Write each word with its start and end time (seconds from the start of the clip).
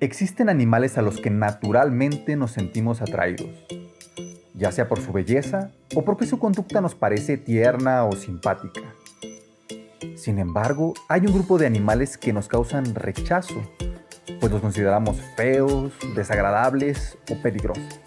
Existen 0.00 0.48
animales 0.48 0.96
a 0.96 1.02
los 1.02 1.20
que 1.20 1.28
naturalmente 1.28 2.36
nos 2.36 2.52
sentimos 2.52 3.02
atraídos, 3.02 3.50
ya 4.54 4.70
sea 4.70 4.88
por 4.88 5.00
su 5.00 5.10
belleza 5.12 5.72
o 5.92 6.04
porque 6.04 6.24
su 6.24 6.38
conducta 6.38 6.80
nos 6.80 6.94
parece 6.94 7.36
tierna 7.36 8.04
o 8.04 8.12
simpática. 8.12 8.94
Sin 10.14 10.38
embargo, 10.38 10.94
hay 11.08 11.22
un 11.22 11.32
grupo 11.32 11.58
de 11.58 11.66
animales 11.66 12.16
que 12.16 12.32
nos 12.32 12.46
causan 12.46 12.94
rechazo, 12.94 13.60
pues 14.38 14.52
los 14.52 14.60
consideramos 14.60 15.20
feos, 15.36 15.92
desagradables 16.14 17.18
o 17.28 17.42
peligrosos. 17.42 18.00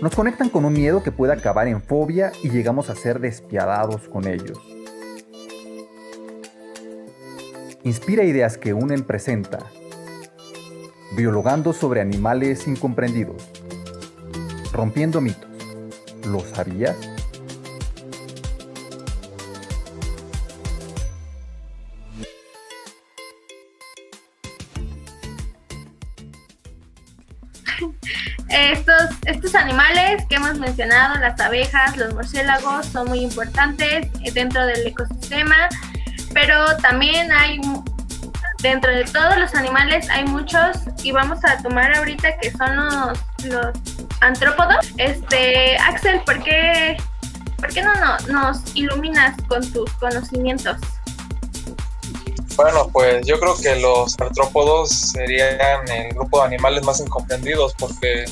Nos 0.00 0.14
conectan 0.14 0.48
con 0.48 0.64
un 0.64 0.74
miedo 0.74 1.02
que 1.02 1.10
puede 1.10 1.32
acabar 1.32 1.66
en 1.66 1.82
fobia 1.82 2.30
y 2.44 2.50
llegamos 2.50 2.88
a 2.88 2.94
ser 2.94 3.18
despiadados 3.18 4.08
con 4.08 4.28
ellos. 4.28 4.60
Inspira 7.82 8.22
ideas 8.22 8.58
que 8.58 8.74
unen 8.74 9.02
presenta 9.02 9.58
Biologando 11.14 11.72
sobre 11.72 12.00
animales 12.00 12.66
incomprendidos. 12.66 13.42
Rompiendo 14.72 15.20
mitos. 15.20 15.50
¿Lo 16.26 16.40
sabías? 16.40 16.96
Estos, 28.48 29.10
estos 29.24 29.54
animales 29.54 30.24
que 30.28 30.36
hemos 30.36 30.58
mencionado, 30.58 31.18
las 31.20 31.40
abejas, 31.40 31.96
los 31.96 32.14
murciélagos, 32.14 32.86
son 32.86 33.08
muy 33.08 33.20
importantes 33.20 34.08
dentro 34.34 34.66
del 34.66 34.86
ecosistema, 34.86 35.68
pero 36.34 36.76
también 36.78 37.32
hay 37.32 37.60
dentro 38.62 38.92
de 38.92 39.04
todos 39.04 39.36
los 39.38 39.54
animales 39.54 40.08
hay 40.08 40.24
muchos 40.24 40.76
y 41.02 41.12
vamos 41.12 41.38
a 41.44 41.62
tomar 41.62 41.96
ahorita 41.96 42.36
que 42.38 42.50
son 42.52 42.76
los, 42.76 43.18
los 43.44 43.76
antrópodos. 44.20 44.86
Este, 44.98 45.76
Axel, 45.78 46.20
¿por 46.24 46.42
qué, 46.42 46.96
por 47.56 47.72
qué 47.72 47.82
no, 47.82 47.92
no 47.94 48.18
nos 48.28 48.76
iluminas 48.76 49.36
con 49.48 49.60
tus 49.72 49.90
conocimientos? 49.94 50.76
Bueno, 52.56 52.88
pues 52.92 53.26
yo 53.26 53.40
creo 53.40 53.56
que 53.56 53.76
los 53.76 54.18
artrópodos 54.20 54.90
serían 54.90 55.88
el 55.88 56.14
grupo 56.14 56.40
de 56.40 56.46
animales 56.46 56.84
más 56.84 57.00
incomprendidos 57.00 57.74
porque 57.78 58.26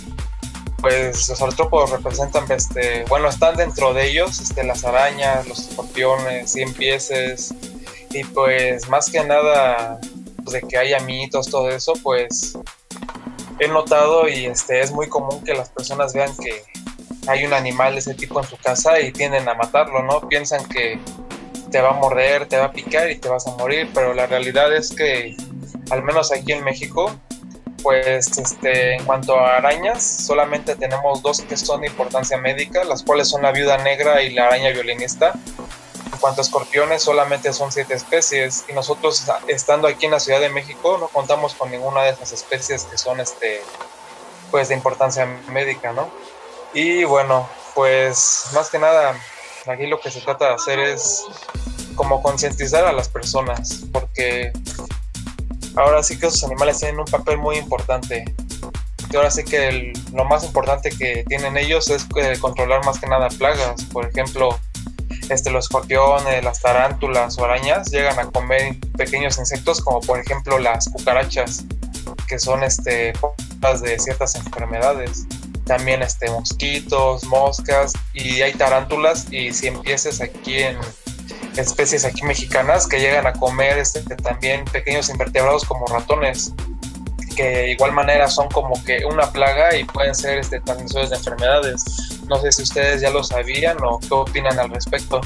pues 0.80 1.28
los 1.28 1.42
artrópodos 1.42 1.90
representan, 1.90 2.50
este, 2.50 3.04
bueno, 3.08 3.28
están 3.28 3.56
dentro 3.56 3.92
de 3.92 4.08
ellos 4.08 4.40
este, 4.40 4.64
las 4.64 4.84
arañas, 4.84 5.46
los 5.46 5.58
escorpiones, 5.58 6.52
cien 6.52 6.72
pieces 6.72 7.54
y 8.10 8.24
pues 8.24 8.88
más 8.88 9.10
que 9.10 9.22
nada 9.24 10.00
de 10.44 10.62
que 10.62 10.78
haya 10.78 11.00
mitos, 11.00 11.48
todo 11.50 11.70
eso, 11.70 11.92
pues 12.02 12.56
he 13.58 13.68
notado 13.68 14.28
y 14.28 14.46
este 14.46 14.80
es 14.80 14.90
muy 14.90 15.08
común 15.08 15.42
que 15.44 15.54
las 15.54 15.68
personas 15.68 16.14
vean 16.14 16.34
que 16.36 16.62
hay 17.26 17.44
un 17.44 17.52
animal 17.52 17.92
de 17.92 18.00
ese 18.00 18.14
tipo 18.14 18.40
en 18.40 18.46
su 18.46 18.56
casa 18.56 19.00
y 19.00 19.12
tienden 19.12 19.48
a 19.48 19.54
matarlo, 19.54 20.02
¿no? 20.02 20.26
Piensan 20.28 20.66
que 20.68 20.98
te 21.70 21.80
va 21.80 21.90
a 21.90 21.92
morder, 21.92 22.46
te 22.46 22.56
va 22.56 22.66
a 22.66 22.72
picar 22.72 23.10
y 23.10 23.16
te 23.16 23.28
vas 23.28 23.46
a 23.46 23.52
morir, 23.52 23.88
pero 23.94 24.14
la 24.14 24.26
realidad 24.26 24.74
es 24.74 24.90
que 24.90 25.36
al 25.90 26.02
menos 26.02 26.32
aquí 26.32 26.52
en 26.52 26.64
México, 26.64 27.14
pues 27.82 28.38
este, 28.38 28.96
en 28.96 29.04
cuanto 29.04 29.36
a 29.38 29.56
arañas, 29.56 30.02
solamente 30.02 30.74
tenemos 30.76 31.22
dos 31.22 31.40
que 31.42 31.56
son 31.56 31.82
de 31.82 31.88
importancia 31.88 32.38
médica, 32.38 32.84
las 32.84 33.02
cuales 33.02 33.28
son 33.28 33.42
la 33.42 33.52
viuda 33.52 33.78
negra 33.78 34.22
y 34.22 34.30
la 34.30 34.46
araña 34.46 34.70
violinista, 34.70 35.32
cuanto 36.20 36.40
a 36.40 36.44
escorpiones, 36.44 37.02
solamente 37.02 37.52
son 37.52 37.72
siete 37.72 37.94
especies 37.94 38.64
y 38.68 38.72
nosotros 38.72 39.24
estando 39.48 39.88
aquí 39.88 40.06
en 40.06 40.12
la 40.12 40.20
Ciudad 40.20 40.40
de 40.40 40.48
México 40.48 40.98
no 40.98 41.08
contamos 41.08 41.54
con 41.54 41.70
ninguna 41.70 42.02
de 42.02 42.10
esas 42.10 42.32
especies 42.32 42.84
que 42.84 42.98
son 42.98 43.20
este 43.20 43.62
pues 44.50 44.68
de 44.68 44.74
importancia 44.74 45.26
médica, 45.48 45.92
¿no? 45.92 46.10
Y 46.74 47.04
bueno, 47.04 47.48
pues 47.74 48.46
más 48.52 48.68
que 48.70 48.78
nada 48.78 49.16
aquí 49.66 49.86
lo 49.86 50.00
que 50.00 50.10
se 50.10 50.20
trata 50.20 50.48
de 50.48 50.54
hacer 50.54 50.78
es 50.78 51.24
como 51.94 52.22
concientizar 52.22 52.84
a 52.84 52.92
las 52.92 53.08
personas, 53.08 53.82
porque 53.92 54.52
ahora 55.76 56.02
sí 56.02 56.18
que 56.18 56.26
esos 56.26 56.44
animales 56.44 56.78
tienen 56.78 57.00
un 57.00 57.06
papel 57.06 57.38
muy 57.38 57.56
importante. 57.56 58.24
Y 59.12 59.16
ahora 59.16 59.30
sí 59.30 59.44
que 59.44 59.92
lo 60.12 60.24
más 60.24 60.44
importante 60.44 60.90
que 60.90 61.24
tienen 61.28 61.56
ellos 61.56 61.90
es 61.90 62.06
eh, 62.16 62.38
controlar 62.40 62.84
más 62.84 63.00
que 63.00 63.08
nada 63.08 63.28
plagas. 63.28 63.84
Por 63.92 64.06
ejemplo, 64.06 64.58
este, 65.30 65.50
los 65.50 65.66
escorpiones, 65.66 66.44
las 66.44 66.60
tarántulas 66.60 67.38
o 67.38 67.44
arañas 67.44 67.90
llegan 67.90 68.18
a 68.18 68.26
comer 68.26 68.76
pequeños 68.96 69.38
insectos 69.38 69.80
como 69.80 70.00
por 70.00 70.18
ejemplo 70.18 70.58
las 70.58 70.88
cucarachas, 70.88 71.64
que 72.26 72.38
son 72.38 72.62
este, 72.62 73.12
de 73.82 73.98
ciertas 73.98 74.34
enfermedades. 74.34 75.26
También 75.64 76.02
este, 76.02 76.28
mosquitos, 76.30 77.24
moscas 77.24 77.92
y 78.12 78.42
hay 78.42 78.52
tarántulas 78.54 79.26
y 79.30 79.52
cien 79.52 79.80
piezas 79.82 80.20
aquí 80.20 80.58
en 80.58 80.76
especies 81.56 82.04
aquí 82.04 82.22
mexicanas 82.24 82.86
que 82.86 82.98
llegan 82.98 83.26
a 83.26 83.32
comer 83.32 83.78
este, 83.78 84.00
también 84.16 84.64
pequeños 84.66 85.08
invertebrados 85.08 85.64
como 85.64 85.86
ratones 85.86 86.52
que 87.30 87.44
de 87.44 87.70
igual 87.72 87.92
manera 87.92 88.28
son 88.28 88.48
como 88.48 88.82
que 88.84 89.04
una 89.04 89.30
plaga 89.30 89.74
y 89.76 89.84
pueden 89.84 90.14
ser 90.14 90.38
este, 90.38 90.60
transmisores 90.60 91.10
de 91.10 91.16
enfermedades. 91.16 91.84
No 92.26 92.40
sé 92.40 92.52
si 92.52 92.62
ustedes 92.62 93.00
ya 93.00 93.10
lo 93.10 93.24
sabían 93.24 93.76
o 93.82 93.98
qué 94.00 94.08
opinan 94.12 94.58
al 94.58 94.70
respecto. 94.70 95.20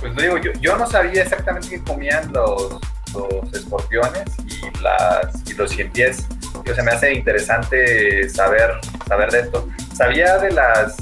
Pues 0.00 0.14
lo 0.14 0.22
digo, 0.22 0.38
yo, 0.38 0.52
yo 0.60 0.76
no 0.76 0.86
sabía 0.86 1.22
exactamente 1.22 1.68
qué 1.70 1.82
comían 1.82 2.32
los, 2.32 2.78
los 3.14 3.52
escorpiones 3.54 4.24
y, 4.46 4.82
las, 4.82 5.48
y 5.48 5.54
los 5.54 5.70
cien 5.70 5.90
pies. 5.90 6.26
O 6.54 6.74
sea, 6.74 6.84
me 6.84 6.92
hace 6.92 7.14
interesante 7.14 8.28
saber, 8.28 8.72
saber 9.08 9.30
de 9.30 9.40
esto. 9.40 9.68
Sabía 9.94 10.38
de 10.38 10.50
las, 10.52 10.96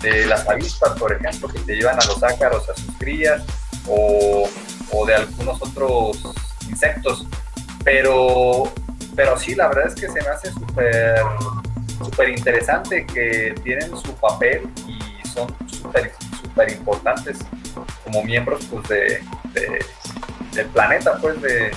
de 0.00 0.26
las 0.26 0.48
avispas, 0.48 0.98
por 0.98 1.12
ejemplo, 1.12 1.48
que 1.48 1.58
te 1.60 1.76
llevan 1.76 2.00
a 2.00 2.04
los 2.04 2.22
ácaros 2.22 2.68
a 2.68 2.74
sus 2.74 2.94
crías 2.98 3.42
o, 3.88 4.48
o 4.92 5.06
de 5.06 5.14
algunos 5.14 5.60
otros 5.60 6.18
insectos, 6.68 7.26
pero, 7.84 8.72
pero 9.14 9.38
sí, 9.38 9.54
la 9.54 9.68
verdad 9.68 9.88
es 9.88 9.94
que 9.94 10.08
se 10.08 10.20
me 10.22 10.28
hace 10.28 10.50
súper 10.52 11.22
súper 11.98 12.28
interesante 12.30 13.06
que 13.06 13.54
tienen 13.62 13.96
su 13.96 14.14
papel 14.16 14.68
y 14.86 15.28
son 15.28 15.48
súper 15.66 16.12
super 16.42 16.70
importantes 16.70 17.38
como 18.04 18.22
miembros 18.22 18.64
pues, 18.70 18.88
de, 18.88 19.22
del 20.52 20.66
planeta, 20.66 21.18
pues 21.20 21.40
de 21.40 21.70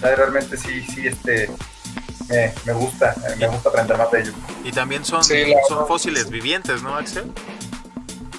realmente 0.00 0.56
sí, 0.56 0.82
sí, 0.82 1.08
este 1.08 1.50
me, 2.66 2.72
gusta, 2.72 3.14
me 3.38 3.48
gusta 3.48 3.68
aprender 3.68 3.96
más 3.96 4.10
de 4.10 4.20
ellos. 4.20 4.34
Y 4.64 4.70
también 4.70 5.04
son, 5.04 5.22
son 5.24 5.86
fósiles 5.86 6.28
vivientes, 6.28 6.82
¿no, 6.82 6.94
Axel? 6.94 7.32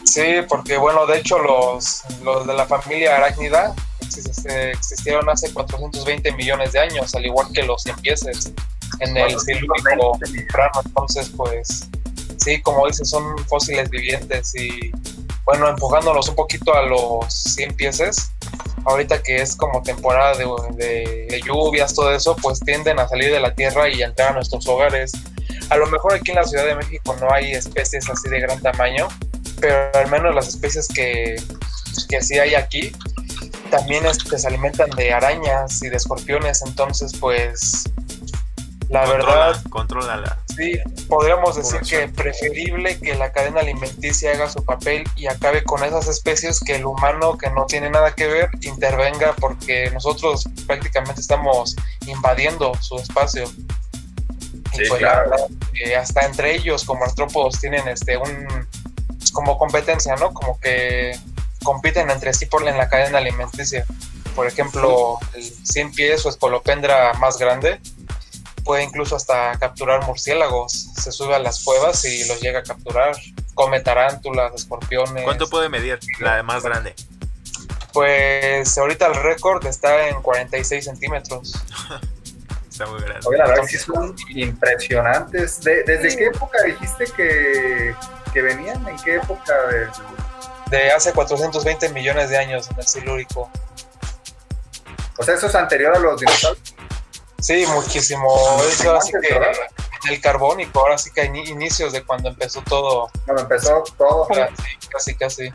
Sí, 0.03 0.41
porque 0.47 0.77
bueno, 0.77 1.05
de 1.05 1.17
hecho 1.17 1.39
los, 1.39 2.03
los 2.23 2.47
de 2.47 2.53
la 2.53 2.65
familia 2.65 3.17
arácnida 3.17 3.73
existieron 4.17 5.29
hace 5.29 5.53
420 5.53 6.31
millones 6.33 6.73
de 6.73 6.79
años, 6.79 7.13
al 7.15 7.25
igual 7.25 7.47
que 7.53 7.63
los 7.63 7.85
empieces 7.85 8.51
en 8.99 9.17
el 9.17 9.39
silúrico 9.39 10.17
temprano. 10.19 10.81
Entonces, 10.85 11.31
pues 11.35 11.89
sí, 12.37 12.61
como 12.61 12.87
dices, 12.87 13.09
son 13.09 13.37
fósiles 13.47 13.89
vivientes 13.89 14.55
y 14.55 14.91
bueno, 15.45 15.67
enfocándonos 15.67 16.29
un 16.29 16.35
poquito 16.35 16.73
a 16.75 16.83
los 16.83 17.25
100 17.33 17.75
pieces, 17.75 18.31
ahorita 18.85 19.23
que 19.23 19.41
es 19.41 19.55
como 19.55 19.81
temporada 19.81 20.37
de, 20.37 21.41
lluvias, 21.43 21.95
todo 21.95 22.13
eso, 22.13 22.35
pues 22.35 22.59
tienden 22.59 22.99
a 22.99 23.07
salir 23.07 23.31
de 23.31 23.39
la 23.39 23.53
tierra 23.55 23.89
y 23.89 24.03
a 24.03 24.07
entrar 24.07 24.29
a 24.29 24.33
nuestros 24.33 24.67
hogares. 24.67 25.11
A 25.69 25.77
lo 25.77 25.87
mejor 25.87 26.13
aquí 26.13 26.31
en 26.31 26.35
la 26.35 26.43
Ciudad 26.43 26.65
de 26.65 26.75
México 26.75 27.15
no 27.19 27.31
hay 27.33 27.51
especies 27.53 28.07
así 28.09 28.29
de 28.29 28.39
gran 28.39 28.61
tamaño, 28.61 29.07
pero 29.59 29.89
al 29.95 30.09
menos 30.09 30.35
las 30.35 30.47
especies 30.47 30.87
que, 30.87 31.35
que 32.07 32.21
sí 32.21 32.37
hay 32.37 32.55
aquí 32.55 32.91
también 33.69 34.05
este, 34.05 34.37
se 34.37 34.47
alimentan 34.47 34.89
de 34.91 35.13
arañas 35.13 35.81
y 35.83 35.89
de 35.89 35.97
escorpiones, 35.97 36.61
entonces 36.65 37.13
pues 37.19 37.85
la 38.89 39.05
verdad, 39.05 39.61
contrólala. 39.69 40.39
Sí, 40.55 40.79
podríamos 41.07 41.55
decir 41.55 41.79
que 41.81 42.11
preferible 42.11 42.99
que 42.99 43.13
la 43.13 43.31
cadena 43.31 43.59
alimenticia 43.59 44.31
haga 44.31 44.49
su 44.49 44.65
papel 44.65 45.03
y 45.15 45.27
acabe 45.27 45.63
con 45.63 45.83
esas 45.83 46.07
especies 46.07 46.59
que 46.59 46.75
el 46.75 46.85
humano 46.85 47.37
que 47.37 47.51
no 47.51 47.67
tiene 47.67 47.91
nada 47.91 48.15
que 48.15 48.25
ver 48.25 48.49
intervenga 48.61 49.35
porque 49.39 49.91
nosotros 49.91 50.49
prácticamente 50.65 51.21
estamos 51.21 51.75
invadiendo 52.07 52.73
su 52.81 52.97
espacio. 52.97 53.43
y 54.73 54.89
pues 54.89 55.03
hasta 55.95 56.25
entre 56.25 56.55
ellos 56.55 56.83
como 56.83 57.03
artrópodos 57.03 57.59
tienen 57.61 57.87
este 57.87 58.17
un 58.17 58.47
como 59.33 59.59
competencia, 59.59 60.15
¿no? 60.15 60.33
Como 60.33 60.59
que 60.59 61.15
compiten 61.63 62.09
entre 62.09 62.33
sí 62.33 62.45
por 62.45 62.67
en 62.67 62.77
la 62.77 62.89
cadena 62.89 63.17
alimenticia. 63.19 63.85
Por 64.35 64.47
ejemplo, 64.47 65.17
el 65.33 65.43
100 65.43 65.91
pies 65.93 66.25
o 66.25 66.29
escolopendra 66.29 67.13
más 67.13 67.37
grande 67.37 67.79
puede 68.63 68.83
incluso 68.83 69.15
hasta 69.15 69.57
capturar 69.59 70.05
murciélagos. 70.05 70.71
Se 70.95 71.11
sube 71.11 71.35
a 71.35 71.39
las 71.39 71.63
cuevas 71.63 72.05
y 72.05 72.25
los 72.27 72.39
llega 72.41 72.59
a 72.59 72.63
capturar. 72.63 73.15
Come 73.55 73.79
tarántulas, 73.81 74.53
escorpiones. 74.53 75.23
¿Cuánto 75.23 75.49
puede 75.49 75.67
medir 75.69 75.99
la 76.19 76.41
más 76.43 76.63
grande? 76.63 76.95
Pues 77.91 78.77
ahorita 78.77 79.07
el 79.07 79.15
récord 79.15 79.65
está 79.65 80.07
en 80.09 80.21
46 80.21 80.85
centímetros. 80.85 81.53
Está 82.69 82.85
muy 82.91 83.01
grande. 83.01 83.27
Oye, 83.27 83.37
la 83.39 83.47
verdad 83.47 83.63
sí 83.67 83.77
son 83.77 84.15
impresionantes. 84.29 85.59
De- 85.61 85.83
¿Desde 85.83 86.15
qué 86.15 86.25
época 86.27 86.59
dijiste 86.65 87.05
que, 87.17 87.93
que 88.31 88.41
venían? 88.41 88.87
¿En 88.87 88.95
qué 89.03 89.15
época? 89.15 89.53
de- 89.69 89.87
De 90.69 90.91
hace 90.91 91.13
420 91.13 91.89
millones 91.89 92.29
de 92.29 92.37
años 92.37 92.69
en 92.71 92.79
el 92.79 92.87
Silúrico. 92.87 93.49
O 95.17 95.23
sea, 95.23 95.33
eso 95.35 95.47
es 95.47 95.55
anterior 95.55 95.95
a 95.95 95.99
los 95.99 96.19
dinosaurios. 96.19 96.75
Sí, 97.39 97.65
muchísimo. 97.73 98.27
Eso 98.69 98.95
así 98.95 99.11
que 99.21 100.11
el 100.13 100.21
carbónico, 100.21 100.79
ahora 100.79 100.97
sí 100.97 101.09
que 101.11 101.21
hay 101.21 101.29
ni- 101.29 101.47
inicios 101.49 101.91
de 101.93 102.03
cuando 102.03 102.29
empezó 102.29 102.61
todo. 102.61 103.09
Cuando 103.25 103.43
empezó 103.43 103.83
todo. 103.97 104.27
Casi, 104.27 104.77
casi, 104.89 105.15
casi. 105.15 105.51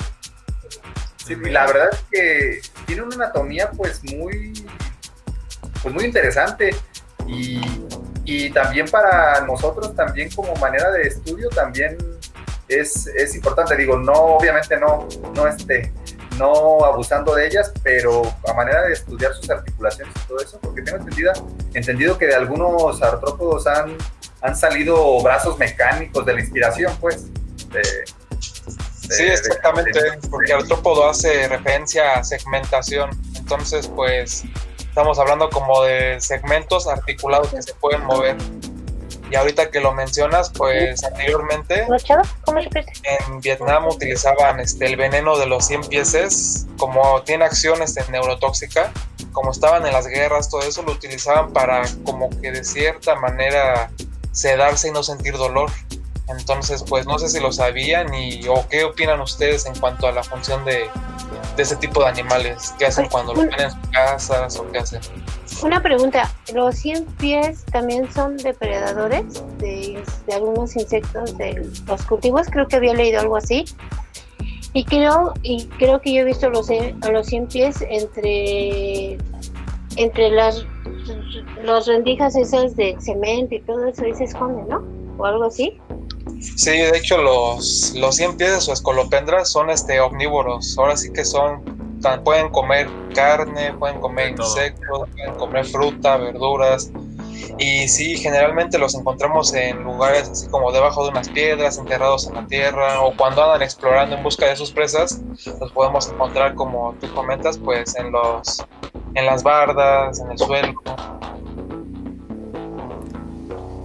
Sí, 1.26 1.32
y 1.42 1.50
la 1.50 1.66
verdad 1.66 1.88
es 1.92 2.00
que 2.10 2.60
tiene 2.86 3.02
una 3.02 3.14
anatomía 3.16 3.70
pues 3.70 4.02
muy, 4.04 4.66
pues 5.82 5.94
muy 5.94 6.04
interesante 6.04 6.76
y, 7.26 7.60
y 8.26 8.50
también 8.50 8.86
para 8.90 9.40
nosotros 9.40 9.94
también 9.96 10.30
como 10.34 10.54
manera 10.56 10.90
de 10.90 11.02
estudio 11.08 11.48
también 11.48 11.96
es, 12.68 13.06
es 13.08 13.34
importante. 13.34 13.76
Digo, 13.76 13.96
no, 13.96 14.12
obviamente 14.12 14.76
no, 14.78 15.06
no 15.34 15.46
este, 15.46 15.92
no 16.38 16.84
abusando 16.84 17.34
de 17.34 17.46
ellas, 17.46 17.72
pero 17.82 18.22
a 18.48 18.52
manera 18.54 18.82
de 18.82 18.92
estudiar 18.94 19.32
sus 19.34 19.48
articulaciones 19.50 20.14
y 20.24 20.28
todo 20.28 20.40
eso, 20.40 20.58
porque 20.60 20.82
tengo 20.82 20.98
entendida, 20.98 21.32
entendido 21.74 22.16
que 22.18 22.26
de 22.26 22.34
algunos 22.34 23.00
artrópodos 23.02 23.66
han, 23.66 23.96
han 24.42 24.56
salido 24.56 25.22
brazos 25.22 25.58
mecánicos 25.58 26.24
de 26.26 26.32
la 26.34 26.40
inspiración, 26.40 26.92
pues. 27.00 27.26
de- 27.70 27.80
de- 27.80 28.04
Sí, 29.16 29.24
exactamente, 29.24 30.02
de- 30.02 30.28
porque 30.30 30.52
artrópodo 30.54 31.08
hace 31.08 31.46
referencia 31.48 32.14
a 32.14 32.24
segmentación. 32.24 33.10
Entonces, 33.36 33.86
pues, 33.88 34.44
estamos 34.78 35.18
hablando 35.18 35.50
como 35.50 35.82
de 35.82 36.18
segmentos 36.22 36.86
articulados 36.88 37.48
que 37.48 37.60
se 37.62 37.74
pueden 37.74 38.02
mover. 38.04 38.36
Y 39.34 39.36
ahorita 39.36 39.68
que 39.72 39.80
lo 39.80 39.92
mencionas, 39.92 40.48
pues 40.50 41.02
anteriormente 41.02 41.86
¿Cómo 42.44 42.60
en 42.60 43.40
Vietnam 43.40 43.88
utilizaban 43.88 44.60
este, 44.60 44.86
el 44.86 44.94
veneno 44.94 45.36
de 45.36 45.46
los 45.46 45.66
100 45.66 45.88
pieces, 45.88 46.68
como 46.78 47.20
tiene 47.22 47.44
acción 47.44 47.82
este, 47.82 48.08
neurotóxica, 48.12 48.92
como 49.32 49.50
estaban 49.50 49.84
en 49.86 49.92
las 49.92 50.06
guerras, 50.06 50.48
todo 50.50 50.60
eso 50.60 50.84
lo 50.84 50.92
utilizaban 50.92 51.52
para 51.52 51.82
como 52.04 52.30
que 52.40 52.52
de 52.52 52.62
cierta 52.62 53.16
manera 53.16 53.90
sedarse 54.30 54.86
y 54.86 54.90
no 54.92 55.02
sentir 55.02 55.36
dolor. 55.36 55.68
Entonces, 56.28 56.84
pues 56.88 57.04
no 57.04 57.18
sé 57.18 57.28
si 57.28 57.40
lo 57.40 57.50
sabían 57.50 58.14
y 58.14 58.46
o 58.46 58.68
qué 58.68 58.84
opinan 58.84 59.20
ustedes 59.20 59.66
en 59.66 59.74
cuanto 59.80 60.06
a 60.06 60.12
la 60.12 60.22
función 60.22 60.64
de, 60.64 60.88
de 61.56 61.62
ese 61.64 61.74
tipo 61.74 62.02
de 62.02 62.06
animales. 62.06 62.72
¿Qué 62.78 62.86
hacen 62.86 63.08
cuando 63.08 63.34
los 63.34 63.46
ven 63.46 63.62
en 63.62 63.70
sus 63.72 63.88
casas 63.90 64.56
o 64.60 64.70
qué 64.70 64.78
hacen? 64.78 65.00
Una 65.62 65.82
pregunta, 65.82 66.30
¿los 66.52 66.76
100 66.76 67.04
pies 67.18 67.64
también 67.66 68.12
son 68.12 68.36
depredadores 68.36 69.24
de, 69.58 70.02
de 70.26 70.34
algunos 70.34 70.76
insectos 70.76 71.36
de 71.38 71.70
los 71.86 72.02
cultivos? 72.04 72.48
Creo 72.50 72.66
que 72.68 72.76
había 72.76 72.94
leído 72.94 73.20
algo 73.20 73.36
así. 73.36 73.64
Y 74.72 74.84
creo, 74.84 75.32
y 75.42 75.66
creo 75.78 76.00
que 76.00 76.12
yo 76.12 76.22
he 76.22 76.24
visto 76.24 76.50
los, 76.50 76.68
los 77.10 77.26
100 77.26 77.46
pies 77.46 77.76
entre, 77.88 79.16
entre 79.96 80.30
las 80.30 80.66
los 81.62 81.86
rendijas 81.86 82.36
esas 82.36 82.76
de 82.76 82.96
cemento 83.00 83.54
y 83.54 83.60
todo 83.60 83.86
eso 83.86 84.06
y 84.06 84.14
se 84.14 84.24
esconden, 84.24 84.68
¿no? 84.68 84.82
O 85.18 85.26
algo 85.26 85.44
así. 85.44 85.78
Sí, 86.40 86.70
de 86.70 86.96
hecho 86.96 87.18
los, 87.18 87.94
los 87.96 88.16
100 88.16 88.36
pies 88.36 88.68
o 88.68 88.72
escolopendras 88.72 89.50
son 89.50 89.70
este, 89.70 90.00
omnívoros. 90.00 90.76
Ahora 90.78 90.96
sí 90.96 91.12
que 91.12 91.24
son, 91.24 91.62
pueden 92.24 92.50
comer 92.50 92.88
carne, 93.14 93.74
pueden 93.78 94.00
comer 94.00 94.30
insectos, 94.30 95.08
pueden 95.10 95.34
comer 95.36 95.64
fruta, 95.64 96.16
verduras. 96.16 96.90
Y 97.58 97.86
sí, 97.88 98.16
generalmente 98.16 98.78
los 98.78 98.94
encontramos 98.94 99.54
en 99.54 99.82
lugares 99.84 100.28
así 100.28 100.48
como 100.48 100.72
debajo 100.72 101.04
de 101.04 101.10
unas 101.10 101.28
piedras, 101.28 101.78
enterrados 101.78 102.26
en 102.26 102.34
la 102.34 102.46
tierra, 102.46 103.00
o 103.02 103.14
cuando 103.16 103.44
andan 103.44 103.62
explorando 103.62 104.16
en 104.16 104.22
busca 104.22 104.46
de 104.46 104.56
sus 104.56 104.72
presas, 104.72 105.22
los 105.60 105.72
podemos 105.72 106.10
encontrar 106.10 106.54
como 106.54 106.94
tú 107.00 107.12
comentas, 107.14 107.58
pues 107.58 107.96
en 107.96 108.10
los 108.10 108.64
en 109.14 109.26
las 109.26 109.42
bardas, 109.42 110.20
en 110.20 110.32
el 110.32 110.38
suelo. 110.38 110.74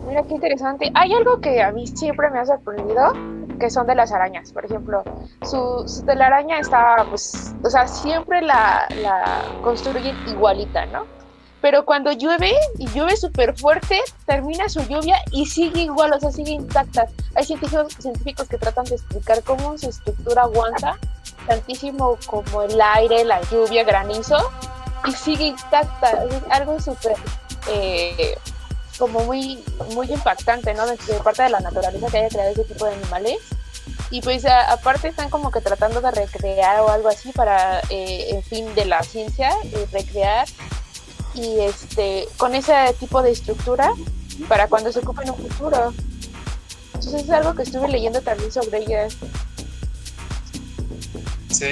Mira 0.07 0.23
qué 0.23 0.33
interesante. 0.33 0.91
Hay 0.95 1.13
algo 1.13 1.39
que 1.39 1.61
a 1.61 1.71
mí 1.71 1.85
siempre 1.85 2.31
me 2.31 2.39
ha 2.39 2.45
sorprendido, 2.45 3.13
que 3.59 3.69
son 3.69 3.85
de 3.87 3.95
las 3.95 4.11
arañas. 4.11 4.51
Por 4.51 4.65
ejemplo, 4.65 5.03
su, 5.43 6.03
telaraña 6.05 6.59
está, 6.59 7.05
pues, 7.09 7.53
o 7.63 7.69
sea, 7.69 7.87
siempre 7.87 8.41
la, 8.41 8.87
la 9.01 9.43
construyen 9.61 10.15
igualita, 10.27 10.85
¿no? 10.87 11.05
Pero 11.61 11.83
cuando 11.83 12.11
llueve 12.13 12.53
y 12.77 12.87
llueve 12.87 13.17
súper 13.17 13.57
fuerte, 13.57 13.99
termina 14.25 14.69
su 14.69 14.81
lluvia 14.87 15.17
y 15.31 15.45
sigue 15.45 15.81
igual, 15.81 16.13
o 16.13 16.19
sea, 16.19 16.31
sigue 16.31 16.51
intacta. 16.51 17.07
Hay 17.35 17.43
científicos, 17.43 17.93
científicos 17.99 18.47
que 18.47 18.57
tratan 18.57 18.85
de 18.85 18.95
explicar 18.95 19.43
cómo 19.43 19.77
su 19.77 19.89
estructura 19.89 20.43
aguanta 20.43 20.97
tantísimo 21.47 22.17
como 22.27 22.61
el 22.61 22.79
aire, 22.79 23.25
la 23.25 23.41
lluvia, 23.49 23.83
granizo, 23.83 24.37
y 25.05 25.11
sigue 25.11 25.47
intacta. 25.47 26.23
Es 26.25 26.43
algo 26.49 26.79
súper 26.79 27.15
eh, 27.67 28.37
como 28.99 29.21
muy, 29.21 29.63
muy 29.95 30.11
impactante, 30.11 30.73
¿no? 30.75 30.85
De, 30.85 30.97
parte 31.23 31.43
de 31.43 31.49
la 31.49 31.61
naturaleza 31.61 32.07
que 32.07 32.17
haya 32.17 32.29
creado 32.29 32.51
ese 32.51 32.65
tipo 32.65 32.85
de 32.85 32.93
animales. 32.93 33.37
Y 34.11 34.21
pues 34.21 34.45
aparte 34.45 35.07
están 35.07 35.29
como 35.29 35.51
que 35.51 35.61
tratando 35.61 36.01
de 36.01 36.11
recrear 36.11 36.81
o 36.81 36.89
algo 36.89 37.09
así 37.09 37.31
para, 37.31 37.79
eh, 37.89 38.27
en 38.29 38.43
fin, 38.43 38.75
de 38.75 38.85
la 38.85 39.01
ciencia, 39.03 39.51
eh, 39.63 39.87
recrear 39.91 40.47
y 41.35 41.59
este 41.59 42.27
con 42.37 42.55
ese 42.55 42.73
tipo 42.99 43.21
de 43.21 43.31
estructura 43.31 43.93
para 44.47 44.67
cuando 44.67 44.91
se 44.91 44.99
ocupe 44.99 45.23
en 45.23 45.29
un 45.29 45.37
futuro. 45.37 45.93
Entonces 46.93 47.23
es 47.23 47.29
algo 47.29 47.53
que 47.55 47.63
estuve 47.63 47.87
leyendo 47.87 48.21
también 48.21 48.51
sobre 48.51 48.79
ellas. 48.79 49.15
Sí, 51.49 51.65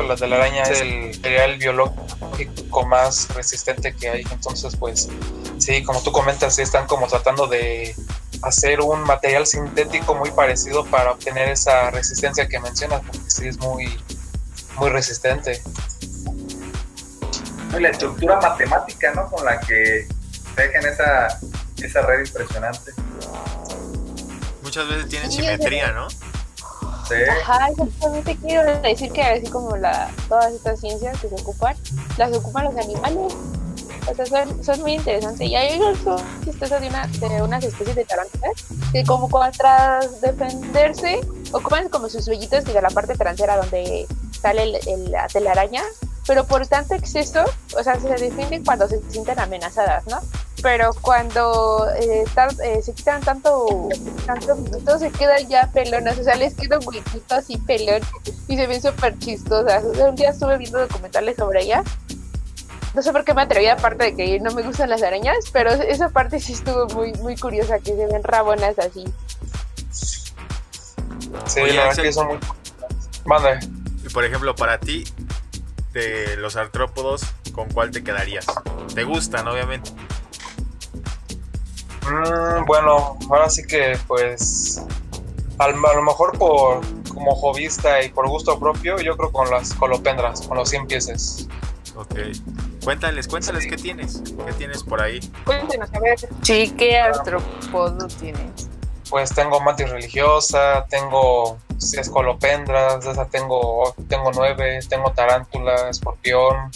la 0.00 0.16
telaraña 0.16 0.62
es 0.62 0.80
el 0.80 1.08
material 1.08 1.58
biológico 1.58 2.86
más 2.86 3.28
resistente 3.34 3.94
que 3.94 4.08
hay. 4.08 4.24
Entonces, 4.30 4.74
pues 4.76 5.08
sí, 5.58 5.82
como 5.82 6.02
tú 6.02 6.12
comentas, 6.12 6.56
sí 6.56 6.62
están 6.62 6.86
como 6.86 7.06
tratando 7.06 7.46
de 7.46 7.94
hacer 8.42 8.80
un 8.80 9.02
material 9.02 9.46
sintético 9.46 10.14
muy 10.14 10.30
parecido 10.30 10.84
para 10.86 11.12
obtener 11.12 11.48
esa 11.50 11.90
resistencia 11.90 12.48
que 12.48 12.58
mencionas, 12.58 13.02
porque 13.02 13.30
sí 13.30 13.48
es 13.48 13.58
muy, 13.58 13.86
muy 14.76 14.88
resistente. 14.88 15.62
Y 17.76 17.80
la 17.80 17.90
estructura 17.90 18.40
matemática, 18.40 19.12
¿no? 19.14 19.30
Con 19.30 19.44
la 19.44 19.60
que 19.60 20.06
dejan 20.56 20.86
esa, 20.86 21.38
esa 21.82 22.02
red 22.02 22.26
impresionante. 22.26 22.92
Muchas 24.62 24.88
veces 24.88 25.08
tienen 25.08 25.30
simetría, 25.30 25.92
¿no? 25.92 26.08
Sí. 27.12 27.30
Ajá, 27.30 27.68
exactamente 27.68 28.36
quiero 28.40 28.80
decir 28.80 29.12
que 29.12 29.22
así 29.22 29.46
como 29.48 29.76
la, 29.76 30.10
todas 30.28 30.52
estas 30.52 30.80
ciencias 30.80 31.18
que 31.20 31.28
se 31.28 31.34
ocupan, 31.34 31.76
las 32.18 32.34
ocupan 32.36 32.64
los 32.64 32.76
animales. 32.76 33.32
O 34.10 34.14
sea, 34.16 34.26
son, 34.26 34.64
son 34.64 34.80
muy 34.80 34.94
interesantes. 34.94 35.46
Y 35.48 35.54
hay 35.54 35.80
algo 35.80 36.16
de, 36.80 36.88
una, 36.88 37.06
de 37.06 37.42
unas 37.42 37.62
especies 37.62 37.94
de 37.94 38.04
tarántulas 38.04 38.52
que 38.90 39.04
como 39.04 39.28
cuando 39.30 39.56
tras 39.56 40.20
defenderse, 40.20 41.20
ocupan 41.52 41.88
como 41.88 42.08
sus 42.08 42.26
vellitos 42.26 42.64
de 42.64 42.82
la 42.82 42.88
parte 42.90 43.14
trasera 43.14 43.56
donde 43.58 44.06
sale 44.40 44.64
el- 44.64 44.88
el- 44.88 45.10
la 45.12 45.28
telaraña, 45.28 45.82
pero 46.26 46.44
por 46.46 46.66
tanto 46.66 46.94
exceso, 46.94 47.44
o 47.78 47.82
sea, 47.84 47.98
se 48.00 48.08
defienden 48.08 48.64
cuando 48.64 48.88
se 48.88 49.00
sienten 49.10 49.38
amenazadas, 49.38 50.04
¿no? 50.08 50.18
Pero 50.62 50.92
cuando 51.00 51.88
eh, 51.98 52.24
tar- 52.34 52.54
eh, 52.62 52.80
se 52.82 52.92
quitan 52.94 53.20
tanto, 53.20 53.88
tanto 54.26 54.54
minutos, 54.56 55.00
se 55.00 55.10
quedan 55.10 55.48
ya 55.48 55.68
pelonas, 55.72 56.16
o 56.18 56.22
sea, 56.22 56.36
les 56.36 56.54
queda 56.54 56.78
un 56.78 56.86
huequito 56.86 57.34
así 57.34 57.56
pelón 57.58 58.00
y 58.46 58.56
se 58.56 58.66
ven 58.68 58.80
súper 58.80 59.18
chistosas. 59.18 59.82
O 59.84 59.94
sea, 59.94 60.08
un 60.10 60.14
día 60.14 60.30
estuve 60.30 60.56
viendo 60.58 60.78
documentales 60.78 61.36
sobre 61.36 61.62
ellas. 61.64 61.84
No 62.94 63.02
sé 63.02 63.10
por 63.10 63.24
qué 63.24 63.34
me 63.34 63.42
atreví, 63.42 63.66
aparte 63.68 64.04
de 64.04 64.14
que 64.14 64.38
no 64.38 64.52
me 64.52 64.62
gustan 64.62 64.90
las 64.90 65.02
arañas, 65.02 65.36
pero 65.52 65.70
esa 65.72 66.10
parte 66.10 66.38
sí 66.38 66.52
estuvo 66.52 66.86
muy, 66.94 67.12
muy 67.14 67.36
curiosa, 67.36 67.78
que 67.78 67.96
se 67.96 68.06
ven 68.06 68.22
rabonas 68.22 68.78
así. 68.78 69.04
Sí, 71.46 71.60
Oye, 71.60 71.72
la 71.72 71.86
Axel. 71.86 72.04
que 72.04 72.12
son 72.12 72.26
muy... 72.28 72.38
Mande. 73.24 73.58
Y 74.04 74.08
por 74.10 74.24
ejemplo, 74.24 74.54
para 74.54 74.78
ti, 74.78 75.04
de 75.92 76.36
los 76.36 76.56
artrópodos, 76.56 77.22
¿con 77.52 77.68
cuál 77.70 77.90
te 77.90 78.04
quedarías? 78.04 78.46
¿Te 78.94 79.04
gustan, 79.04 79.48
obviamente? 79.48 79.90
Mm, 82.08 82.64
bueno, 82.66 83.16
ahora 83.30 83.48
sí 83.48 83.62
que 83.66 83.98
pues 84.06 84.82
al- 85.58 85.74
a 85.84 85.94
lo 85.94 86.02
mejor 86.02 86.36
por 86.38 86.80
como 87.14 87.34
jovista 87.36 88.02
y 88.02 88.08
por 88.08 88.28
gusto 88.28 88.58
propio, 88.58 88.98
yo 88.98 89.16
creo 89.16 89.30
con 89.30 89.50
las 89.50 89.74
colopendras, 89.74 90.42
con 90.42 90.56
los 90.58 90.68
100 90.70 90.86
pieces. 90.86 91.46
Ok. 91.94 92.14
Cuéntales, 92.84 93.28
cuéntales 93.28 93.66
qué 93.66 93.76
tienes. 93.76 94.22
¿Qué 94.46 94.52
tienes 94.54 94.82
por 94.82 95.00
ahí? 95.02 95.20
Cuéntenos, 95.44 95.88
a 95.94 96.00
ver. 96.00 96.18
Sí, 96.42 96.74
¿qué 96.76 96.98
artrópodo 96.98 98.06
tienes? 98.08 98.68
pues 99.10 99.28
tengo 99.34 99.60
mantis 99.60 99.90
religiosa, 99.90 100.86
tengo 100.88 101.58
escolopendras, 101.78 103.04
de 103.04 103.10
esa 103.12 103.26
tengo, 103.26 103.94
tengo 104.08 104.30
nueve, 104.34 104.78
tengo 104.88 105.12
tarántula, 105.12 105.90
escorpión, 105.90 106.70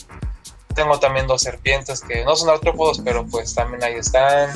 tengo 0.74 0.98
también 1.00 1.26
dos 1.26 1.40
serpientes 1.40 2.02
que 2.02 2.26
no 2.26 2.36
son 2.36 2.50
artrópodos, 2.50 3.00
pero 3.02 3.24
pues 3.24 3.54
también 3.54 3.82
ahí 3.82 3.94
están. 3.94 4.50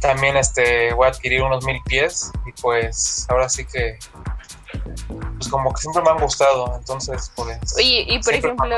También 0.00 0.36
este, 0.36 0.92
voy 0.94 1.06
a 1.06 1.10
adquirir 1.10 1.42
unos 1.42 1.64
mil 1.64 1.80
pies 1.84 2.32
y 2.46 2.52
pues 2.60 3.26
ahora 3.28 3.48
sí 3.48 3.64
que 3.64 3.98
pues 5.36 5.48
como 5.48 5.72
que 5.72 5.80
siempre 5.80 6.02
me 6.02 6.10
han 6.10 6.18
gustado, 6.18 6.76
entonces 6.76 7.32
pues... 7.34 7.58
Oye, 7.76 8.04
y 8.08 8.18
por 8.20 8.34
ejemplo, 8.34 8.76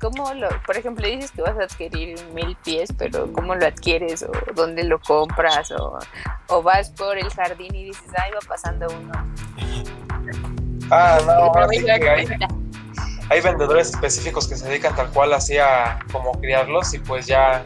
¿cómo 0.00 0.32
lo, 0.34 0.48
por 0.62 0.76
ejemplo 0.76 1.06
dices 1.06 1.32
que 1.32 1.42
vas 1.42 1.58
a 1.58 1.64
adquirir 1.64 2.22
mil 2.34 2.56
pies, 2.64 2.90
pero 2.96 3.32
cómo 3.32 3.54
lo 3.54 3.66
adquieres 3.66 4.22
o 4.22 4.30
dónde 4.54 4.84
lo 4.84 5.00
compras 5.00 5.70
o, 5.72 5.98
o 6.48 6.62
vas 6.62 6.90
por 6.90 7.18
el 7.18 7.28
jardín 7.30 7.74
y 7.74 7.84
dices, 7.84 8.08
ahí 8.18 8.30
va 8.32 8.40
pasando 8.46 8.86
uno? 8.88 9.12
Ah, 10.90 11.18
no, 11.26 11.32
ahora 11.32 11.68
sí 11.68 11.84
que 11.84 11.90
hay, 11.90 12.26
hay 13.30 13.40
vendedores 13.40 13.90
específicos 13.90 14.48
que 14.48 14.56
se 14.56 14.68
dedican 14.68 14.94
tal 14.94 15.10
cual 15.10 15.32
así 15.32 15.58
a 15.58 15.98
como 16.12 16.32
criarlos 16.40 16.94
y 16.94 16.98
pues 16.98 17.26
ya 17.26 17.64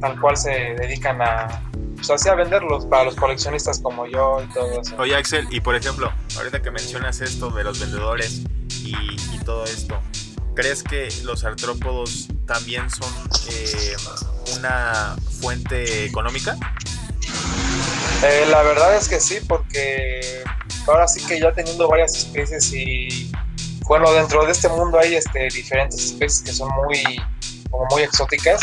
tal 0.00 0.20
cual 0.20 0.36
se 0.36 0.50
dedican 0.50 1.22
a 1.22 1.62
pues 2.06 2.20
así 2.20 2.28
a 2.28 2.34
venderlos 2.34 2.84
para 2.84 3.04
los 3.04 3.14
coleccionistas 3.14 3.80
como 3.80 4.06
yo 4.06 4.42
y 4.42 4.52
todo 4.52 4.80
eso. 4.80 4.94
Oye 4.98 5.16
Axel, 5.16 5.46
y 5.50 5.60
por 5.60 5.74
ejemplo, 5.74 6.12
ahorita 6.36 6.60
que 6.60 6.70
mencionas 6.70 7.20
esto 7.22 7.48
de 7.50 7.64
los 7.64 7.80
vendedores 7.80 8.42
y, 8.82 8.94
y 9.32 9.38
todo 9.44 9.64
esto, 9.64 9.98
¿crees 10.54 10.82
que 10.82 11.08
los 11.22 11.44
artrópodos 11.44 12.28
también 12.46 12.90
son 12.90 13.10
eh, 13.48 13.96
una 14.58 15.16
fuente 15.40 16.04
económica? 16.04 16.56
Eh, 18.22 18.46
la 18.50 18.62
verdad 18.62 18.96
es 18.96 19.08
que 19.08 19.18
sí, 19.18 19.38
porque 19.48 20.42
ahora 20.86 21.08
sí 21.08 21.24
que 21.24 21.40
ya 21.40 21.52
teniendo 21.52 21.88
varias 21.88 22.14
especies 22.16 22.70
y 22.74 23.32
bueno, 23.86 24.12
dentro 24.12 24.44
de 24.44 24.52
este 24.52 24.68
mundo 24.68 24.98
hay 24.98 25.14
este, 25.14 25.48
diferentes 25.48 26.04
especies 26.04 26.42
que 26.42 26.52
son 26.52 26.68
muy, 26.84 27.02
como 27.70 27.86
muy 27.90 28.02
exóticas 28.02 28.60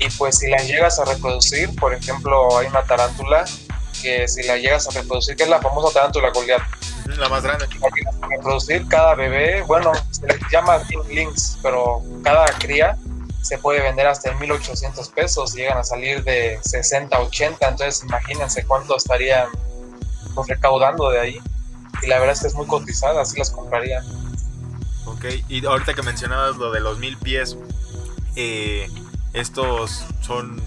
y 0.00 0.08
pues 0.16 0.38
si 0.38 0.48
las 0.48 0.66
llegas 0.66 0.98
a 0.98 1.04
reproducir, 1.04 1.74
por 1.76 1.92
ejemplo, 1.92 2.56
hay 2.58 2.66
una 2.66 2.82
tarántula 2.82 3.44
que 4.02 4.26
si 4.26 4.42
la 4.44 4.56
llegas 4.56 4.88
a 4.88 4.92
reproducir, 4.92 5.36
que 5.36 5.42
es 5.42 5.48
la 5.48 5.60
famosa 5.60 5.92
tarántula 5.92 6.30
Goliath. 6.30 6.62
La 7.18 7.28
más 7.28 7.42
grande. 7.42 7.66
La 7.66 7.88
llegas 7.94 8.14
a 8.22 8.26
reproducir 8.28 8.88
cada 8.88 9.14
bebé, 9.14 9.62
bueno, 9.62 9.92
se 10.10 10.26
le 10.26 10.38
llama 10.50 10.82
links, 11.10 11.58
pero 11.62 12.02
cada 12.24 12.46
cría 12.58 12.96
se 13.42 13.58
puede 13.58 13.82
vender 13.82 14.06
hasta 14.06 14.30
en 14.30 14.38
1800 14.38 15.08
pesos, 15.08 15.54
llegan 15.54 15.76
a 15.76 15.84
salir 15.84 16.22
de 16.24 16.58
60, 16.62 17.18
80, 17.18 17.68
entonces 17.68 18.02
imagínense 18.04 18.64
cuánto 18.64 18.96
estarían 18.96 19.48
pues, 20.34 20.48
recaudando 20.48 21.10
de 21.10 21.20
ahí. 21.20 21.40
Y 22.02 22.06
la 22.06 22.18
verdad 22.18 22.32
es 22.32 22.40
que 22.40 22.46
es 22.48 22.54
muy 22.54 22.66
cotizada, 22.66 23.20
así 23.20 23.38
las 23.38 23.50
comprarían. 23.50 24.04
Ok, 25.04 25.26
y 25.48 25.64
ahorita 25.66 25.92
que 25.92 26.02
mencionabas 26.02 26.56
lo 26.56 26.70
de 26.70 26.80
los 26.80 26.98
mil 26.98 27.18
pies, 27.18 27.56
eh, 28.36 28.88
estos 29.32 30.04
son, 30.20 30.60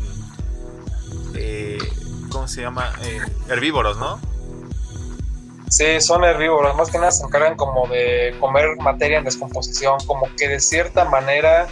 eh, 1.36 1.77
¿cómo 2.32 2.48
se 2.48 2.62
llama? 2.62 2.93
Eh, 3.03 3.20
herbívoros, 3.50 3.98
¿no? 3.98 4.20
Sí, 5.70 6.00
son 6.01 6.24
herbívoros, 6.24 6.75
más 6.75 6.91
que 6.91 7.00
nada 7.00 7.12
se 7.12 7.24
encargan 7.24 7.55
como 7.55 7.88
de 7.88 8.36
comer 8.39 8.77
materia 8.77 9.17
en 9.17 9.24
descomposición, 9.24 9.98
como 10.05 10.27
que 10.38 10.48
de 10.48 10.60
cierta 10.60 11.05
manera 11.05 11.67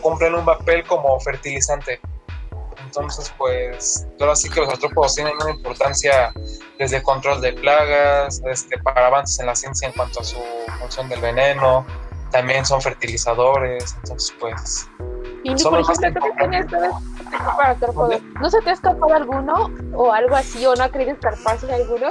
cumplen 0.00 0.34
un 0.34 0.44
papel 0.44 0.84
como 0.84 1.18
fertilizante. 1.20 2.00
Entonces, 2.84 3.32
pues, 3.38 4.06
ahora 4.18 4.34
sí 4.34 4.48
que 4.48 4.60
los 4.60 4.68
artrópodos 4.70 5.14
tienen 5.14 5.34
una 5.40 5.50
importancia 5.50 6.32
desde 6.78 7.02
control 7.02 7.40
de 7.40 7.52
plagas, 7.52 8.42
este, 8.50 8.78
para 8.78 9.06
avances 9.06 9.38
en 9.38 9.46
la 9.46 9.54
ciencia 9.54 9.86
en 9.88 9.94
cuanto 9.94 10.20
a 10.20 10.24
su 10.24 10.38
función 10.80 11.08
del 11.08 11.20
veneno, 11.20 11.86
también 12.32 12.66
son 12.66 12.80
fertilizadores, 12.82 13.94
entonces, 14.02 14.34
pues, 14.40 14.88
Y 15.54 15.62
por 15.62 15.80
ejemplo, 15.80 16.12
¿tú 16.12 16.20
qué 16.26 16.32
tienes 16.38 16.66
para 17.56 17.70
artrópodos? 17.70 18.20
¿No 18.40 18.50
se 18.50 18.60
te 18.62 18.70
ha 18.70 18.72
escapado 18.72 19.14
alguno 19.14 19.70
o 19.94 20.12
algo 20.12 20.34
así 20.36 20.64
o 20.66 20.74
no 20.74 20.84
ha 20.84 20.88
querido 20.90 21.12
escaparse 21.12 21.72
alguno? 21.72 22.08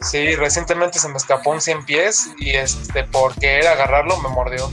sí, 0.00 0.34
recientemente 0.34 0.98
se 0.98 1.08
me 1.08 1.16
escapó 1.16 1.50
un 1.50 1.60
100 1.60 1.84
pies 1.84 2.30
y 2.38 2.50
este, 2.50 3.04
por 3.04 3.34
querer 3.34 3.68
agarrarlo 3.68 4.16
me 4.18 4.30
mordió. 4.30 4.68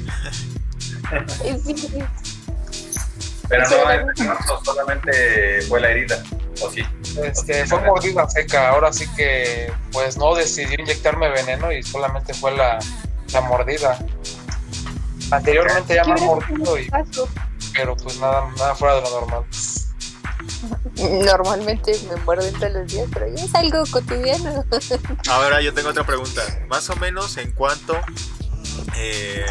Eh, 1.44 1.60
sí, 1.66 1.78
sí. 1.78 2.04
Pero 3.48 3.66
Sí, 3.68 3.76
no, 3.76 4.14
sí. 4.16 4.24
no, 4.24 4.34
no 4.34 4.64
solamente 4.64 5.62
fue 5.68 5.82
la 5.82 5.90
herida, 5.90 6.24
o 6.64 6.70
sí. 6.70 6.84
Este, 7.24 7.66
fue 7.66 7.80
mordida 7.82 8.28
seca, 8.30 8.70
ahora 8.70 8.94
sí 8.94 9.08
que 9.16 9.72
pues 9.92 10.18
no 10.18 10.34
decidió 10.36 10.80
inyectarme 10.80 11.30
veneno 11.30 11.72
y 11.72 11.84
solamente 11.84 12.34
fue 12.34 12.52
la, 12.56 12.80
la 13.34 13.42
mordida. 13.42 13.98
Anteriormente 15.32 15.94
ya 15.96 16.04
me 16.06 16.14
han 16.14 16.26
mordido, 16.26 16.78
y, 16.80 16.88
Caso. 16.90 17.28
Pero 17.74 17.96
pues 17.98 18.20
nada, 18.20 18.50
nada 18.58 18.76
fuera 18.76 18.96
de 18.96 19.02
lo 19.02 19.10
normal. 19.22 19.46
Normalmente 20.98 21.94
me 22.10 22.16
muerden 22.24 22.54
todos 22.56 22.74
los 22.74 22.88
días, 22.92 23.08
pero 23.14 23.28
ya 23.34 23.44
es 23.44 23.56
algo 23.56 23.84
cotidiano. 23.92 24.66
Ahora 25.30 25.62
yo 25.62 25.74
tengo 25.74 25.90
otra 25.90 26.06
pregunta. 26.06 26.42
Más 26.68 26.90
o 26.90 26.96
menos 26.96 27.38
en 27.38 27.52
cuánto, 27.52 27.96
eh, 28.98 29.46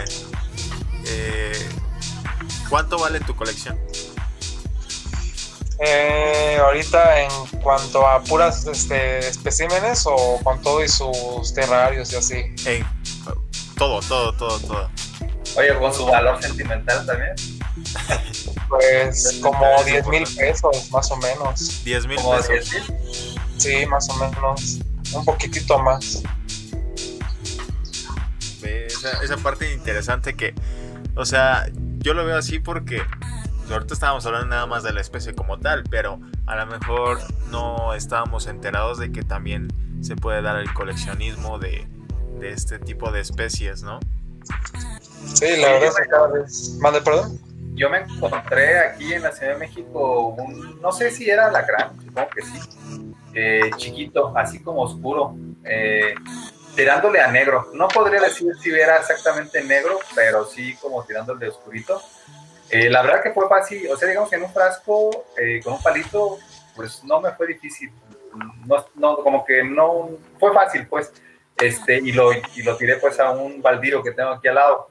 eh, 1.07 1.69
¿cuánto 2.69 2.99
vale 2.99 3.21
tu 3.21 3.35
colección? 3.35 3.79
Eh, 5.81 6.59
ahorita 6.61 7.23
en 7.23 7.31
cuanto 7.63 8.07
a 8.07 8.21
puras 8.25 8.67
este, 8.67 9.21
especímenes 9.21 10.05
o 10.07 10.41
con 10.43 10.61
todo 10.61 10.83
y 10.83 10.89
sus 10.89 11.55
terrarios 11.55 12.13
y 12.13 12.17
así. 12.17 12.35
En 12.67 12.85
todo, 13.77 14.01
todo, 14.01 14.33
todo, 14.33 14.59
todo. 14.59 14.91
Oye, 15.57 15.79
con 15.79 15.95
su 15.95 16.05
valor 16.05 16.43
sentimental 16.43 17.07
también. 17.07 17.35
Pues 18.68 19.40
como 19.42 19.82
10 19.85 20.06
mil 20.08 20.25
pesos 20.37 20.90
más 20.90 21.11
o 21.11 21.16
menos. 21.16 21.85
10 21.85 22.06
mil 22.06 22.16
pesos. 22.16 22.49
10 22.49 22.73
mil. 22.73 22.99
Sí, 23.56 23.87
más 23.87 24.08
o 24.11 24.16
menos. 24.16 24.80
Un 25.12 25.25
poquitito 25.25 25.78
más. 25.78 26.23
Esa, 28.62 29.23
esa 29.23 29.37
parte 29.37 29.73
interesante 29.73 30.35
que, 30.35 30.54
o 31.14 31.25
sea, 31.25 31.66
yo 31.99 32.14
lo 32.14 32.25
veo 32.25 32.37
así 32.37 32.58
porque 32.58 33.02
ahorita 33.73 33.94
estábamos 33.94 34.25
hablando 34.26 34.49
nada 34.49 34.66
más 34.66 34.82
de 34.82 34.92
la 34.92 35.00
especie 35.00 35.35
como 35.35 35.58
tal, 35.58 35.85
pero 35.85 36.20
a 36.47 36.56
lo 36.56 36.66
mejor 36.66 37.18
no 37.50 37.94
estábamos 37.94 38.47
enterados 38.47 38.99
de 38.99 39.12
que 39.12 39.23
también 39.23 39.68
se 40.02 40.16
puede 40.16 40.42
dar 40.42 40.56
el 40.56 40.73
coleccionismo 40.73 41.58
de, 41.58 41.87
de 42.40 42.52
este 42.52 42.78
tipo 42.78 43.11
de 43.11 43.20
especies, 43.20 43.82
¿no? 43.82 44.00
Sí, 45.35 45.47
la 45.58 45.73
verdad 45.73 45.88
es 45.88 45.97
que 45.97 46.08
cada 46.08 46.28
vez. 46.28 46.78
Mande, 46.80 47.00
perdón. 47.00 47.38
Yo 47.78 47.88
me 47.88 47.99
encontré 47.99 48.78
aquí 48.78 49.14
en 49.14 49.23
la 49.23 49.30
Ciudad 49.30 49.52
de 49.52 49.58
México 49.61 50.35
un, 50.37 50.80
no 50.80 50.90
sé 50.90 51.12
si 51.12 51.30
era 51.30 51.47
alacrán, 51.47 51.97
supongo 52.00 52.28
que 52.30 52.42
sí, 52.42 53.14
eh, 53.35 53.70
chiquito, 53.76 54.32
así 54.37 54.61
como 54.61 54.82
oscuro, 54.82 55.37
eh, 55.64 56.12
tirándole 56.75 57.20
a 57.20 57.30
negro. 57.30 57.68
No 57.75 57.87
podría 57.87 58.20
decir 58.20 58.52
si 58.61 58.70
era 58.70 58.97
exactamente 58.97 59.62
negro, 59.62 60.00
pero 60.14 60.44
sí 60.44 60.75
como 60.80 61.04
tirándole 61.04 61.49
oscurito. 61.49 62.02
Eh, 62.70 62.90
la 62.90 63.02
verdad 63.02 63.23
que 63.23 63.32
fue 63.32 63.49
fácil, 63.49 63.88
o 63.90 63.97
sea, 63.97 64.08
digamos 64.08 64.28
que 64.28 64.37
en 64.37 64.42
un 64.42 64.52
frasco 64.52 65.26
eh, 65.37 65.61
con 65.62 65.75
un 65.75 65.82
palito, 65.82 66.38
pues 66.75 67.02
no 67.04 67.20
me 67.20 67.30
fue 67.32 67.47
difícil. 67.47 67.92
No, 68.66 68.85
no, 68.97 69.16
como 69.18 69.44
que 69.44 69.62
no, 69.62 70.11
fue 70.38 70.52
fácil, 70.52 70.87
pues. 70.88 71.12
Este, 71.56 71.97
y 71.97 72.12
lo, 72.12 72.32
y 72.32 72.62
lo 72.62 72.76
tiré 72.76 72.97
pues 72.97 73.18
a 73.18 73.30
un 73.30 73.62
baldío 73.62 74.02
que 74.02 74.12
tengo 74.12 74.30
aquí 74.30 74.49
al 74.49 74.56
lado. 74.56 74.90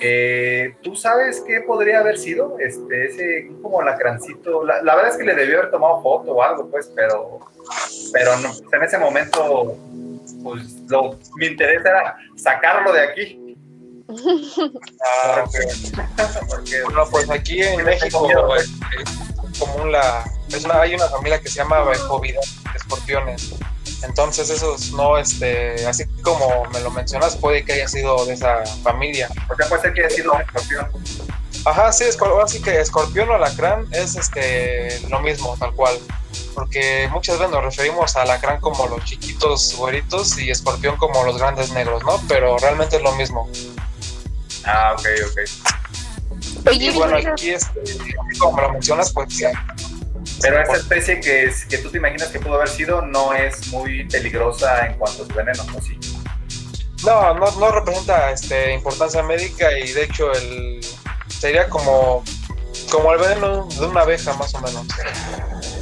Eh, 0.00 0.76
¿Tú 0.82 0.94
sabes 0.94 1.42
qué 1.46 1.60
podría 1.60 2.00
haber 2.00 2.18
sido? 2.18 2.58
Este, 2.58 3.06
ese 3.06 3.50
como 3.62 3.82
lacrancito. 3.82 4.64
La, 4.64 4.82
la 4.82 4.94
verdad 4.94 5.12
es 5.12 5.16
que 5.16 5.24
le 5.24 5.34
debió 5.34 5.58
haber 5.58 5.70
tomado 5.70 6.02
foto 6.02 6.32
o 6.32 6.42
algo, 6.42 6.70
pues, 6.70 6.90
pero, 6.94 7.40
pero 8.12 8.36
no, 8.38 8.50
en 8.72 8.82
ese 8.82 8.98
momento, 8.98 9.76
pues, 10.42 10.80
lo, 10.88 11.18
mi 11.36 11.46
interés 11.46 11.84
era 11.84 12.16
sacarlo 12.36 12.92
de 12.92 13.00
aquí. 13.00 13.56
Ah. 15.04 15.44
Porque, 16.48 16.82
Bueno, 16.84 17.04
pues 17.10 17.30
aquí 17.30 17.62
en 17.62 17.84
México 17.84 18.56
es, 18.56 18.70
es 18.98 19.58
común 19.58 19.92
la. 19.92 20.24
Es 20.48 20.64
una, 20.64 20.80
hay 20.80 20.94
una 20.94 21.08
familia 21.08 21.40
que 21.40 21.48
se 21.48 21.56
llama 21.56 21.84
Bejovidae 21.84 22.40
de 22.72 22.78
escorpiones. 22.78 23.54
Entonces, 24.02 24.48
esos 24.50 24.92
no, 24.92 25.18
este, 25.18 25.86
así 25.86 26.04
como 26.22 26.64
me 26.72 26.80
lo 26.80 26.90
mencionas, 26.90 27.36
puede 27.36 27.64
que 27.64 27.72
haya 27.74 27.88
sido 27.88 28.24
de 28.26 28.34
esa 28.34 28.64
familia. 28.82 29.28
o 29.50 29.56
sea, 29.56 29.68
puede 29.68 29.82
ser 29.82 29.92
que 29.94 30.00
haya 30.04 30.10
sido 30.14 30.32
escorpión. 30.38 30.86
Ajá, 31.64 31.92
sí, 31.92 32.04
escor- 32.04 32.28
ahora 32.30 32.46
sí 32.46 32.62
que 32.62 32.80
escorpión 32.80 33.28
o 33.28 33.34
alacrán 33.34 33.86
es 33.92 34.14
este 34.16 35.00
lo 35.08 35.18
mismo, 35.20 35.56
tal 35.58 35.72
cual. 35.74 35.98
Porque 36.54 37.08
muchas 37.12 37.38
veces 37.38 37.52
nos 37.52 37.64
referimos 37.64 38.16
a 38.16 38.22
alacrán 38.22 38.60
como 38.60 38.86
los 38.86 39.04
chiquitos 39.04 39.74
güeritos 39.76 40.38
y 40.38 40.50
escorpión 40.50 40.96
como 40.96 41.24
los 41.24 41.36
grandes 41.38 41.70
negros, 41.72 42.02
¿no? 42.04 42.20
Pero 42.28 42.56
realmente 42.58 42.96
es 42.96 43.02
lo 43.02 43.12
mismo. 43.12 43.48
Ah, 44.64 44.94
ok, 44.96 45.06
ok. 45.30 46.72
Y 46.72 46.90
bueno, 46.90 47.16
aquí, 47.16 47.50
este, 47.50 47.80
como 48.38 48.56
me 48.56 48.62
lo 48.62 48.72
mencionas, 48.72 49.12
pues 49.12 49.34
sí, 49.34 49.44
Pero 50.40 50.62
esa 50.62 50.74
especie 50.74 51.20
que, 51.20 51.44
es, 51.44 51.64
que 51.66 51.78
tú 51.78 51.90
te 51.90 51.98
imaginas 51.98 52.28
que 52.28 52.38
pudo 52.38 52.54
haber 52.54 52.68
sido 52.68 53.02
no 53.02 53.34
es 53.34 53.68
muy 53.68 54.04
peligrosa 54.04 54.86
en 54.86 54.94
cuanto 54.94 55.24
a 55.24 55.26
su 55.26 55.34
veneno, 55.34 55.64
¿no? 55.64 55.80
Sí. 55.80 55.98
No, 57.04 57.34
no, 57.34 57.50
no 57.52 57.70
representa 57.70 58.30
este, 58.30 58.72
importancia 58.72 59.22
médica 59.22 59.78
y 59.78 59.92
de 59.92 60.04
hecho 60.04 60.32
el 60.32 60.80
sería 61.28 61.68
como, 61.68 62.24
como 62.90 63.12
el 63.12 63.20
veneno 63.20 63.66
de 63.66 63.86
una 63.86 64.00
abeja 64.02 64.32
más 64.34 64.54
o 64.54 64.60
menos. 64.60 64.86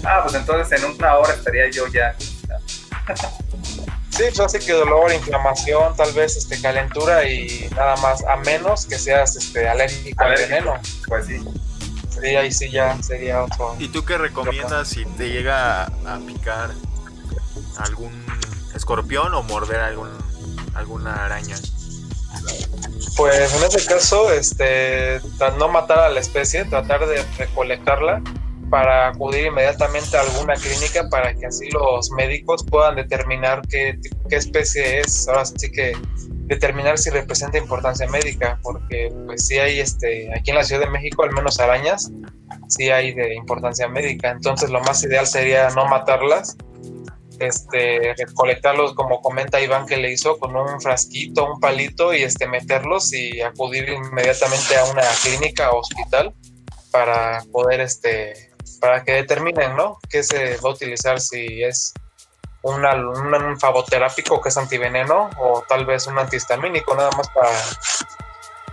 Ah, 0.04 0.20
pues 0.22 0.34
entonces 0.34 0.82
en 0.82 0.90
una 0.90 1.16
hora 1.16 1.32
estaría 1.32 1.70
yo 1.70 1.86
ya. 1.88 2.14
Sí, 4.10 4.22
pues 4.34 4.40
así 4.40 4.58
que 4.58 4.72
dolor, 4.72 5.12
inflamación, 5.12 5.94
tal 5.96 6.12
vez 6.12 6.36
este 6.36 6.60
calentura 6.60 7.28
y 7.28 7.68
nada 7.74 7.96
más, 7.96 8.24
a 8.24 8.36
menos 8.36 8.86
que 8.86 8.98
seas 8.98 9.36
este 9.36 9.68
alérgico 9.68 10.22
al 10.22 10.36
veneno. 10.36 10.74
Pues 11.06 11.26
sí. 11.26 11.44
Sí, 12.20 12.36
ahí 12.36 12.52
sí 12.52 12.70
ya 12.70 13.00
sería 13.02 13.42
otro. 13.42 13.76
¿Y 13.78 13.88
tú 13.88 14.04
qué 14.04 14.18
recomiendas 14.18 14.88
si 14.88 15.04
te 15.04 15.28
llega 15.28 15.84
a, 15.84 16.18
picar 16.26 16.70
algún 17.78 18.24
escorpión 18.74 19.34
o 19.34 19.42
morder 19.42 19.80
algún 19.80 20.08
alguna 20.74 21.24
araña? 21.24 21.56
Pues 23.16 23.54
en 23.54 23.64
ese 23.64 23.86
caso, 23.86 24.30
este, 24.30 25.20
no 25.58 25.68
matar 25.68 26.00
a 26.00 26.08
la 26.10 26.20
especie, 26.20 26.64
tratar 26.64 27.06
de 27.06 27.24
recolectarla 27.38 28.22
para 28.70 29.08
acudir 29.08 29.46
inmediatamente 29.46 30.16
a 30.16 30.22
alguna 30.22 30.54
clínica 30.54 31.08
para 31.10 31.34
que 31.34 31.46
así 31.46 31.68
los 31.70 32.10
médicos 32.10 32.64
puedan 32.64 32.96
determinar 32.96 33.62
qué, 33.68 33.98
especie 34.30 35.00
es. 35.00 35.28
Ahora 35.28 35.44
sí 35.44 35.70
que 35.70 35.92
determinar 36.46 36.98
si 36.98 37.10
representa 37.10 37.58
importancia 37.58 38.08
médica, 38.08 38.58
porque 38.62 39.12
pues 39.26 39.46
sí 39.46 39.58
hay, 39.58 39.80
este, 39.80 40.32
aquí 40.34 40.50
en 40.50 40.56
la 40.56 40.64
Ciudad 40.64 40.82
de 40.82 40.90
México, 40.90 41.22
al 41.22 41.32
menos 41.32 41.58
arañas, 41.60 42.10
sí 42.68 42.90
hay 42.90 43.12
de 43.14 43.34
importancia 43.34 43.88
médica. 43.88 44.30
Entonces 44.30 44.70
lo 44.70 44.80
más 44.80 45.02
ideal 45.04 45.26
sería 45.26 45.70
no 45.70 45.86
matarlas 45.86 46.56
este, 47.38 48.14
recolectarlos 48.16 48.94
como 48.94 49.20
comenta 49.20 49.60
Iván 49.60 49.86
que 49.86 49.96
le 49.96 50.12
hizo 50.12 50.38
con 50.38 50.56
un 50.56 50.80
frasquito, 50.80 51.52
un 51.52 51.60
palito 51.60 52.14
y 52.14 52.22
este 52.22 52.46
meterlos 52.46 53.12
y 53.12 53.40
acudir 53.40 53.88
inmediatamente 53.88 54.76
a 54.76 54.84
una 54.86 55.02
clínica 55.22 55.70
o 55.70 55.80
hospital 55.80 56.34
para 56.90 57.42
poder 57.52 57.80
este 57.80 58.55
para 58.80 59.04
que 59.04 59.12
determinen, 59.12 59.76
¿no? 59.76 59.98
qué 60.08 60.22
se 60.22 60.56
va 60.58 60.70
a 60.70 60.72
utilizar 60.72 61.20
si 61.20 61.62
es 61.62 61.92
una, 62.62 62.94
un, 62.94 63.34
un 63.34 63.60
favoterápico 63.60 64.40
que 64.40 64.48
es 64.48 64.56
antiveneno 64.56 65.30
o 65.38 65.62
tal 65.68 65.86
vez 65.86 66.06
un 66.06 66.18
antihistamínico 66.18 66.94
nada 66.94 67.10
más 67.12 67.28
para 67.30 67.50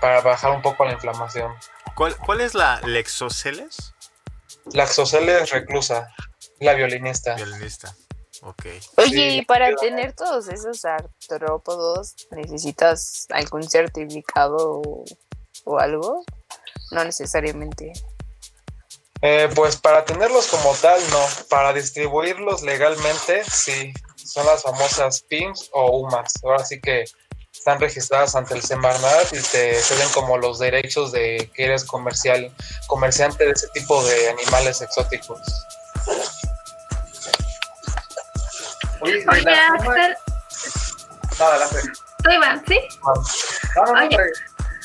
para 0.03 0.19
bajar 0.19 0.51
un 0.51 0.61
poco 0.61 0.83
la 0.83 0.91
inflamación. 0.91 1.53
¿Cuál, 1.95 2.17
cuál 2.17 2.41
es 2.41 2.53
la 2.53 2.81
Lexoceles? 2.81 3.93
Laxoceles 4.73 5.49
reclusa, 5.49 6.13
la 6.59 6.73
violinista. 6.73 7.35
Violinista. 7.35 7.95
Ok. 8.41 8.65
Oye, 8.97 9.07
Sí, 9.07 9.37
y 9.37 9.45
para 9.45 9.73
tener 9.75 10.11
todos 10.11 10.49
esos 10.49 10.83
artrópodos, 10.83 12.15
¿necesitas 12.31 13.27
algún 13.29 13.63
certificado 13.63 14.81
o, 14.81 15.05
o 15.63 15.79
algo? 15.79 16.25
No 16.91 17.05
necesariamente. 17.05 17.93
Eh, 19.25 19.49
pues 19.55 19.77
para 19.77 20.03
tenerlos 20.03 20.47
como 20.47 20.75
tal, 20.75 20.99
no. 21.09 21.25
Para 21.49 21.71
distribuirlos 21.71 22.61
legalmente, 22.61 23.41
sí. 23.49 23.93
Son 24.17 24.45
las 24.45 24.63
famosas 24.63 25.21
PIMS 25.29 25.69
o 25.71 25.99
UMAS. 25.99 26.33
Ahora 26.43 26.65
sí 26.65 26.81
que 26.81 27.05
están 27.53 27.79
registradas 27.79 28.35
ante 28.35 28.53
el 28.53 28.61
Semarnat 28.61 29.31
y 29.31 29.41
te 29.41 29.75
ceden 29.75 30.09
como 30.09 30.37
los 30.37 30.59
derechos 30.59 31.13
de 31.13 31.49
que 31.53 31.63
eres 31.63 31.85
comercial, 31.85 32.51
comerciante 32.87 33.45
de 33.45 33.51
ese 33.51 33.69
tipo 33.69 34.03
de 34.03 34.29
animales 34.31 34.81
exóticos. 34.81 35.39
Oye, 38.99 39.23
la 39.25 39.67
Axel, 39.67 40.17
No, 41.39 41.45
adelante. 41.45 41.77
tú 42.23 42.29
Iván, 42.29 42.63
¿sí? 42.67 42.79
No, 43.05 43.85
no, 43.85 43.93
no, 43.93 44.05
Oye. 44.05 44.17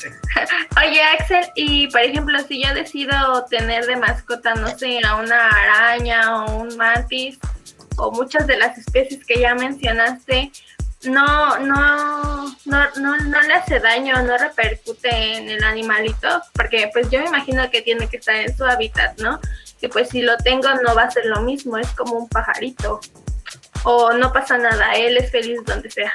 Oye, 0.81 1.01
Axel, 1.01 1.45
y 1.55 1.87
por 1.87 2.01
ejemplo, 2.01 2.39
si 2.47 2.63
yo 2.63 2.73
decido 2.73 3.45
tener 3.49 3.85
de 3.85 3.95
mascota, 3.95 4.55
no 4.55 4.67
sé, 4.77 4.99
a 5.05 5.15
una 5.15 5.49
araña 5.49 6.45
o 6.45 6.61
un 6.61 6.77
mantis 6.77 7.39
o 7.97 8.11
muchas 8.11 8.47
de 8.47 8.57
las 8.57 8.77
especies 8.77 9.25
que 9.25 9.39
ya 9.39 9.55
mencionaste, 9.55 10.51
no, 11.03 11.57
no, 11.59 12.45
no, 12.65 12.85
no, 12.97 13.17
no 13.17 13.41
le 13.41 13.53
hace 13.53 13.79
daño, 13.79 14.21
no 14.23 14.37
repercute 14.37 15.37
en 15.37 15.49
el 15.49 15.63
animalito, 15.63 16.41
porque 16.53 16.89
pues 16.91 17.09
yo 17.09 17.19
me 17.19 17.27
imagino 17.27 17.69
que 17.71 17.81
tiene 17.81 18.07
que 18.07 18.17
estar 18.17 18.35
en 18.35 18.55
su 18.55 18.65
hábitat, 18.65 19.17
¿no? 19.19 19.39
Que 19.79 19.87
pues 19.87 20.09
si 20.09 20.21
lo 20.21 20.35
tengo 20.37 20.67
no 20.83 20.95
va 20.95 21.03
a 21.03 21.11
ser 21.11 21.25
lo 21.25 21.41
mismo, 21.41 21.77
es 21.77 21.89
como 21.91 22.15
un 22.15 22.27
pajarito. 22.27 22.99
O 23.83 24.11
no 24.11 24.33
pasa 24.33 24.57
nada, 24.57 24.93
él 24.93 25.15
es 25.15 25.31
feliz 25.31 25.59
donde 25.65 25.89
sea. 25.89 26.11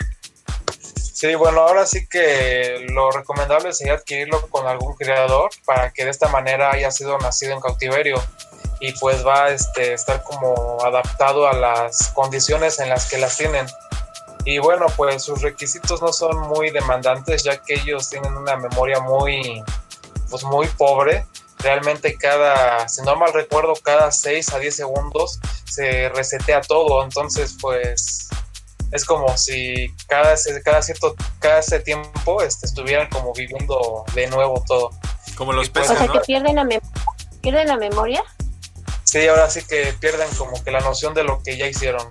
Sí, 1.25 1.35
bueno, 1.37 1.63
ahora 1.63 1.87
sí 1.87 2.07
que 2.07 2.85
lo 2.91 3.11
recomendable 3.11 3.73
sería 3.73 3.95
adquirirlo 3.95 4.47
con 4.51 4.67
algún 4.67 4.95
criador 4.95 5.49
para 5.65 5.91
que 5.91 6.05
de 6.05 6.11
esta 6.11 6.29
manera 6.29 6.71
haya 6.71 6.91
sido 6.91 7.17
nacido 7.17 7.55
en 7.55 7.61
cautiverio 7.61 8.23
y 8.79 8.93
pues 8.99 9.27
va 9.27 9.45
a 9.45 9.49
este, 9.49 9.95
estar 9.95 10.23
como 10.23 10.85
adaptado 10.85 11.49
a 11.49 11.55
las 11.55 12.09
condiciones 12.09 12.79
en 12.79 12.91
las 12.91 13.09
que 13.09 13.17
las 13.17 13.39
tienen. 13.39 13.65
Y 14.45 14.59
bueno, 14.59 14.85
pues 14.99 15.23
sus 15.23 15.41
requisitos 15.41 16.03
no 16.03 16.13
son 16.13 16.41
muy 16.41 16.69
demandantes 16.69 17.43
ya 17.43 17.57
que 17.57 17.73
ellos 17.73 18.11
tienen 18.11 18.37
una 18.37 18.59
memoria 18.59 19.01
muy, 19.01 19.65
pues 20.29 20.45
muy 20.45 20.67
pobre. 20.77 21.25
Realmente 21.61 22.19
cada, 22.19 22.87
si 22.87 23.01
no 23.01 23.17
mal 23.17 23.33
recuerdo, 23.33 23.73
cada 23.83 24.13
6 24.13 24.53
a 24.53 24.59
10 24.59 24.77
segundos 24.77 25.41
se 25.65 26.11
resetea 26.11 26.61
todo. 26.61 27.03
Entonces, 27.03 27.57
pues 27.63 28.29
es 28.94 29.04
como 29.04 29.37
si 29.37 29.92
cada, 30.07 30.37
cada 30.64 30.80
cierto 30.80 31.16
cada 31.40 31.59
ese 31.59 31.80
tiempo 31.80 32.40
este, 32.40 32.66
estuvieran 32.66 33.11
como 33.11 33.35
viviendo 33.35 34.04
de 34.14 34.28
nuevo 34.28 34.62
todo. 34.66 34.90
Como 35.37 35.52
los 35.52 35.68
pues, 35.68 35.87
O 35.87 35.94
peces, 35.94 35.98
sea, 35.98 36.07
¿no? 36.07 36.12
que 36.12 36.20
pierden 36.20 36.54
la, 36.54 36.80
pierden 37.42 37.66
la 37.66 37.76
memoria. 37.76 38.22
Sí, 39.02 39.26
ahora 39.26 39.50
sí 39.50 39.64
que 39.64 39.92
pierden 39.98 40.28
como 40.38 40.62
que 40.62 40.70
la 40.70 40.78
noción 40.78 41.12
de 41.12 41.24
lo 41.24 41.42
que 41.42 41.57
ya 41.57 41.66
hicieron. 41.66 42.09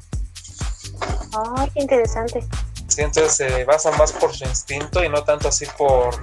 Ay, 1.55 1.71
qué 1.73 1.81
interesante. 1.81 2.45
Sí, 2.89 3.01
entonces 3.01 3.33
se 3.33 3.63
basan 3.63 3.97
más 3.97 4.11
por 4.11 4.35
su 4.35 4.43
instinto 4.43 5.01
y 5.05 5.07
no 5.07 5.23
tanto 5.23 5.47
así 5.47 5.65
por, 5.77 6.13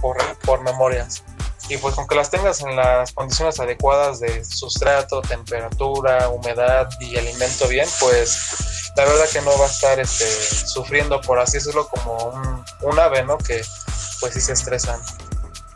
por, 0.00 0.16
por 0.44 0.60
memorias. 0.62 1.22
Y 1.68 1.78
pues 1.78 1.94
con 1.94 2.06
que 2.06 2.14
las 2.14 2.30
tengas 2.30 2.60
en 2.60 2.76
las 2.76 3.12
condiciones 3.12 3.58
adecuadas 3.58 4.20
de 4.20 4.44
sustrato, 4.44 5.22
temperatura, 5.22 6.28
humedad 6.28 6.88
y 7.00 7.16
alimento 7.16 7.66
bien, 7.68 7.88
pues 8.00 8.92
la 8.96 9.04
verdad 9.04 9.24
que 9.32 9.40
no 9.40 9.58
va 9.58 9.64
a 9.64 9.68
estar 9.68 9.98
este, 9.98 10.26
sufriendo, 10.66 11.20
por 11.22 11.38
así 11.38 11.54
decirlo, 11.58 11.88
como 11.88 12.64
un, 12.82 12.98
ave, 12.98 13.24
¿no? 13.24 13.38
Que 13.38 13.62
pues 14.20 14.34
sí 14.34 14.40
se 14.40 14.52
estresan. 14.52 15.00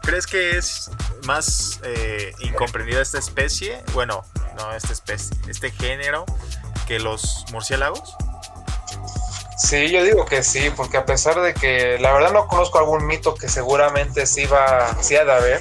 ¿Crees 0.03 0.27
que 0.27 0.57
es 0.57 0.91
más 1.25 1.81
eh, 1.83 2.33
incomprendida 2.41 3.01
esta 3.01 3.19
especie? 3.19 3.83
Bueno, 3.95 4.25
no 4.57 4.73
esta 4.73 4.93
especie, 4.93 5.37
este 5.49 5.71
género 5.71 6.25
que 6.87 6.99
los 6.99 7.45
murciélagos. 7.51 8.17
Sí, 9.59 9.91
yo 9.91 10.05
digo 10.05 10.25
que 10.25 10.43
sí, 10.45 10.71
porque 10.77 10.99
a 10.99 11.05
pesar 11.05 11.41
de 11.41 11.53
que 11.53 11.99
la 11.99 12.13
verdad 12.13 12.33
no 12.33 12.47
conozco 12.47 12.79
algún 12.79 13.05
mito 13.07 13.35
que 13.35 13.49
seguramente 13.49 14.25
sí 14.25 14.47
va, 14.47 14.97
sí 15.03 15.17
ha 15.17 15.23
haber, 15.23 15.61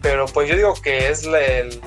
pero 0.00 0.26
pues 0.26 0.48
yo 0.48 0.54
digo 0.54 0.74
que 0.74 1.08
es 1.10 1.24
la, 1.24 1.40
el- 1.40 1.80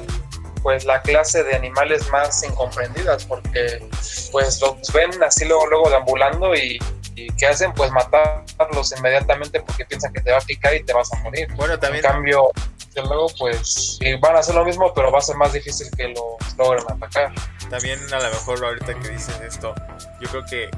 pues 0.61 0.83
la 0.83 1.01
clase 1.01 1.43
de 1.45 1.55
animales 1.55 2.09
más 2.11 2.43
incomprendidas, 2.43 3.23
porque 3.23 3.87
pues 4.33 4.59
los 4.61 4.75
ven 4.93 5.11
así 5.23 5.45
luego, 5.45 5.65
luego 5.67 5.89
deambulando 5.89 6.53
y, 6.53 6.77
y 7.19 7.27
¿qué 7.37 7.47
hacen? 7.47 7.73
Pues 7.73 7.91
matarlos 7.91 8.95
inmediatamente 8.97 9.61
porque 9.61 9.85
piensan 9.85 10.13
que 10.13 10.21
te 10.21 10.31
va 10.31 10.37
a 10.37 10.41
picar 10.41 10.73
y 10.75 10.83
te 10.83 10.93
vas 10.93 11.11
a 11.13 11.17
morir. 11.19 11.47
Bueno, 11.55 11.73
En 11.73 11.79
también 11.79 12.03
cambio, 12.03 12.51
que 12.93 13.01
luego 13.01 13.27
pues 13.37 13.99
van 14.21 14.35
a 14.35 14.39
hacer 14.39 14.55
lo 14.55 14.65
mismo, 14.65 14.93
pero 14.93 15.11
va 15.11 15.19
a 15.19 15.21
ser 15.21 15.35
más 15.35 15.53
difícil 15.53 15.87
que 15.95 16.09
los 16.09 16.57
logren 16.57 16.83
atacar. 16.89 17.31
También 17.69 17.99
a 18.13 18.19
lo 18.19 18.29
mejor 18.29 18.63
ahorita 18.63 18.93
que 18.99 19.09
dices 19.09 19.39
esto, 19.41 19.75
yo 20.19 20.29
creo 20.29 20.45
que 20.45 20.69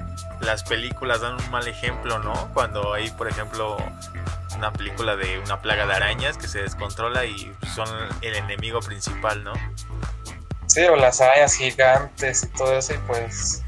las 0.41 0.63
películas 0.63 1.21
dan 1.21 1.35
un 1.35 1.51
mal 1.51 1.67
ejemplo, 1.67 2.19
¿no? 2.19 2.33
Cuando 2.53 2.93
hay, 2.93 3.09
por 3.11 3.27
ejemplo, 3.29 3.77
una 4.57 4.73
película 4.73 5.15
de 5.15 5.39
una 5.39 5.61
plaga 5.61 5.85
de 5.85 5.93
arañas 5.93 6.37
que 6.37 6.47
se 6.47 6.61
descontrola 6.61 7.25
y 7.25 7.55
son 7.75 7.87
el 8.21 8.35
enemigo 8.35 8.79
principal, 8.79 9.43
¿no? 9.43 9.53
Sí, 10.67 10.81
o 10.81 10.95
las 10.95 11.21
arañas 11.21 11.53
gigantes 11.53 12.43
y 12.43 12.47
todo 12.47 12.77
eso, 12.77 12.93
y 12.93 12.97
pues 12.99 13.61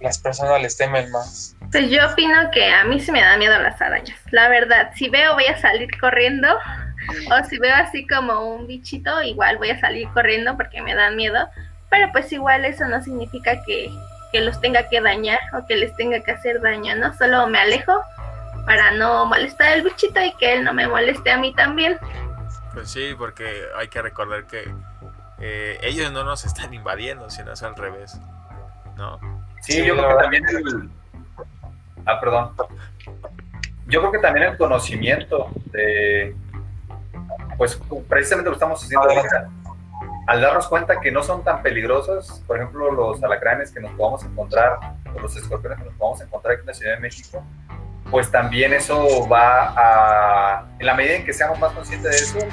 las 0.00 0.18
personas 0.18 0.60
les 0.62 0.76
temen 0.76 1.10
más. 1.10 1.56
Pues 1.70 1.88
yo 1.88 2.04
opino 2.06 2.50
que 2.50 2.68
a 2.68 2.84
mí 2.84 2.98
sí 2.98 3.12
me 3.12 3.20
da 3.20 3.36
miedo 3.36 3.56
las 3.60 3.80
arañas. 3.80 4.18
La 4.30 4.48
verdad, 4.48 4.90
si 4.96 5.08
veo 5.08 5.34
voy 5.34 5.46
a 5.46 5.56
salir 5.58 5.88
corriendo 6.00 6.48
o 7.30 7.44
si 7.48 7.58
veo 7.58 7.74
así 7.74 8.06
como 8.06 8.54
un 8.54 8.66
bichito, 8.66 9.22
igual 9.22 9.58
voy 9.58 9.70
a 9.70 9.78
salir 9.78 10.08
corriendo 10.08 10.56
porque 10.56 10.82
me 10.82 10.94
dan 10.94 11.16
miedo. 11.16 11.48
Pero 11.88 12.10
pues 12.12 12.32
igual 12.32 12.64
eso 12.64 12.86
no 12.88 13.02
significa 13.02 13.62
que, 13.64 13.90
que 14.32 14.40
los 14.40 14.60
tenga 14.60 14.88
que 14.88 15.00
dañar 15.00 15.38
o 15.52 15.66
que 15.66 15.76
les 15.76 15.94
tenga 15.96 16.20
que 16.20 16.32
hacer 16.32 16.60
daño, 16.60 16.96
¿no? 16.96 17.14
Solo 17.14 17.46
me 17.46 17.58
alejo 17.58 18.00
para 18.66 18.90
no 18.92 19.26
molestar 19.26 19.72
al 19.72 19.82
bichito 19.82 20.20
y 20.22 20.32
que 20.34 20.54
él 20.54 20.64
no 20.64 20.72
me 20.72 20.88
moleste 20.88 21.30
a 21.30 21.38
mí 21.38 21.54
también. 21.54 21.98
Pues 22.72 22.90
sí, 22.90 23.14
porque 23.16 23.64
hay 23.76 23.88
que 23.88 24.02
recordar 24.02 24.46
que 24.46 24.72
eh, 25.40 25.78
ellos 25.82 26.12
no 26.12 26.24
nos 26.24 26.44
están 26.44 26.74
invadiendo, 26.74 27.30
sino 27.30 27.52
es 27.52 27.62
al 27.62 27.76
revés. 27.76 28.20
¿No? 28.96 29.18
Sí, 29.62 29.72
Sí, 29.72 29.86
yo 29.86 29.96
creo 29.96 30.16
que 30.16 30.22
también 30.22 30.48
el... 30.48 30.90
Ah, 32.06 32.20
perdón. 32.20 32.52
Yo 33.86 34.00
creo 34.00 34.12
que 34.12 34.18
también 34.18 34.46
el 34.48 34.56
conocimiento 34.56 35.50
de... 35.72 36.34
Pues 37.56 37.80
precisamente 38.08 38.48
lo 38.48 38.54
estamos 38.54 38.82
haciendo 38.82 39.08
ahorita. 39.08 39.48
Al 40.26 40.40
darnos 40.40 40.68
cuenta 40.68 41.00
que 41.00 41.10
no 41.10 41.22
son 41.22 41.42
tan 41.42 41.62
peligrosos, 41.62 42.42
por 42.46 42.56
ejemplo, 42.56 42.92
los 42.92 43.22
alacranes 43.22 43.72
que 43.72 43.80
nos 43.80 43.90
podamos 43.92 44.24
encontrar, 44.24 44.78
o 45.14 45.18
los 45.18 45.36
escorpiones 45.36 45.78
que 45.78 45.84
nos 45.86 45.94
podamos 45.94 46.20
encontrar 46.20 46.54
aquí 46.54 46.60
en 46.60 46.66
la 46.66 46.74
Ciudad 46.74 46.94
de 46.94 47.00
México, 47.00 47.42
pues 48.10 48.30
también 48.30 48.72
eso 48.72 49.28
va 49.28 49.74
a... 49.76 50.66
En 50.78 50.86
la 50.86 50.94
medida 50.94 51.16
en 51.16 51.24
que 51.24 51.32
seamos 51.32 51.58
más 51.58 51.72
conscientes 51.72 52.10
de 52.10 52.40
eso, 52.40 52.48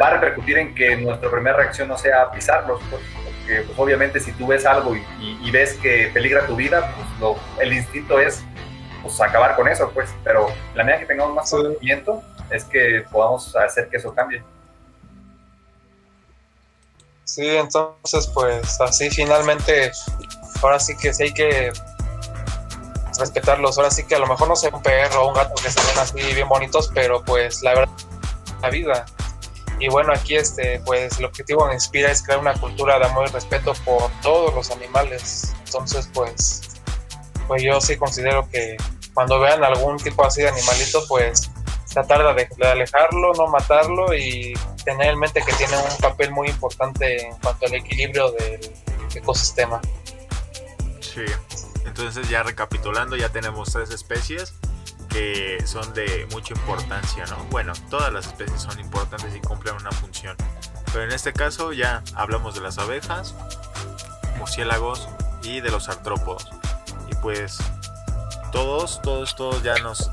va 0.00 0.08
a 0.08 0.10
repercutir 0.10 0.58
en 0.58 0.74
que 0.74 0.96
nuestra 0.96 1.30
primera 1.30 1.56
reacción 1.56 1.88
no 1.88 1.96
sea 1.96 2.30
pisarlos, 2.30 2.80
pues, 2.90 3.02
porque 3.42 3.62
pues, 3.62 3.78
obviamente 3.78 4.20
si 4.20 4.32
tú 4.32 4.46
ves 4.46 4.64
algo 4.66 4.94
y, 4.96 5.00
y- 5.20 5.38
y 5.42 5.50
ves 5.50 5.74
que 5.74 6.10
peligra 6.14 6.46
tu 6.46 6.56
vida, 6.56 6.94
pues 6.96 7.06
lo- 7.20 7.36
el 7.60 7.72
instinto 7.72 8.18
es 8.18 8.42
pues, 9.02 9.20
acabar 9.20 9.56
con 9.56 9.66
eso, 9.68 9.90
pues, 9.92 10.08
pero 10.22 10.46
la 10.74 10.84
medida 10.84 11.00
que 11.00 11.06
tengamos 11.06 11.34
más 11.34 11.50
Sí. 11.50 11.56
conocimiento 11.56 12.22
es 12.50 12.64
que 12.64 13.04
podamos 13.10 13.54
hacer 13.56 13.88
que 13.88 13.96
eso 13.96 14.14
cambie. 14.14 14.42
Sí, 17.24 17.46
entonces 17.48 18.26
pues 18.28 18.80
así 18.80 19.10
finalmente, 19.10 19.90
ahora 20.62 20.78
sí 20.78 20.96
que 20.96 21.12
sí 21.14 21.24
hay 21.24 21.34
que 21.34 21.72
respetarlos, 23.18 23.78
ahora 23.78 23.90
sí 23.90 24.04
que 24.04 24.14
a 24.14 24.18
lo 24.18 24.26
mejor 24.26 24.48
no 24.48 24.56
sé 24.56 24.68
un 24.72 24.82
perro 24.82 25.22
o 25.24 25.28
un 25.28 25.34
gato 25.34 25.54
que 25.62 25.70
se 25.70 25.80
ven 25.80 25.98
así 25.98 26.34
bien 26.34 26.48
bonitos, 26.48 26.90
pero 26.94 27.22
pues 27.24 27.62
la 27.62 27.74
verdad 27.74 27.94
la 28.60 28.70
vida. 28.70 29.06
Y 29.82 29.88
bueno, 29.88 30.12
aquí 30.12 30.36
este 30.36 30.80
pues 30.86 31.18
el 31.18 31.24
objetivo 31.24 31.66
de 31.66 31.74
Inspira 31.74 32.08
es 32.08 32.22
crear 32.22 32.38
una 32.38 32.54
cultura 32.54 33.00
de 33.00 33.06
amor 33.06 33.26
y 33.28 33.32
respeto 33.32 33.74
por 33.84 34.12
todos 34.22 34.54
los 34.54 34.70
animales. 34.70 35.52
Entonces 35.66 36.08
pues 36.14 36.60
pues 37.48 37.64
yo 37.64 37.80
sí 37.80 37.96
considero 37.96 38.48
que 38.48 38.76
cuando 39.12 39.40
vean 39.40 39.64
algún 39.64 39.96
tipo 39.96 40.24
así 40.24 40.42
de 40.42 40.50
animalito, 40.50 41.04
pues 41.08 41.50
tratar 41.92 42.32
de, 42.36 42.48
de 42.56 42.66
alejarlo, 42.68 43.32
no 43.34 43.48
matarlo 43.48 44.14
y 44.14 44.54
tener 44.84 45.08
en 45.08 45.18
mente 45.18 45.42
que 45.44 45.52
tiene 45.54 45.76
un 45.76 45.98
papel 46.00 46.30
muy 46.30 46.48
importante 46.48 47.26
en 47.26 47.36
cuanto 47.38 47.66
al 47.66 47.74
equilibrio 47.74 48.30
del 48.30 48.60
ecosistema. 49.16 49.80
Sí. 51.00 51.24
Entonces 51.84 52.28
ya 52.28 52.44
recapitulando, 52.44 53.16
ya 53.16 53.30
tenemos 53.30 53.72
tres 53.72 53.90
especies 53.90 54.54
que 55.12 55.62
son 55.66 55.92
de 55.92 56.26
mucha 56.32 56.54
importancia, 56.54 57.24
¿no? 57.26 57.36
Bueno, 57.50 57.74
todas 57.90 58.12
las 58.12 58.26
especies 58.26 58.62
son 58.62 58.78
importantes 58.80 59.34
y 59.36 59.40
cumplen 59.40 59.74
una 59.76 59.92
función. 59.92 60.36
Pero 60.92 61.04
en 61.04 61.12
este 61.12 61.32
caso 61.32 61.72
ya 61.72 62.02
hablamos 62.14 62.54
de 62.54 62.62
las 62.62 62.78
abejas, 62.78 63.34
murciélagos 64.38 65.08
y 65.42 65.60
de 65.60 65.70
los 65.70 65.88
artrópodos. 65.88 66.48
Y 67.10 67.14
pues 67.16 67.58
todos, 68.52 69.00
todos, 69.02 69.36
todos 69.36 69.62
ya 69.62 69.74
nos... 69.78 70.10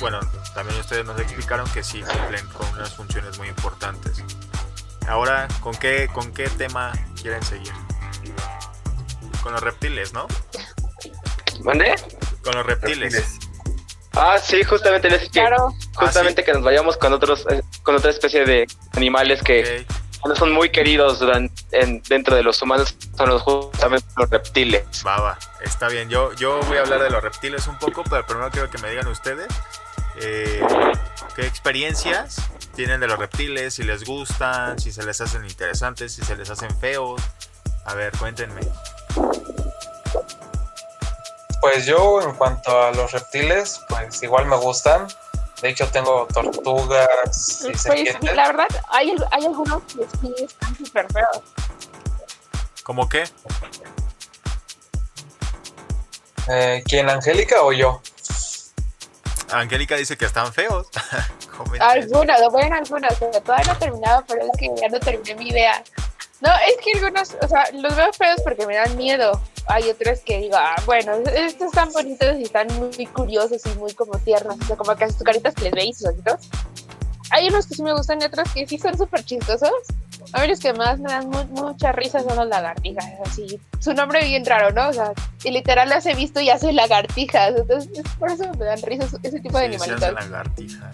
Bueno, 0.00 0.20
también 0.54 0.78
ustedes 0.78 1.04
nos 1.04 1.20
explicaron 1.20 1.68
que 1.70 1.82
sí 1.82 2.02
cumplen 2.02 2.46
con 2.48 2.68
unas 2.74 2.94
funciones 2.94 3.36
muy 3.38 3.48
importantes. 3.48 4.22
Ahora, 5.08 5.48
¿con 5.60 5.74
qué, 5.74 6.08
con 6.12 6.32
qué 6.32 6.48
tema 6.50 6.92
quieren 7.20 7.42
seguir? 7.42 7.72
Con 9.42 9.52
los 9.52 9.62
reptiles, 9.62 10.12
¿no? 10.12 10.28
¿Mande? 11.62 11.96
Con 12.44 12.54
los 12.54 12.66
reptiles. 12.66 13.47
Ah, 14.12 14.38
sí, 14.42 14.62
justamente 14.64 15.08
les 15.10 15.22
que 15.24 15.30
Claro, 15.40 15.72
justamente 15.94 16.42
que 16.44 16.52
nos 16.52 16.62
vayamos 16.62 16.96
con 16.96 17.12
otros 17.12 17.44
eh, 17.50 17.62
con 17.82 17.94
otra 17.94 18.10
especie 18.10 18.44
de 18.44 18.66
animales 18.94 19.42
que 19.42 19.86
no 20.26 20.34
son 20.34 20.50
muy 20.52 20.70
queridos 20.70 21.20
en- 21.72 22.02
dentro 22.08 22.34
de 22.34 22.42
los 22.42 22.60
humanos, 22.60 22.96
son 23.16 23.28
los, 23.28 23.42
justamente 23.42 24.06
los 24.16 24.28
reptiles. 24.30 24.84
va, 25.06 25.20
va. 25.20 25.38
Está 25.62 25.88
bien. 25.88 26.08
Yo, 26.10 26.32
yo 26.34 26.58
voy 26.62 26.78
a 26.78 26.80
hablar 26.80 27.00
de 27.02 27.10
los 27.10 27.22
reptiles 27.22 27.66
un 27.68 27.78
poco, 27.78 28.02
pero 28.08 28.26
primero 28.26 28.50
quiero 28.50 28.68
que 28.70 28.78
me 28.78 28.90
digan 28.90 29.06
ustedes 29.08 29.46
eh, 30.20 30.60
qué 31.36 31.46
experiencias 31.46 32.36
tienen 32.74 32.98
de 33.00 33.06
los 33.06 33.18
reptiles, 33.18 33.74
si 33.74 33.84
les 33.84 34.04
gustan, 34.04 34.78
si 34.80 34.90
se 34.90 35.04
les 35.04 35.20
hacen 35.20 35.44
interesantes, 35.44 36.12
si 36.14 36.22
se 36.22 36.34
les 36.36 36.50
hacen 36.50 36.70
feos. 36.80 37.20
A 37.84 37.94
ver, 37.94 38.12
cuéntenme. 38.18 38.60
Pues 41.70 41.84
yo 41.84 42.22
en 42.22 42.32
cuanto 42.32 42.82
a 42.82 42.92
los 42.92 43.12
reptiles, 43.12 43.78
pues 43.90 44.22
igual 44.22 44.46
me 44.46 44.56
gustan. 44.56 45.06
De 45.60 45.68
hecho 45.68 45.86
tengo 45.88 46.26
tortugas 46.32 47.60
y 47.60 47.66
pues 47.66 47.82
serpientes. 47.82 48.34
la 48.34 48.46
verdad, 48.46 48.68
hay, 48.88 49.14
hay 49.30 49.44
algunos 49.44 49.82
que 49.82 50.06
sí 50.18 50.34
están 50.38 50.74
súper 50.76 51.06
feos. 51.12 51.42
¿Cómo 52.84 53.06
qué? 53.06 53.24
Eh, 56.48 56.82
¿Quién, 56.86 57.10
Angélica 57.10 57.60
o 57.62 57.72
yo? 57.72 58.00
Angélica 59.52 59.96
dice 59.96 60.16
que 60.16 60.24
están 60.24 60.50
feos. 60.54 60.88
Algunas, 61.80 62.40
bueno, 62.52 62.76
algunas, 62.76 63.20
o 63.20 63.32
sea, 63.32 63.40
todavía 63.42 63.66
no 63.66 63.72
he 63.72 63.76
terminado, 63.76 64.24
pero 64.28 64.42
es 64.42 64.50
que 64.58 64.70
ya 64.80 64.88
no 64.88 65.00
terminé 65.00 65.34
mi 65.34 65.48
idea. 65.48 65.82
No, 66.40 66.50
es 66.68 66.76
que 66.84 66.98
algunos, 66.98 67.36
o 67.42 67.48
sea, 67.48 67.64
los 67.72 67.96
veo 67.96 68.12
feos 68.12 68.40
porque 68.44 68.64
me 68.66 68.76
dan 68.76 68.96
miedo. 68.96 69.40
Hay 69.66 69.90
otros 69.90 70.20
que 70.20 70.38
digo, 70.38 70.56
ah, 70.56 70.76
bueno, 70.86 71.12
estos 71.34 71.66
están 71.68 71.92
bonitos 71.92 72.36
y 72.38 72.44
están 72.44 72.68
muy 72.78 73.06
curiosos 73.06 73.60
y 73.66 73.78
muy 73.78 73.92
como 73.94 74.16
tiernos, 74.18 74.56
o 74.60 74.64
sea, 74.64 74.76
como 74.76 74.94
que 74.94 75.08
sus 75.10 75.22
caritas 75.24 75.54
que 75.54 75.64
les 75.64 75.72
veis, 75.72 75.98
sus 75.98 76.08
ojitos. 76.10 76.48
Hay 77.30 77.48
unos 77.48 77.66
que 77.66 77.74
sí 77.74 77.82
me 77.82 77.92
gustan 77.92 78.22
y 78.22 78.24
otros 78.24 78.48
que 78.54 78.66
sí 78.66 78.78
son 78.78 78.96
súper 78.96 79.22
chistosos. 79.24 79.70
A 80.32 80.40
ver, 80.40 80.48
los 80.50 80.60
que 80.60 80.72
más 80.72 80.98
me 80.98 81.10
dan 81.10 81.28
mu- 81.28 81.44
mucha 81.44 81.92
risa 81.92 82.20
son 82.22 82.36
los 82.36 82.46
lagartijas, 82.46 83.04
así. 83.26 83.60
Su 83.80 83.92
nombre 83.92 84.24
bien 84.24 84.44
raro, 84.46 84.70
¿no? 84.70 84.88
O 84.88 84.92
sea, 84.92 85.12
y 85.44 85.50
literal 85.50 85.88
las 85.88 86.06
he 86.06 86.14
visto 86.14 86.40
y 86.40 86.50
hacen 86.50 86.74
lagartijas, 86.76 87.54
entonces 87.56 87.90
es 87.98 88.12
por 88.18 88.30
eso 88.30 88.44
me 88.58 88.64
dan 88.64 88.80
risa 88.82 89.04
ese 89.22 89.40
tipo 89.40 89.58
de 89.58 89.68
Sí, 89.68 89.74
animalitos. 89.74 90.12
lagartijas. 90.14 90.90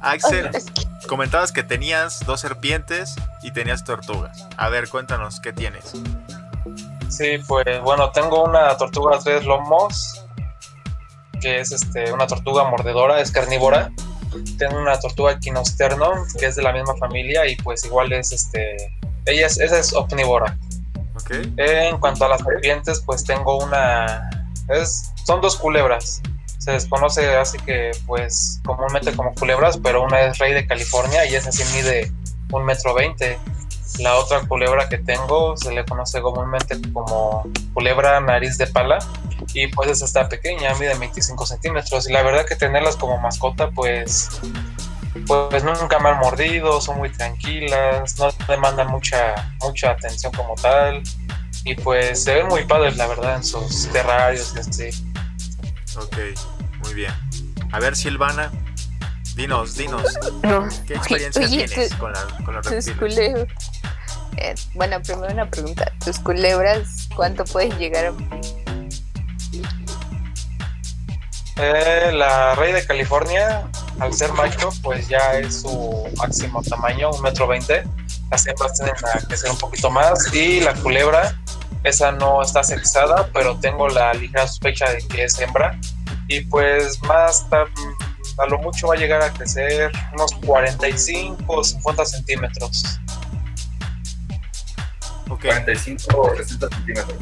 Axel, 0.00 0.50
comentabas 1.08 1.52
que 1.52 1.62
tenías 1.62 2.20
dos 2.26 2.40
serpientes 2.40 3.14
y 3.42 3.52
tenías 3.52 3.84
tortugas. 3.84 4.46
A 4.56 4.68
ver, 4.68 4.88
cuéntanos, 4.88 5.40
¿qué 5.40 5.52
tienes? 5.52 5.92
Sí, 7.08 7.38
pues 7.46 7.80
bueno, 7.82 8.10
tengo 8.10 8.44
una 8.44 8.76
tortuga 8.76 9.16
de 9.16 9.24
tres 9.24 9.44
lomos, 9.44 10.24
que 11.40 11.60
es 11.60 11.72
este, 11.72 12.12
una 12.12 12.26
tortuga 12.26 12.64
mordedora, 12.64 13.20
es 13.20 13.30
carnívora. 13.30 13.90
Tengo 14.58 14.78
una 14.78 14.98
tortuga 15.00 15.32
equinosterno, 15.32 16.12
que 16.38 16.46
es 16.46 16.56
de 16.56 16.62
la 16.62 16.72
misma 16.72 16.94
familia 16.96 17.46
y 17.46 17.56
pues 17.56 17.84
igual 17.84 18.12
es 18.12 18.32
este, 18.32 18.92
ella 19.26 19.46
es, 19.46 19.58
esa 19.58 19.78
es 19.78 19.92
omnívora. 19.94 20.56
¿Ok? 21.14 21.30
En 21.56 21.98
cuanto 21.98 22.24
a 22.24 22.28
las 22.28 22.42
serpientes, 22.42 23.02
pues 23.04 23.24
tengo 23.24 23.58
una, 23.58 24.30
es, 24.68 25.12
son 25.24 25.40
dos 25.40 25.56
culebras. 25.56 26.22
Se 26.68 26.74
desconoce 26.74 27.34
así 27.34 27.56
que 27.60 27.92
pues 28.04 28.60
comúnmente 28.62 29.16
como 29.16 29.32
culebras, 29.32 29.78
pero 29.82 30.02
una 30.02 30.20
es 30.20 30.36
rey 30.36 30.52
de 30.52 30.66
California 30.66 31.24
y 31.24 31.34
esa 31.34 31.50
sí 31.50 31.64
mide 31.74 32.12
un 32.52 32.62
metro 32.66 32.92
veinte. 32.92 33.38
La 34.00 34.16
otra 34.16 34.42
culebra 34.42 34.86
que 34.86 34.98
tengo 34.98 35.56
se 35.56 35.72
le 35.72 35.86
conoce 35.86 36.20
comúnmente 36.20 36.76
como 36.92 37.50
culebra 37.72 38.20
nariz 38.20 38.58
de 38.58 38.66
pala 38.66 38.98
y 39.54 39.68
pues 39.68 39.88
esa 39.88 40.04
está 40.04 40.28
pequeña, 40.28 40.74
mide 40.74 40.94
25 40.98 41.46
centímetros 41.46 42.06
y 42.06 42.12
la 42.12 42.22
verdad 42.22 42.44
que 42.44 42.54
tenerlas 42.54 42.96
como 42.96 43.16
mascota 43.16 43.70
pues 43.70 44.28
pues 45.26 45.64
nunca 45.64 45.98
me 46.00 46.10
han 46.10 46.18
mordido, 46.18 46.82
son 46.82 46.98
muy 46.98 47.08
tranquilas, 47.08 48.18
no 48.18 48.28
demandan 48.46 48.88
mucha 48.88 49.54
mucha 49.62 49.92
atención 49.92 50.32
como 50.34 50.54
tal 50.56 51.02
y 51.64 51.74
pues 51.76 52.24
se 52.24 52.34
ven 52.34 52.48
muy 52.48 52.66
padres 52.66 52.98
la 52.98 53.06
verdad 53.06 53.36
en 53.36 53.42
sus 53.42 53.88
terrarios 53.90 54.52
y 54.54 54.58
así. 54.58 55.04
Ok, 55.96 56.18
bien. 56.98 57.12
A 57.72 57.78
ver, 57.80 57.96
Silvana, 57.96 58.50
dinos, 59.34 59.74
dinos, 59.76 60.04
No. 60.42 60.68
¿qué 60.86 60.94
experiencia 60.94 61.42
Oye, 61.44 61.66
tienes 61.66 61.90
tú- 61.90 61.98
con, 61.98 62.12
la- 62.12 62.26
con 62.44 62.54
los 62.54 62.66
Tus 62.66 62.86
reptiles? 62.86 62.98
culebras. 62.98 63.48
Eh, 64.36 64.54
bueno, 64.74 65.00
primero 65.02 65.32
una 65.32 65.50
pregunta. 65.50 65.90
¿Tus 66.04 66.18
culebras 66.20 67.08
cuánto 67.16 67.44
puedes 67.44 67.76
llegar 67.78 68.06
a 68.06 68.12
Eh, 71.60 72.12
la 72.12 72.54
rey 72.54 72.72
de 72.72 72.86
California, 72.86 73.66
al 73.98 74.14
ser 74.14 74.32
macho, 74.32 74.70
pues 74.82 75.08
ya 75.08 75.34
es 75.38 75.62
su 75.62 76.08
máximo 76.16 76.62
tamaño, 76.62 77.10
un 77.10 77.20
metro 77.22 77.48
veinte. 77.48 77.82
Las 78.30 78.46
hembras 78.46 78.74
tienen 78.74 78.94
a 79.12 79.26
que 79.26 79.36
ser 79.36 79.50
un 79.50 79.58
poquito 79.58 79.90
más. 79.90 80.32
Y 80.32 80.60
la 80.60 80.72
culebra, 80.74 81.36
esa 81.82 82.12
no 82.12 82.42
está 82.42 82.62
sexada, 82.62 83.28
pero 83.32 83.58
tengo 83.58 83.88
la 83.88 84.14
ligera 84.14 84.46
sospecha 84.46 84.88
de 84.90 84.98
que 85.08 85.24
es 85.24 85.36
hembra. 85.40 85.76
Y 86.28 86.42
pues 86.42 87.02
más, 87.02 87.46
a 87.50 88.46
lo 88.46 88.58
mucho 88.58 88.88
va 88.88 88.94
a 88.94 88.96
llegar 88.98 89.22
a 89.22 89.32
crecer 89.32 89.90
unos 90.12 90.32
45 90.46 91.42
o 91.46 91.64
50 91.64 92.04
centímetros. 92.04 93.00
Ok, 95.30 95.44
45 95.46 96.20
o 96.20 96.36
60 96.36 96.68
centímetros. 96.68 97.18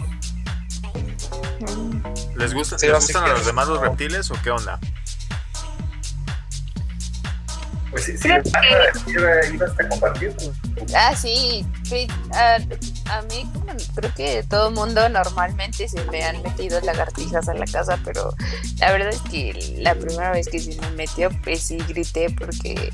¿les, 2.37 2.55
gusta, 2.55 2.79
Sí, 2.79 2.87
¿les 2.87 2.97
gustan 2.97 3.25
a 3.25 3.29
los 3.29 3.47
demás 3.47 3.69
los 3.69 3.81
reptiles 3.81 4.31
o 4.31 4.35
qué 4.43 4.51
onda? 4.51 4.79
Pues 7.97 8.05
sí, 8.05 8.19
sí, 8.19 8.29
iba, 9.07 9.67
hasta 9.67 9.89
compartir. 9.89 10.37
Ah, 10.95 11.15
sí. 11.17 11.65
A, 12.35 12.57
a 13.11 13.23
mí 13.23 13.49
como- 13.55 13.73
creo 13.95 14.13
que 14.15 14.43
todo 14.51 14.69
el 14.69 14.75
mundo 14.75 15.09
normalmente 15.09 15.89
se 15.89 16.05
me 16.05 16.23
han 16.23 16.43
metido 16.43 16.79
lagartijas 16.83 17.49
a 17.49 17.55
la 17.55 17.65
casa, 17.65 17.99
pero 18.05 18.35
la 18.81 18.93
verdad 18.93 19.09
es 19.15 19.21
que 19.23 19.77
la 19.79 19.95
primera 19.95 20.31
vez 20.33 20.47
que 20.49 20.59
se 20.61 20.79
me 20.79 20.91
metió, 20.91 21.31
pues 21.43 21.63
sí 21.63 21.79
grité 21.89 22.29
porque 22.39 22.93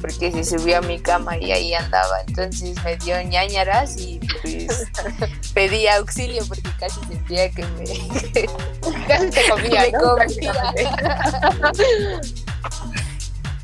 porque 0.00 0.30
se 0.30 0.44
subió 0.44 0.78
a 0.78 0.80
mi 0.80 1.00
cama 1.00 1.36
y 1.38 1.50
ahí 1.50 1.74
andaba. 1.74 2.20
Entonces 2.28 2.82
me 2.84 2.96
dio 2.98 3.20
ñañaras 3.20 3.96
y 3.98 4.20
pues 4.42 4.84
pedí 5.54 5.88
auxilio 5.88 6.46
porque 6.46 6.70
casi 6.78 7.00
sentía 7.08 7.50
que 7.50 7.64
me, 7.66 7.84
Casi 9.08 9.28
te 9.30 9.48
comía, 9.50 9.82
me 9.82 9.90
¿no? 9.92 9.98
comía. 10.16 10.52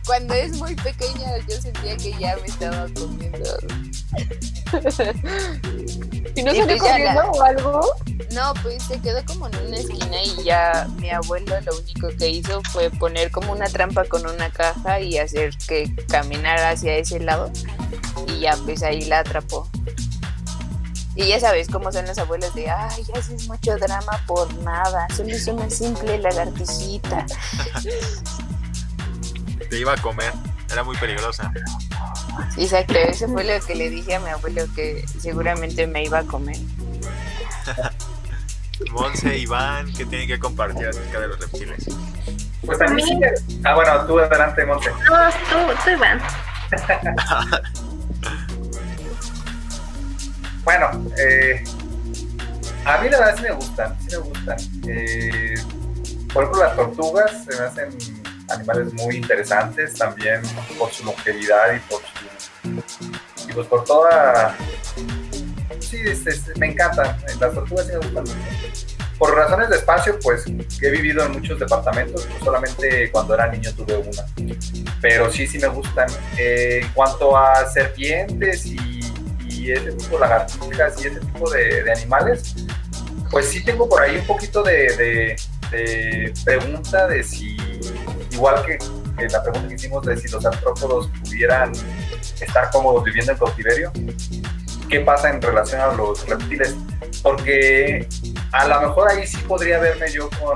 Cuando 0.07 0.35
es 0.35 0.57
muy 0.59 0.75
pequeña 0.77 1.39
yo 1.49 1.61
sentía 1.61 1.97
que 1.97 2.13
ya 2.19 2.37
me 2.37 2.47
estaba 2.47 2.87
comiendo. 2.95 3.39
¿Y 6.37 6.43
no 6.43 6.53
Y 6.53 6.57
salió 6.59 6.67
pues 6.67 6.83
ya 6.83 6.91
corriendo 6.91 7.23
la- 7.23 7.31
o 7.31 7.43
algo? 7.43 7.81
No, 8.33 8.53
pues 8.63 8.83
se 8.83 9.01
quedó 9.01 9.25
como 9.25 9.47
en 9.49 9.57
una 9.67 9.77
esquina 9.79 10.23
y 10.23 10.43
ya 10.45 10.89
mi 10.97 11.11
abuelo 11.11 11.59
lo 11.61 11.79
único 11.79 12.09
que 12.19 12.29
hizo 12.29 12.61
fue 12.73 12.91
poner 12.91 13.31
como 13.31 13.53
una 13.53 13.67
trampa 13.67 14.05
con 14.05 14.27
una 14.27 14.51
caja 14.51 15.01
y 15.01 15.17
hacer 15.19 15.57
que 15.69 15.95
caminara 16.09 16.71
hacia 16.71 16.97
ese 16.97 17.21
lado 17.21 17.51
y 18.27 18.41
ya 18.41 18.57
pues 18.65 18.83
ahí 18.83 19.03
la 19.03 19.21
atrapó. 19.21 19.69
Y 21.17 21.29
ya 21.29 21.39
sabes 21.39 21.69
cómo 21.69 21.93
son 21.93 22.07
los 22.07 22.19
abuelos 22.19 22.53
de, 22.57 22.69
ay, 22.69 23.05
haces 23.17 23.47
mucho 23.47 23.77
drama 23.77 24.21
por 24.27 24.53
nada, 24.65 25.07
solo 25.17 25.29
es 25.31 25.47
una 25.47 25.71
simple 25.71 26.19
lagartijita. 26.19 27.25
Te 29.75 29.81
iba 29.81 29.93
a 29.93 29.97
comer. 29.97 30.33
Era 30.71 30.85
muy 30.85 30.97
peligrosa. 30.99 31.53
Exacto, 32.57 32.95
eso 32.95 33.27
fue 33.27 33.43
lo 33.43 33.59
que 33.67 33.75
le 33.75 33.91
dije 33.91 34.15
a 34.15 34.21
mi 34.21 34.31
abuelo 34.31 34.67
que 34.73 35.05
seguramente 35.19 35.89
me 35.89 36.05
iba 36.05 36.21
a 36.21 36.23
comer. 36.23 36.57
Monse, 38.93 39.37
Iván, 39.37 39.93
¿qué 39.93 40.07
tienen 40.07 40.29
que 40.29 40.39
compartir 40.39 40.87
acerca 40.87 41.19
de 41.19 41.27
los 41.27 41.41
reptiles? 41.41 41.89
Pues 42.65 42.79
también 42.79 43.09
sí. 43.09 43.19
Ah, 43.65 43.75
bueno, 43.75 44.07
tú 44.07 44.21
adelante, 44.21 44.65
Monte. 44.65 44.91
No, 44.91 45.31
tú, 45.51 45.57
tú 45.85 45.91
Iván. 45.91 46.21
Bueno, 50.63 51.05
eh, 51.19 51.65
a 52.87 52.99
mí 52.99 53.11
la 53.11 53.19
verdad 53.19 53.37
sí 53.37 53.43
me 53.43 53.53
gustan, 53.53 53.97
sí 54.01 54.07
me 54.13 54.17
gustan. 54.19 54.57
Eh, 54.87 55.55
por 56.33 56.45
ejemplo, 56.45 56.65
las 56.65 56.77
tortugas 56.77 57.45
se 57.45 57.61
me 57.61 57.67
hacen 57.67 58.14
animales 58.51 58.93
muy 58.95 59.17
interesantes 59.17 59.95
también 59.95 60.43
por 60.79 60.91
su 60.93 61.05
longevidad 61.05 61.75
y 61.75 61.79
por 61.91 62.01
su. 62.01 63.49
y 63.49 63.53
pues 63.53 63.67
por 63.67 63.85
toda. 63.85 64.57
Sí, 65.81 65.99
es- 66.05 66.27
es- 66.27 66.57
me 66.57 66.69
encantan. 66.69 67.17
Las 67.41 67.55
tortugas 67.55 67.87
sí 67.87 67.93
me 67.93 67.99
gustan. 67.99 68.25
Por 69.19 69.35
razones 69.35 69.69
de 69.71 69.77
espacio, 69.77 70.19
pues 70.21 70.45
he 70.83 70.91
vivido 70.91 71.25
en 71.25 71.33
muchos 71.33 71.59
departamentos, 71.61 72.29
no 72.29 72.45
solamente 72.45 73.11
cuando 73.13 73.35
era 73.35 73.47
niño 73.47 73.73
tuve 73.75 73.97
una. 73.97 74.55
Pero 75.01 75.31
sí, 75.31 75.47
sí 75.47 75.59
me 75.59 75.69
gustan. 75.69 76.09
Eh, 76.37 76.81
en 76.83 76.89
cuanto 76.93 77.37
a 77.37 77.65
serpientes 77.71 78.67
y, 78.67 78.77
y 79.49 79.71
ese 79.71 79.93
tipo 79.93 80.15
de 80.17 80.21
lagartijas 80.21 81.01
y 81.03 81.07
ese 81.07 81.21
tipo 81.21 81.49
de, 81.51 81.85
de 81.85 81.93
animales, 81.93 82.55
pues 83.31 83.49
sí 83.49 83.65
tengo 83.65 83.89
por 83.89 84.03
ahí 84.03 84.17
un 84.17 84.27
poquito 84.27 84.63
de, 84.63 84.97
de- 84.97 85.37
de 85.71 86.35
pregunta 86.45 87.07
de 87.07 87.23
si, 87.25 87.57
igual 88.35 88.63
que, 88.65 88.79
la 89.29 89.43
pregunta 89.43 89.69
que 89.69 89.75
hicimos 89.75 90.05
de 90.05 90.17
si 90.17 90.29
los 90.29 90.45
artrópodos 90.45 91.09
pudieran 91.23 91.73
estar 92.41 92.71
cómodos 92.71 93.05
viviendo 93.05 93.33
en 93.33 93.39
cautiverio, 93.39 93.93
¿qué 94.89 95.01
pasa 95.01 95.31
en 95.31 95.41
relación 95.41 95.81
a 95.81 95.89
los 95.93 96.27
reptiles? 96.29 96.75
Porque 97.23 98.07
a 98.53 98.67
lo 98.67 98.81
mejor 98.83 99.11
ahí 99.11 99.27
sí 99.27 99.39
podría 99.49 99.79
verme 99.79 100.11
yo 100.13 100.29
con 100.31 100.55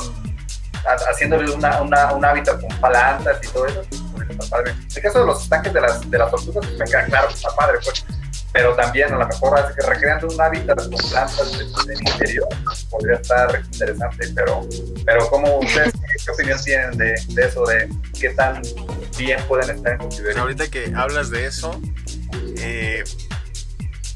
ha- 0.87 1.11
haciéndole 1.11 1.51
una, 1.53 1.81
una- 1.83 2.13
un 2.13 2.25
hábitat 2.25 2.61
con 2.61 2.69
plantas 2.81 3.39
y 3.43 3.49
todo 3.49 3.67
eso, 3.67 3.83
pues, 4.15 4.29
está 4.31 4.45
padre. 4.57 4.71
En 4.73 4.87
el 4.97 5.03
caso 5.03 5.21
de 5.21 5.27
los 5.27 5.43
estanques 5.43 5.73
de 5.73 5.81
las, 5.81 6.11
de 6.11 6.19
las 6.19 6.31
tortugas, 6.31 6.67
pues 6.67 6.79
me 6.79 6.85
queda 6.85 7.05
claro 7.07 7.29
que 7.29 7.35
está 7.35 7.51
padre, 7.57 7.79
pues. 7.85 8.05
Pero 8.53 8.75
también 8.75 9.13
a 9.13 9.19
lo 9.19 9.27
mejor 9.29 9.59
hace 9.59 9.75
que 9.75 9.87
recreando 9.87 10.27
un 10.29 10.41
hábitat 10.41 10.79
con 10.79 11.11
plantas 11.11 11.53
en 11.61 11.91
el 11.91 12.01
interior 12.01 12.49
podría 12.91 13.17
estar 13.17 13.61
interesante, 13.73 14.29
pero, 14.35 14.67
pero 15.05 15.29
¿cómo 15.29 15.59
ustedes 15.59 15.93
qué, 16.25 16.31
opinión 16.31 16.59
tienen 16.63 16.99
de, 16.99 17.15
de 17.29 17.47
eso, 17.47 17.65
de 17.65 17.89
qué 18.19 18.31
tan 18.31 18.63
bien 19.17 19.41
pueden 19.49 19.77
estar 19.77 19.93
en 19.93 19.99
cautiverio? 19.99 20.41
ahorita 20.41 20.71
que 20.71 20.93
hablas 20.95 21.31
de 21.31 21.47
eso, 21.47 21.81
eh, 22.59 23.05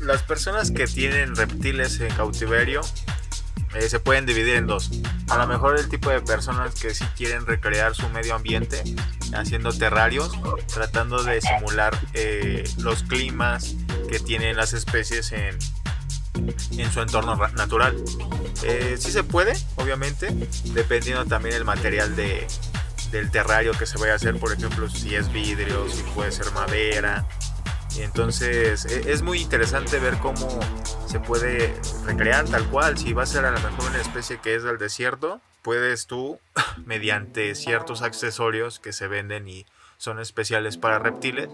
las 0.01 0.23
personas 0.23 0.71
que 0.71 0.87
tienen 0.87 1.37
reptiles 1.37 2.01
en 2.01 2.15
cautiverio 2.15 2.81
eh, 3.75 3.89
se 3.89 4.01
pueden 4.01 4.27
dividir 4.27 4.57
en 4.57 4.67
dos. 4.67 4.91
A 5.29 5.39
lo 5.39 5.47
mejor 5.47 5.79
el 5.79 5.89
tipo 5.89 6.11
de 6.11 6.21
personas 6.21 6.75
que 6.75 6.95
sí 6.95 7.05
quieren 7.17 7.47
recrear 7.47 7.95
su 7.95 8.09
medio 8.11 8.35
ambiente 8.35 8.83
haciendo 9.35 9.73
terrarios, 9.73 10.33
tratando 10.73 11.23
de 11.23 11.41
simular 11.41 11.99
eh, 12.13 12.65
los 12.79 13.03
climas 13.05 13.75
que 14.11 14.19
tienen 14.19 14.57
las 14.57 14.75
especies 14.75 15.33
en, 15.33 15.57
en 16.35 16.93
su 16.93 17.01
entorno 17.01 17.37
ra- 17.37 17.51
natural. 17.53 17.97
Eh, 18.63 18.97
sí 18.99 19.11
se 19.11 19.23
puede, 19.25 19.53
obviamente, 19.77 20.29
dependiendo 20.73 21.25
también 21.27 21.55
el 21.57 21.65
material 21.65 22.15
de, 22.17 22.47
del 23.11 23.31
terrario 23.31 23.73
que 23.73 23.87
se 23.87 23.99
vaya 23.99 24.15
a 24.15 24.17
hacer, 24.17 24.39
por 24.39 24.53
ejemplo, 24.53 24.89
si 24.89 25.15
es 25.15 25.31
vidrio, 25.33 25.89
si 25.89 26.03
puede 26.15 26.33
ser 26.33 26.51
madera. 26.53 27.27
Y 27.97 28.03
entonces 28.03 28.87
e- 28.87 29.13
es 29.13 29.23
muy 29.23 29.41
interesante 29.43 29.99
ver 29.99 30.17
cómo 30.19 30.49
se 31.07 31.21
puede 31.21 31.75
recrear 32.07 32.47
tal 32.47 32.65
cual. 32.69 32.97
Si 32.97 33.13
va 33.13 33.25
a 33.25 33.27
ser 33.27 33.45
a 33.45 33.51
lo 33.51 33.61
mejor 33.61 33.91
una 33.91 34.01
especie 34.01 34.39
que 34.39 34.55
es 34.55 34.63
del 34.63 34.79
desierto, 34.79 35.41
puedes 35.61 36.07
tú, 36.07 36.39
mediante 36.87 37.55
ciertos 37.55 38.01
accesorios 38.03 38.81
que 38.81 38.93
se 38.93 39.09
venden 39.09 39.47
y 39.49 39.67
son 39.99 40.19
especiales 40.21 40.79
para 40.79 40.99
reptiles, 40.99 41.49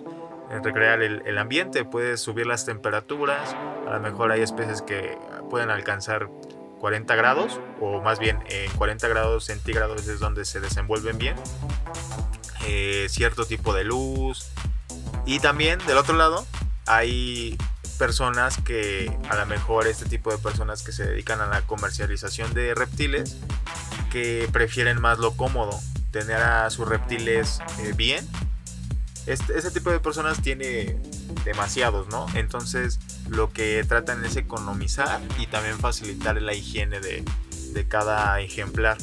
recrear 0.63 1.03
el, 1.03 1.39
ambiente. 1.39 1.85
Puedes 1.85 2.21
subir 2.21 2.47
las 2.47 2.65
temperaturas. 2.65 3.55
A 3.87 3.95
lo 3.95 4.01
mejor 4.01 4.33
hay 4.33 4.43
especies 4.43 4.83
que 4.83 5.19
pueden 5.51 5.71
alcanzar 5.71 6.29
40 6.81 7.15
grados, 7.17 7.61
o 7.81 8.01
más 8.01 8.19
bien 8.19 8.39
en 8.49 8.71
40 8.73 9.09
grados 9.09 9.45
centígrados 9.45 10.07
es 10.07 10.21
donde 10.21 10.45
se 10.45 10.61
desenvuelven 10.61 11.19
bien. 11.19 11.37
Eh, 12.67 13.07
cierto 13.09 13.45
tipo 13.45 13.75
de 13.75 13.85
luz. 13.85 14.51
Y 15.27 15.41
también 15.41 15.79
del 15.87 15.99
otro 15.99 16.17
lado 16.17 16.47
hay 16.87 17.57
personas 17.99 18.57
que 18.59 19.13
a 19.29 19.37
lo 19.37 19.47
mejor 19.47 19.87
este 19.87 20.07
tipo 20.07 20.31
de 20.31 20.39
personas 20.39 20.83
que 20.83 20.93
se 20.93 21.05
dedican 21.05 21.41
a 21.41 21.47
la 21.47 21.63
comercialización 21.63 22.55
de 22.55 22.75
reptiles 22.75 23.37
que 24.11 24.49
prefieren 24.53 25.01
más 25.01 25.19
lo 25.19 25.37
cómodo, 25.37 25.79
tener 26.11 26.37
a 26.37 26.71
sus 26.71 26.89
reptiles 26.89 27.61
eh, 27.81 27.93
bien. 27.95 28.27
Este, 29.29 29.59
ese 29.59 29.71
tipo 29.71 29.91
de 29.91 30.01
personas 30.01 30.41
tiene 30.43 30.97
demasiados, 31.45 32.09
¿no? 32.09 32.27
Entonces 32.35 32.99
lo 33.29 33.53
que 33.53 33.85
tratan 33.87 34.25
es 34.25 34.37
economizar 34.37 35.21
y 35.39 35.47
también 35.47 35.79
facilitar 35.79 36.41
la 36.41 36.55
higiene 36.55 37.01
de, 37.01 37.23
de 37.73 37.87
cada 37.89 38.41
ejemplar. 38.41 38.97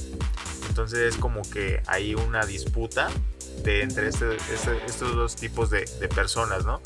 Entonces 0.67 0.99
es 1.13 1.17
como 1.17 1.41
que 1.49 1.81
hay 1.87 2.15
una 2.15 2.43
disputa 2.45 3.07
de 3.63 3.83
entre 3.83 4.09
este- 4.09 4.35
este- 4.51 4.83
estos 4.87 5.15
dos 5.15 5.35
tipos 5.35 5.69
de, 5.69 5.85
de 5.99 6.07
personas, 6.07 6.65
¿no? 6.65 6.81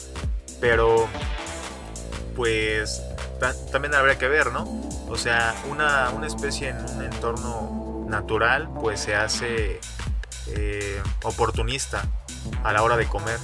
Pero 0.60 1.08
pues 2.36 3.02
ta- 3.40 3.56
también 3.72 3.96
habría 3.96 4.18
que 4.18 4.28
ver, 4.28 4.52
¿no? 4.52 4.64
O 5.08 5.18
sea, 5.18 5.56
una, 5.70 6.10
una 6.12 6.28
especie 6.28 6.70
en 6.70 6.78
un 6.78 7.04
entorno 7.04 8.06
natural 8.08 8.70
pues 8.82 9.00
se 9.00 9.16
hace 9.16 9.80
eh, 10.48 11.02
oportunista 11.24 12.04
a 12.64 12.74
la 12.74 12.84
hora 12.84 12.98
de 12.98 13.08
comer. 13.08 13.40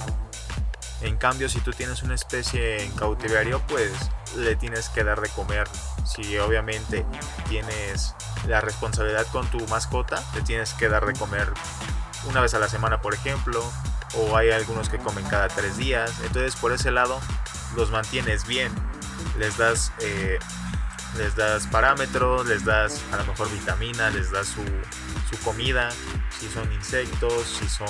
En 1.02 1.16
cambio, 1.16 1.48
si 1.48 1.60
tú 1.60 1.72
tienes 1.72 2.02
una 2.02 2.14
especie 2.14 2.82
en 2.82 2.90
cautiverio, 2.92 3.60
pues 3.68 3.92
le 4.36 4.56
tienes 4.56 4.88
que 4.88 5.04
dar 5.04 5.20
de 5.20 5.28
comer. 5.28 5.68
Si 6.04 6.38
obviamente 6.38 7.04
tienes 7.48 8.14
la 8.46 8.60
responsabilidad 8.60 9.26
con 9.26 9.46
tu 9.50 9.58
mascota, 9.68 10.22
le 10.34 10.42
tienes 10.42 10.72
que 10.74 10.88
dar 10.88 11.04
de 11.04 11.12
comer 11.12 11.52
una 12.28 12.40
vez 12.40 12.54
a 12.54 12.58
la 12.58 12.68
semana, 12.68 13.00
por 13.00 13.14
ejemplo. 13.14 13.62
O 14.14 14.36
hay 14.36 14.50
algunos 14.50 14.88
que 14.88 14.98
comen 14.98 15.24
cada 15.26 15.48
tres 15.48 15.76
días. 15.76 16.10
Entonces, 16.24 16.56
por 16.56 16.72
ese 16.72 16.90
lado, 16.90 17.20
los 17.74 17.90
mantienes 17.90 18.46
bien. 18.46 18.72
Les 19.38 19.58
das, 19.58 19.92
eh, 20.00 20.38
les 21.18 21.36
das 21.36 21.66
parámetros, 21.66 22.46
les 22.46 22.64
das 22.64 23.02
a 23.12 23.16
lo 23.18 23.26
mejor 23.26 23.50
vitamina, 23.50 24.08
les 24.10 24.30
das 24.30 24.46
su, 24.46 24.62
su 25.30 25.42
comida. 25.44 25.90
Si 26.40 26.48
son 26.48 26.72
insectos, 26.72 27.58
si 27.58 27.68
son 27.68 27.86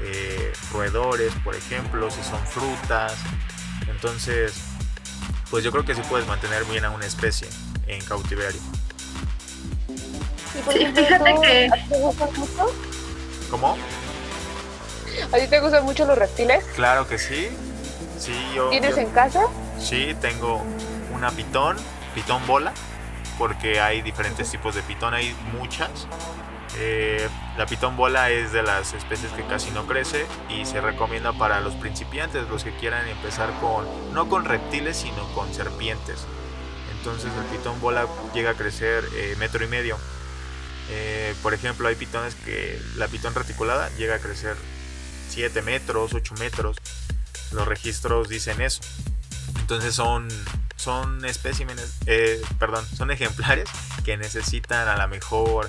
eh, 0.00 0.52
roedores, 0.72 1.32
por 1.44 1.54
ejemplo, 1.54 2.10
si 2.10 2.22
son 2.22 2.44
frutas. 2.46 3.14
Entonces, 3.88 4.54
pues 5.50 5.62
yo 5.64 5.70
creo 5.72 5.84
que 5.84 5.94
sí 5.94 6.02
puedes 6.08 6.26
mantener 6.26 6.64
bien 6.64 6.84
a 6.84 6.90
una 6.90 7.06
especie 7.06 7.48
en 7.86 8.04
cautiverio. 8.04 8.60
Y 10.54 10.58
por 10.62 10.72
Sí, 10.74 10.86
fíjate 10.94 11.34
¿tú- 11.34 11.40
que- 11.42 11.68
¿a 11.72 11.74
ti 11.76 11.88
¿Te 11.88 11.98
gusta 11.98 12.26
mucho? 12.26 12.66
¿Cómo? 13.50 13.76
¿A 15.32 15.36
ti 15.38 15.46
te 15.48 15.60
gustan 15.60 15.84
mucho 15.84 16.04
los 16.06 16.16
reptiles? 16.18 16.64
Claro 16.74 17.06
que 17.06 17.18
sí. 17.18 17.48
Sí, 18.18 18.32
yo. 18.54 18.70
¿Tienes 18.70 18.96
yo- 18.96 19.02
en 19.02 19.10
casa? 19.10 19.46
Sí, 19.80 20.14
tengo 20.20 20.62
una 21.14 21.30
pitón, 21.30 21.76
pitón 22.14 22.46
bola, 22.46 22.72
porque 23.38 23.80
hay 23.80 24.02
diferentes 24.02 24.50
tipos 24.50 24.74
de 24.74 24.82
pitón, 24.82 25.14
hay 25.14 25.34
muchas. 25.52 25.90
Eh, 26.76 27.28
la 27.56 27.66
pitón 27.66 27.96
bola 27.96 28.30
es 28.30 28.52
de 28.52 28.62
las 28.62 28.94
especies 28.94 29.32
que 29.32 29.46
casi 29.46 29.70
no 29.70 29.86
crece 29.86 30.26
y 30.48 30.64
se 30.66 30.80
recomienda 30.80 31.32
para 31.32 31.60
los 31.60 31.74
principiantes, 31.74 32.48
los 32.48 32.64
que 32.64 32.74
quieran 32.76 33.06
empezar 33.08 33.50
con, 33.60 33.86
no 34.12 34.28
con 34.28 34.44
reptiles, 34.44 34.96
sino 34.96 35.24
con 35.34 35.52
serpientes. 35.54 36.26
Entonces 36.98 37.30
el 37.38 37.44
pitón 37.56 37.80
bola 37.80 38.06
llega 38.32 38.50
a 38.50 38.54
crecer 38.54 39.04
eh, 39.14 39.36
metro 39.38 39.64
y 39.64 39.68
medio. 39.68 39.98
Eh, 40.90 41.34
por 41.42 41.54
ejemplo, 41.54 41.88
hay 41.88 41.94
pitones 41.94 42.34
que 42.34 42.80
la 42.96 43.08
pitón 43.08 43.34
reticulada 43.34 43.88
llega 43.96 44.16
a 44.16 44.18
crecer 44.18 44.56
7 45.28 45.62
metros, 45.62 46.12
8 46.12 46.34
metros. 46.40 46.76
Los 47.52 47.68
registros 47.68 48.28
dicen 48.28 48.60
eso. 48.60 48.80
Entonces 49.60 49.94
son, 49.94 50.28
son 50.76 51.24
especímenes, 51.24 51.98
eh, 52.06 52.42
perdón, 52.58 52.84
son 52.96 53.10
ejemplares 53.12 53.68
que 54.04 54.16
necesitan 54.16 54.88
a 54.88 54.96
lo 54.96 55.08
mejor 55.08 55.68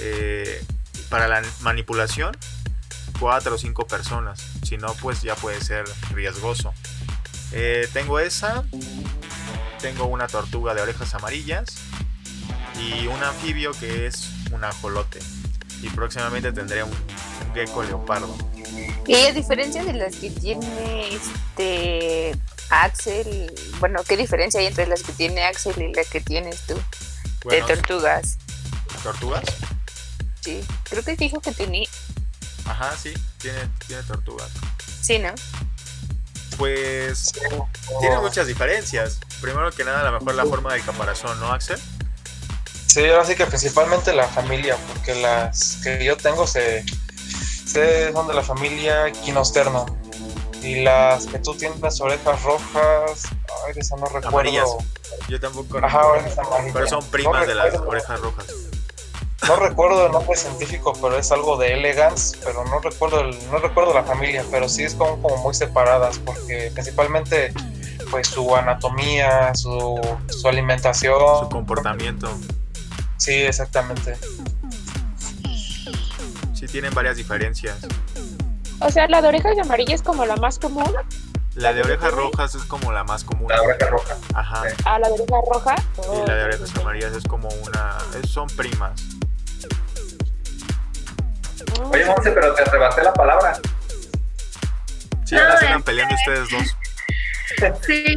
eh, 0.00 0.64
para 1.08 1.28
la 1.28 1.42
manipulación 1.60 2.36
cuatro 3.18 3.54
o 3.54 3.58
cinco 3.58 3.86
personas. 3.86 4.42
Si 4.62 4.76
no, 4.76 4.94
pues 4.94 5.22
ya 5.22 5.36
puede 5.36 5.60
ser 5.60 5.84
riesgoso. 6.12 6.72
Eh, 7.52 7.88
tengo 7.92 8.18
esa, 8.18 8.64
tengo 9.80 10.06
una 10.06 10.26
tortuga 10.26 10.74
de 10.74 10.82
orejas 10.82 11.14
amarillas 11.14 11.66
y 12.78 13.06
un 13.06 13.22
anfibio 13.22 13.72
que 13.72 14.06
es 14.06 14.30
un 14.52 14.64
ajolote. 14.64 15.20
Y 15.82 15.88
próximamente 15.90 16.52
tendré 16.52 16.82
un, 16.82 16.90
un 16.90 17.54
gecko 17.54 17.82
leopardo. 17.82 18.36
Y 19.06 19.14
a 19.14 19.32
diferencia 19.32 19.84
de 19.84 19.94
las 19.94 20.16
que 20.16 20.30
tiene 20.30 21.14
este 21.14 22.36
Axel, 22.70 23.52
bueno, 23.80 24.02
¿qué 24.06 24.16
diferencia 24.16 24.60
hay 24.60 24.66
entre 24.66 24.86
las 24.86 25.02
que 25.02 25.12
tiene 25.12 25.44
Axel 25.44 25.74
y 25.82 25.92
las 25.92 26.08
que 26.08 26.20
tienes 26.20 26.66
tú? 26.66 26.74
Bueno, 27.44 27.66
de 27.66 27.74
tortugas. 27.74 28.38
¿Tortugas? 29.02 29.42
Sí, 30.40 30.64
creo 30.84 31.02
que 31.04 31.16
dijo 31.16 31.40
que 31.40 31.52
tenía. 31.52 31.88
Ajá, 32.66 32.96
sí, 32.96 33.12
tiene, 33.38 33.58
tiene 33.86 34.02
tortugas. 34.04 34.48
Sí, 35.02 35.18
¿no? 35.18 35.32
Pues 36.56 37.32
tiene 38.00 38.18
muchas 38.20 38.46
diferencias. 38.46 39.18
Primero 39.40 39.70
que 39.72 39.84
nada, 39.84 40.00
a 40.00 40.10
lo 40.10 40.18
mejor 40.18 40.34
la 40.34 40.44
forma 40.44 40.72
del 40.74 40.84
caparazón, 40.84 41.38
¿no, 41.40 41.52
Axel? 41.52 41.78
Sí, 42.86 43.06
ahora 43.08 43.24
sí 43.24 43.34
que 43.34 43.46
principalmente 43.46 44.12
la 44.12 44.26
familia, 44.28 44.76
porque 44.92 45.14
las 45.14 45.76
que 45.82 46.04
yo 46.04 46.16
tengo 46.16 46.46
se, 46.46 46.84
se- 47.66 48.12
son 48.12 48.26
de 48.28 48.34
la 48.34 48.42
familia 48.42 49.10
Quinosterno. 49.12 49.86
Y 50.62 50.82
las 50.82 51.26
que 51.26 51.38
tú 51.38 51.54
tienes, 51.54 51.80
las 51.80 51.98
orejas 52.02 52.42
rojas, 52.42 53.22
ay, 53.66 53.72
de 53.72 53.80
esa 53.80 53.96
no 53.96 54.04
recuerdo. 54.06 54.28
Amarillas. 54.28 54.68
Yo 55.28 55.40
tampoco. 55.40 55.78
Ajá, 55.82 56.04
orejas 56.06 56.36
amarillas. 56.38 56.72
Pero 56.74 56.86
son 56.88 57.04
primas 57.06 57.40
No 57.40 57.46
de 57.46 57.54
las 57.54 57.74
orejas 57.76 58.20
rojas. 58.20 58.46
No 59.48 59.56
recuerdo 59.56 60.06
el 60.06 60.12
nombre 60.12 60.36
científico, 60.36 60.92
pero 61.00 61.16
es 61.18 61.32
algo 61.32 61.56
de 61.56 61.72
elegance, 61.72 62.36
pero 62.44 62.64
no 62.64 62.78
recuerdo 62.80 63.20
el, 63.20 63.50
no 63.50 63.58
recuerdo 63.58 63.94
la 63.94 64.04
familia, 64.04 64.44
pero 64.50 64.68
sí 64.68 64.84
es 64.84 64.94
como, 64.94 65.20
como 65.22 65.36
muy 65.38 65.54
separadas, 65.54 66.18
porque 66.18 66.70
principalmente 66.74 67.52
pues 68.10 68.28
su 68.28 68.54
anatomía, 68.54 69.54
su, 69.54 70.00
su 70.28 70.48
alimentación. 70.48 71.18
Su 71.40 71.48
comportamiento. 71.48 72.28
Sí, 73.16 73.32
exactamente. 73.32 74.16
Sí, 76.54 76.66
tienen 76.66 76.92
varias 76.94 77.16
diferencias. 77.16 77.76
O 78.80 78.90
sea, 78.90 79.08
la 79.08 79.22
de 79.22 79.28
orejas 79.28 79.58
amarillas 79.58 80.00
es 80.00 80.02
como 80.02 80.26
la 80.26 80.36
más 80.36 80.58
común. 80.58 80.92
La 81.54 81.72
de 81.72 81.82
orejas 81.82 82.12
rojas 82.12 82.54
es 82.54 82.62
como 82.64 82.92
la 82.92 83.04
más 83.04 83.24
común. 83.24 83.48
La 83.48 83.60
oreja 83.62 83.86
roja. 83.90 84.16
Ajá. 84.34 84.62
Ah, 84.84 84.98
la 84.98 85.08
de 85.08 85.14
oreja 85.14 85.36
roja. 85.52 85.74
Y 86.22 86.26
la 86.28 86.34
de 86.34 86.44
orejas 86.44 86.76
amarillas 86.76 87.12
es 87.14 87.24
como 87.24 87.48
una. 87.48 87.98
es- 88.22 88.30
son 88.30 88.46
primas. 88.48 89.00
Oye, 91.90 92.04
Monse, 92.06 92.30
pero 92.32 92.54
te 92.54 92.62
arrebaté 92.62 93.02
la 93.02 93.12
palabra. 93.12 93.54
Sí, 95.24 95.34
No, 95.34 95.40
ahora 95.42 95.56
se 95.58 95.64
están 95.64 95.78
este- 95.78 95.90
peleando 95.90 96.14
ustedes 96.14 96.48
dos. 96.50 96.76
Sí, 97.86 98.16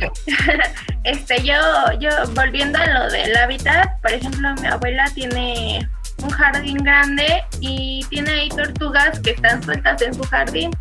este, 1.03 1.43
yo, 1.43 1.55
yo, 1.99 2.09
volviendo 2.33 2.77
a 2.79 2.85
lo 2.85 3.11
del 3.11 3.35
hábitat, 3.35 3.99
por 4.01 4.11
ejemplo, 4.11 4.53
mi 4.61 4.67
abuela 4.67 5.05
tiene 5.15 5.89
un 6.21 6.29
jardín 6.29 6.77
grande 6.77 7.43
y 7.59 8.05
tiene 8.09 8.31
ahí 8.31 8.49
tortugas 8.49 9.19
que 9.19 9.31
están 9.31 9.61
sueltas 9.63 10.01
en 10.01 10.13
su 10.13 10.23
jardín. 10.23 10.71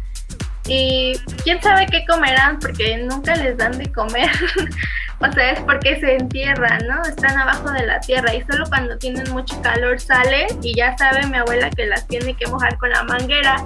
Y 0.67 1.19
quién 1.43 1.61
sabe 1.63 1.87
qué 1.87 2.05
comerán 2.07 2.59
porque 2.61 2.99
nunca 2.99 3.35
les 3.37 3.57
dan 3.57 3.77
de 3.79 3.91
comer. 3.91 4.31
o 5.23 5.33
sea, 5.33 5.53
es 5.53 5.61
porque 5.61 6.01
se 6.01 6.17
entierran, 6.17 6.87
¿no? 6.87 7.03
Están 7.03 7.39
abajo 7.39 7.71
de 7.71 7.87
la 7.87 8.01
tierra 8.01 8.35
y 8.35 8.43
solo 8.43 8.65
cuando 8.69 8.99
tienen 8.99 9.31
mucho 9.33 9.61
calor 9.63 10.01
salen 10.01 10.49
y 10.63 10.75
ya 10.75 10.97
sabe 10.99 11.27
mi 11.27 11.39
abuela 11.39 11.71
que 11.71 11.87
las 11.87 12.07
tiene 12.09 12.35
que 12.35 12.47
mojar 12.47 12.77
con 12.79 12.91
la 12.91 13.03
manguera 13.05 13.65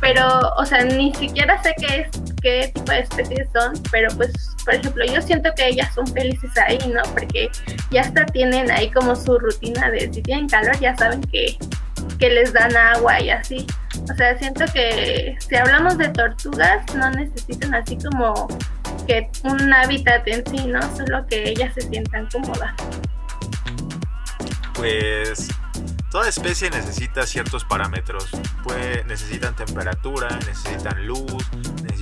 pero, 0.00 0.26
o 0.56 0.64
sea, 0.64 0.84
ni 0.84 1.14
siquiera 1.14 1.60
sé 1.62 1.74
qué 1.78 2.00
es, 2.00 2.08
qué 2.42 2.70
tipo 2.74 2.92
de 2.92 3.00
especies 3.00 3.48
son, 3.54 3.72
pero 3.90 4.08
pues, 4.16 4.32
por 4.64 4.74
ejemplo, 4.74 5.04
yo 5.04 5.22
siento 5.22 5.50
que 5.56 5.68
ellas 5.68 5.92
son 5.94 6.06
felices 6.06 6.50
ahí, 6.58 6.78
¿no? 6.88 7.02
Porque 7.12 7.50
ya 7.90 8.02
hasta 8.02 8.26
tienen 8.26 8.70
ahí 8.70 8.90
como 8.90 9.16
su 9.16 9.38
rutina 9.38 9.90
de 9.90 10.12
si 10.12 10.22
tienen 10.22 10.48
calor, 10.48 10.78
ya 10.80 10.96
saben 10.96 11.22
que, 11.22 11.56
que 12.18 12.30
les 12.30 12.52
dan 12.52 12.76
agua 12.76 13.20
y 13.20 13.30
así. 13.30 13.66
O 14.10 14.14
sea, 14.14 14.36
siento 14.38 14.64
que 14.72 15.36
si 15.38 15.56
hablamos 15.56 15.96
de 15.98 16.08
tortugas, 16.08 16.84
no 16.94 17.10
necesitan 17.10 17.74
así 17.74 17.96
como 17.96 18.48
que 19.06 19.30
un 19.44 19.72
hábitat 19.72 20.26
en 20.28 20.44
sí, 20.46 20.66
¿no? 20.66 20.80
Solo 20.96 21.26
que 21.26 21.50
ellas 21.50 21.72
se 21.74 21.82
sientan 21.82 22.28
cómodas. 22.30 22.74
Pues 24.74 25.48
toda 26.10 26.28
especie 26.28 26.70
necesita 26.70 27.26
ciertos 27.26 27.64
parámetros. 27.64 28.28
Pues 28.62 29.04
necesitan 29.06 29.54
temperatura, 29.56 30.28
necesitan 30.46 31.06
luz, 31.06 31.44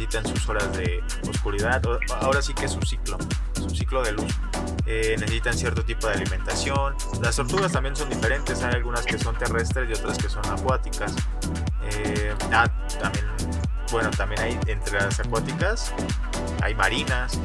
necesitan 0.05 0.27
sus 0.27 0.49
horas 0.49 0.77
de 0.77 1.03
oscuridad. 1.29 1.83
Ahora 2.21 2.43
sí 2.43 2.55
que 2.55 2.67
es 2.67 2.73
su 2.73 2.81
ciclo, 2.83 3.19
su 3.55 3.71
ciclo 3.71 4.03
de 4.03 4.13
luz. 4.13 4.33
Eh, 4.87 5.17
necesitan 5.19 5.55
cierto 5.55 5.85
tipo 5.85 6.07
de 6.07 6.15
alimentación. 6.15 6.95
Las 7.23 7.37
tortugas 7.37 7.73
también 7.73 7.97
son 7.97 8.09
diferentes. 8.09 8.63
Hay 8.63 8.75
algunas 8.75 9.05
que 9.05 9.19
son 9.19 9.37
terrestres 9.37 9.89
y 9.91 9.93
otras 9.95 10.19
que 10.19 10.29
son 10.29 10.45
acuáticas. 10.47 11.15
Eh, 11.91 12.35
ah, 12.53 12.69
también, 13.01 13.27
bueno, 13.91 14.11
también 14.11 14.41
hay 14.41 14.59
entre 14.67 15.01
las 15.01 15.21
acuáticas 15.21 15.93
hay 16.63 16.75
marinas, 16.75 17.39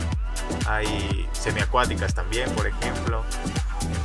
hay 0.65 1.27
semiacuáticas 1.33 2.13
también, 2.13 2.49
por 2.51 2.67
ejemplo. 2.67 3.23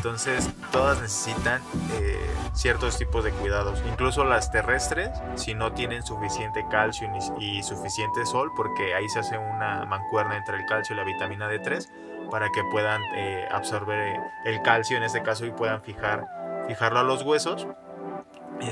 Entonces, 0.04 0.50
todas 0.70 1.00
necesitan 1.00 1.62
eh, 1.94 2.18
ciertos 2.52 2.98
tipos 2.98 3.24
de 3.24 3.30
cuidados. 3.30 3.82
Incluso 3.88 4.22
las 4.22 4.52
terrestres, 4.52 5.08
si 5.34 5.54
no 5.54 5.72
tienen 5.72 6.02
suficiente 6.02 6.62
calcio 6.70 7.10
y 7.40 7.62
suficiente 7.62 8.26
sol, 8.26 8.52
porque 8.54 8.94
ahí 8.94 9.08
se 9.08 9.20
hace 9.20 9.38
una 9.38 9.86
mancuerna 9.86 10.36
entre 10.36 10.58
el 10.58 10.66
calcio 10.66 10.94
y 10.94 10.98
la 10.98 11.04
vitamina 11.04 11.50
D3 11.50 12.28
para 12.30 12.50
que 12.50 12.62
puedan 12.70 13.00
eh, 13.14 13.48
absorber 13.50 13.98
eh, 13.98 14.20
el 14.44 14.60
calcio 14.60 14.98
en 14.98 15.04
este 15.04 15.22
caso 15.22 15.46
y 15.46 15.52
puedan 15.52 15.80
fijar, 15.80 16.26
fijarlo 16.68 16.98
a 16.98 17.02
los 17.02 17.22
huesos. 17.22 17.66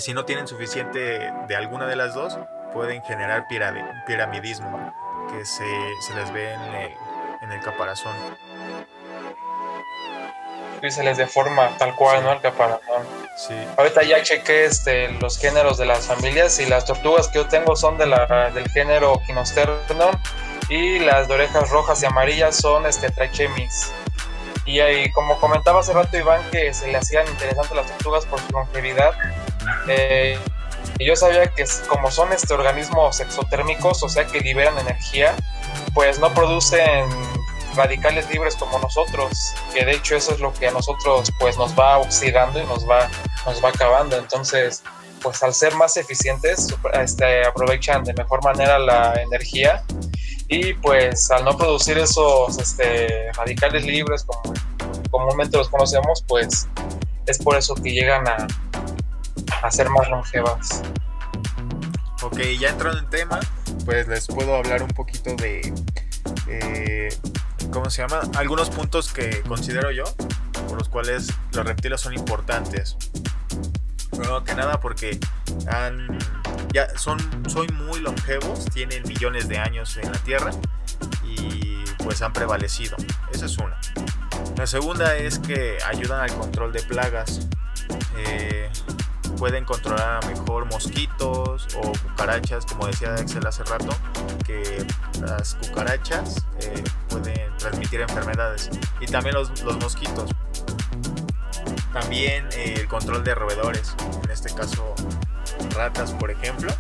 Si 0.01 0.13
no 0.13 0.27
tienen 0.27 0.47
suficiente 0.47 1.33
de 1.49 1.57
alguna 1.57 1.87
de 1.87 1.97
las 1.97 2.15
dos, 2.15 2.39
pueden 2.75 3.03
generar 3.05 3.47
piramidismo, 3.49 4.93
que 5.31 5.47
se, 5.47 5.65
se 6.03 6.15
les 6.15 6.31
ve 6.31 6.53
en 6.53 7.53
el 7.53 7.61
caparazón. 7.61 8.13
Y 10.83 10.91
se 10.91 11.05
les 11.05 11.17
deforma 11.17 11.77
tal 11.79 11.95
cual, 11.95 12.25
¿no? 12.25 12.33
El 12.33 12.41
caparazón. 12.41 13.07
Sí. 13.37 13.55
Ahorita 13.77 14.03
ya 14.03 14.23
chequé 14.23 14.65
este, 14.65 15.09
los 15.13 15.39
géneros 15.39 15.79
de 15.79 15.87
las 15.87 16.07
familias 16.07 16.59
y 16.59 16.67
las 16.67 16.85
tortugas 16.85 17.29
que 17.29 17.39
yo 17.39 17.47
tengo 17.47 17.77
son 17.77 17.99
de 17.99 18.07
la, 18.07 18.51
del 18.53 18.69
género 18.71 19.23
Quinosternon 19.25 20.19
y 20.69 20.99
las 20.99 21.29
de 21.29 21.35
orejas 21.35 21.71
rojas 21.71 22.03
y 22.03 22.07
amarillas 22.07 22.57
son 22.57 22.87
este, 22.87 23.11
Trichemis. 23.11 23.93
Y 24.67 24.81
ahí, 24.81 25.11
como 25.13 25.39
comentaba 25.39 25.81
hace 25.81 25.93
rato 25.93 26.17
Iván, 26.17 26.43
que 26.51 26.75
se 26.75 26.89
le 26.89 26.99
hacían 26.99 27.27
interesantes 27.29 27.77
las 27.77 27.87
tortugas 27.87 28.27
por 28.27 28.41
su 28.41 28.51
longevidad. 28.51 29.13
eh, 29.89 30.39
y 30.99 31.07
yo 31.07 31.17
sabía 31.17 31.47
que 31.49 31.65
como 31.89 32.11
son 32.11 32.33
este 32.33 32.55
organismos 32.55 33.21
exotérmicos, 33.21 34.03
o 34.03 34.09
sea 34.09 34.27
que 34.27 34.41
liberan 34.41 34.79
energía, 34.79 35.35
pues 35.95 36.19
no 36.19 36.33
producen 36.33 37.09
radicales 37.77 38.29
libres 38.31 38.57
como 38.57 38.79
nosotros, 38.79 39.55
que 39.75 39.85
de 39.85 39.93
hecho 39.93 40.17
eso 40.17 40.33
es 40.33 40.41
lo 40.41 40.53
que 40.53 40.69
a 40.69 40.71
nosotros 40.71 41.31
pues 41.39 41.57
nos 41.59 41.79
va 41.79 41.99
oxidando 41.99 42.61
y 42.61 42.67
nos 42.67 42.89
va, 42.89 43.09
nos 43.47 43.63
va 43.65 43.71
acabando. 43.71 44.17
Entonces, 44.17 44.83
pues 45.23 45.43
al 45.43 45.55
ser 45.55 45.75
más 45.77 45.97
eficientes, 45.97 46.75
este, 46.95 47.47
aprovechan 47.47 48.05
de 48.05 48.13
mejor 48.15 48.43
manera 48.43 48.79
la 48.79 49.15
energía 49.23 49.83
y 50.49 50.75
pues 50.75 51.31
al 51.31 51.45
no 51.45 51.57
producir 51.57 51.99
esos 51.99 52.59
este, 52.59 53.33
radicales 53.33 53.85
libres 53.85 54.25
como 54.25 54.55
comúnmente 55.11 55.57
los 55.57 55.69
conocemos, 55.69 56.25
pues 56.27 56.69
es 57.27 57.39
por 57.39 57.57
eso 57.57 57.75
que 57.75 57.93
llegan 57.93 58.25
a, 58.29 59.71
ser 59.71 59.89
más 59.91 60.09
longevas. 60.11 60.83
Ok, 62.23 62.41
ya 62.59 62.71
entrando 62.71 62.99
en 62.99 63.11
tema, 63.11 63.41
pues 63.85 64.09
les 64.09 64.27
puedo 64.27 64.57
hablar 64.57 64.83
un 64.83 64.91
poquito 64.91 65.35
de, 65.37 65.73
eh, 66.49 67.09
¿cómo 67.73 67.91
se 67.91 68.03
llama? 68.03 68.21
Algunos 68.37 68.71
puntos 68.71 69.13
que 69.13 69.43
considero 69.43 69.91
yo 69.91 70.05
por 70.69 70.79
los 70.79 70.89
cuales 70.89 71.33
los 71.53 71.67
reptiles 71.67 72.01
son 72.01 72.15
importantes. 72.15 72.97
Primero 74.11 74.45
que 74.45 74.55
nada 74.55 74.79
porque 74.79 75.19
han, 75.69 76.19
ya 76.73 76.97
son, 76.99 77.19
son 77.49 77.67
muy 77.75 78.01
longevos, 78.01 78.67
tienen 78.67 79.03
millones 79.09 79.49
de 79.49 79.59
años 79.59 79.97
en 79.97 80.13
la 80.13 80.19
Tierra 80.19 80.51
y 81.25 81.83
pues 82.05 82.23
han 82.23 82.33
prevalecido. 82.33 82.97
Esa 83.33 83.47
es 83.47 83.57
una. 83.59 83.79
La 84.57 84.67
segunda 84.67 85.17
es 85.17 85.39
que 85.39 85.79
ayudan 85.87 86.21
al 86.21 86.33
control 86.37 86.73
de 86.73 86.83
plagas. 86.83 87.49
Eh, 88.19 88.71
pueden 89.39 89.65
controlar 89.65 90.25
mejor 90.27 90.65
mosquitos 90.67 91.69
o 91.77 91.93
cucarachas, 91.93 92.67
como 92.67 92.87
decía 92.87 93.15
Axel 93.15 93.47
hace 93.47 93.65
rato, 93.65 93.95
que 94.45 94.87
las 95.21 95.55
cucarachas 95.55 96.45
eh, 96.61 96.83
pueden 97.09 97.57
transmitir 97.59 98.01
enfermedades 98.01 98.71
y 99.01 99.07
también 99.07 99.35
los, 99.35 99.63
los 99.63 99.79
mosquitos. 99.79 100.31
También 101.93 102.49
eh, 102.53 102.75
el 102.79 102.89
control 102.89 103.23
de 103.25 103.35
roedores, 103.35 103.95
en 104.25 104.31
este 104.31 104.55
caso 104.55 104.95
ratas, 105.75 106.13
por 106.13 106.31
ejemplo. 106.31 106.73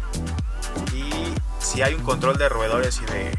Y 0.95 1.11
si 1.59 1.83
hay 1.83 1.95
un 1.95 2.03
control 2.03 2.39
de 2.39 2.49
roedores 2.49 3.01
y 3.03 3.13
de, 3.13 3.39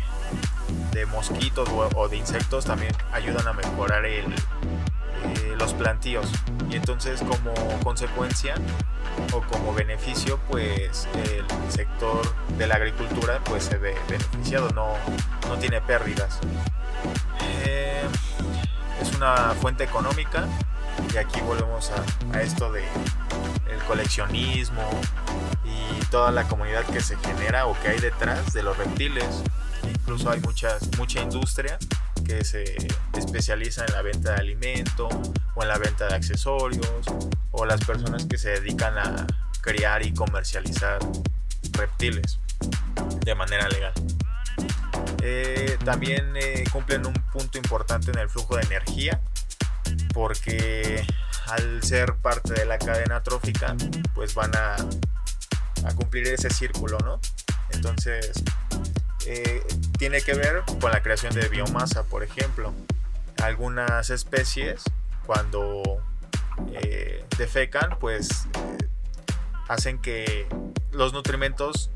de 0.92 1.06
mosquitos 1.08 1.68
o, 1.70 1.90
o 1.96 2.08
de 2.08 2.18
insectos, 2.18 2.66
también 2.66 2.96
ayudan 3.12 3.48
a 3.48 3.54
mejorar 3.54 4.06
el, 4.06 4.34
eh, 5.24 5.56
los 5.58 5.74
plantíos 5.74 6.28
y 6.70 6.76
entonces 6.76 7.22
como 7.22 7.54
consecuencia 7.84 8.56
o 9.32 9.42
como 9.42 9.74
beneficio 9.74 10.40
pues 10.50 11.08
el 11.16 11.46
sector 11.72 12.22
de 12.58 12.68
la 12.68 12.76
agricultura 12.76 13.40
pues 13.46 13.64
se 13.66 13.78
ve 13.78 13.96
beneficiado 14.10 14.70
no, 14.70 14.94
no 15.48 15.58
tiene 15.58 15.82
pérdidas. 15.82 16.40
Eh, 17.66 18.04
es 19.02 19.16
una 19.16 19.54
fuente 19.60 19.84
económica 19.84 20.46
y 21.14 21.18
aquí 21.18 21.42
volvemos 21.42 21.92
a, 21.92 22.38
a 22.38 22.42
esto 22.42 22.72
de 22.72 22.84
el 23.70 23.80
coleccionismo 23.88 24.84
y 25.66 26.06
toda 26.06 26.32
la 26.32 26.48
comunidad 26.48 26.84
que 26.86 27.02
se 27.02 27.18
genera 27.18 27.66
o 27.66 27.80
que 27.80 27.90
hay 27.90 28.00
detrás 28.00 28.54
de 28.54 28.64
los 28.64 28.78
reptiles. 28.78 29.44
Incluso 29.90 30.30
hay 30.30 30.40
muchas, 30.42 30.90
mucha 30.98 31.22
industria 31.22 31.78
que 32.24 32.44
se 32.44 32.64
especializa 33.18 33.86
en 33.86 33.94
la 33.94 34.02
venta 34.02 34.34
de 34.34 34.38
alimento 34.38 35.10
o 35.56 35.62
en 35.62 35.68
la 35.68 35.78
venta 35.78 36.08
de 36.08 36.16
accesorios 36.16 37.06
o 37.52 37.66
las 37.66 37.84
personas 37.84 38.26
que 38.26 38.38
se 38.38 38.50
dedican 38.50 38.98
a 38.98 39.28
criar 39.62 40.06
y 40.06 40.14
comercializar 40.14 41.00
reptiles 41.72 42.40
de 43.26 43.36
manera 43.36 43.68
legal. 43.70 43.94
Eh, 45.22 45.78
también 45.86 46.34
eh, 46.36 46.64
cumplen 46.72 47.06
un 47.06 47.14
punto 47.32 47.58
importante 47.58 48.12
en 48.12 48.20
el 48.20 48.30
flujo 48.30 48.58
de 48.58 48.64
energía 48.64 49.22
porque 50.14 51.06
al 51.48 51.82
ser 51.84 52.16
parte 52.16 52.54
de 52.54 52.66
la 52.66 52.78
cadena 52.78 53.22
trófica 53.24 53.76
pues 54.14 54.34
van 54.34 54.52
a, 54.56 54.76
a 54.76 55.96
cumplir 55.96 56.28
ese 56.28 56.50
círculo, 56.50 56.98
¿no? 57.00 57.20
Entonces 57.72 58.44
eh, 59.28 59.64
tiene 59.98 60.22
que 60.22 60.34
ver 60.34 60.64
con 60.82 60.92
la 60.92 61.02
creación 61.02 61.34
de 61.34 61.48
biomasa, 61.50 62.04
por 62.04 62.24
ejemplo. 62.24 62.74
Algunas 63.42 64.10
especies 64.10 64.84
cuando 65.26 66.02
eh, 66.72 67.26
defecan, 67.38 67.98
pues 68.00 68.48
eh, 68.54 68.88
hacen 69.68 70.00
que 70.00 70.48
los 70.92 71.14
nutrimentos 71.14 71.90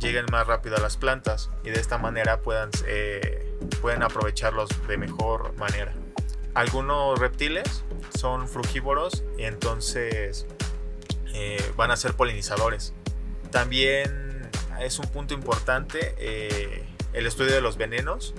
lleguen 0.00 0.26
más 0.30 0.46
rápido 0.46 0.76
a 0.76 0.80
las 0.80 0.96
plantas 0.96 1.50
y 1.64 1.70
de 1.70 1.80
esta 1.80 1.98
manera 1.98 2.40
puedan, 2.40 2.70
eh, 2.86 3.58
pueden 3.80 4.02
aprovecharlos 4.02 4.68
de 4.86 4.96
mejor 4.96 5.54
manera. 5.56 5.92
Algunos 6.54 7.18
reptiles 7.18 7.84
son 8.16 8.48
frugívoros 8.48 9.24
y 9.36 9.44
entonces 9.44 10.46
van 11.76 11.92
a 11.92 11.96
ser 11.96 12.14
polinizadores. 12.14 12.94
También 13.52 14.27
es 14.80 14.98
un 14.98 15.06
punto 15.06 15.34
importante 15.34 16.14
eh, 16.18 16.84
el 17.12 17.26
estudio 17.26 17.52
de 17.52 17.60
los 17.60 17.76
venenos, 17.76 18.34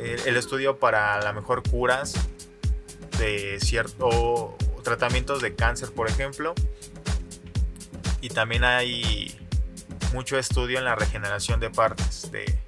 el, 0.00 0.36
estudio 0.36 0.78
para 0.78 1.20
la 1.20 1.32
mejor 1.32 1.62
curas 1.68 2.14
de 3.18 3.58
cierto 3.60 4.56
tratamientos 4.82 5.42
de 5.42 5.54
cáncer, 5.54 5.92
por 5.92 6.08
ejemplo. 6.08 6.54
Y 8.22 8.28
también 8.30 8.64
hay 8.64 9.38
mucho 10.12 10.38
estudio 10.38 10.78
en 10.78 10.84
la 10.84 10.94
regeneración 10.94 11.60
de 11.60 11.70
partes 11.70 12.30
de, 12.30 12.58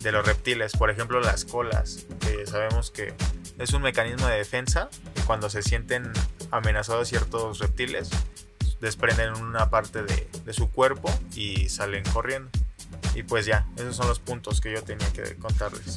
de 0.00 0.12
los 0.12 0.24
reptiles, 0.24 0.72
por 0.72 0.90
ejemplo 0.90 1.20
las 1.20 1.44
colas, 1.44 2.06
que 2.20 2.46
sabemos 2.46 2.90
que 2.90 3.14
es 3.58 3.72
un 3.72 3.82
mecanismo 3.82 4.26
de 4.26 4.36
defensa 4.36 4.88
cuando 5.26 5.50
se 5.50 5.62
sienten 5.62 6.12
amenazados 6.50 7.08
ciertos 7.08 7.58
reptiles, 7.58 8.10
desprenden 8.80 9.34
una 9.34 9.70
parte 9.70 10.02
de, 10.02 10.28
de 10.44 10.52
su 10.52 10.70
cuerpo 10.70 11.10
y 11.34 11.68
salen 11.68 12.02
corriendo. 12.12 12.50
Y 13.14 13.22
pues 13.22 13.46
ya, 13.46 13.66
esos 13.76 13.96
son 13.96 14.08
los 14.08 14.18
puntos 14.20 14.60
que 14.60 14.72
yo 14.72 14.82
tenía 14.82 15.06
que 15.12 15.36
contarles. 15.36 15.96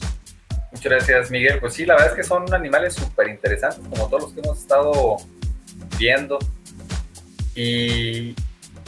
Muchas 0.72 0.92
gracias, 0.92 1.32
Miguel. 1.32 1.60
Pues 1.60 1.74
sí, 1.74 1.86
la 1.86 1.94
verdad 1.96 2.10
es 2.12 2.16
que 2.16 2.24
son 2.24 2.52
animales 2.54 2.96
súper 2.96 3.28
interesantes, 3.30 3.80
como 3.90 4.08
todos 4.08 4.24
los 4.24 4.34
que 4.34 4.40
hemos 4.42 4.58
estado 4.60 5.18
viendo. 5.98 6.40
Y, 7.56 8.36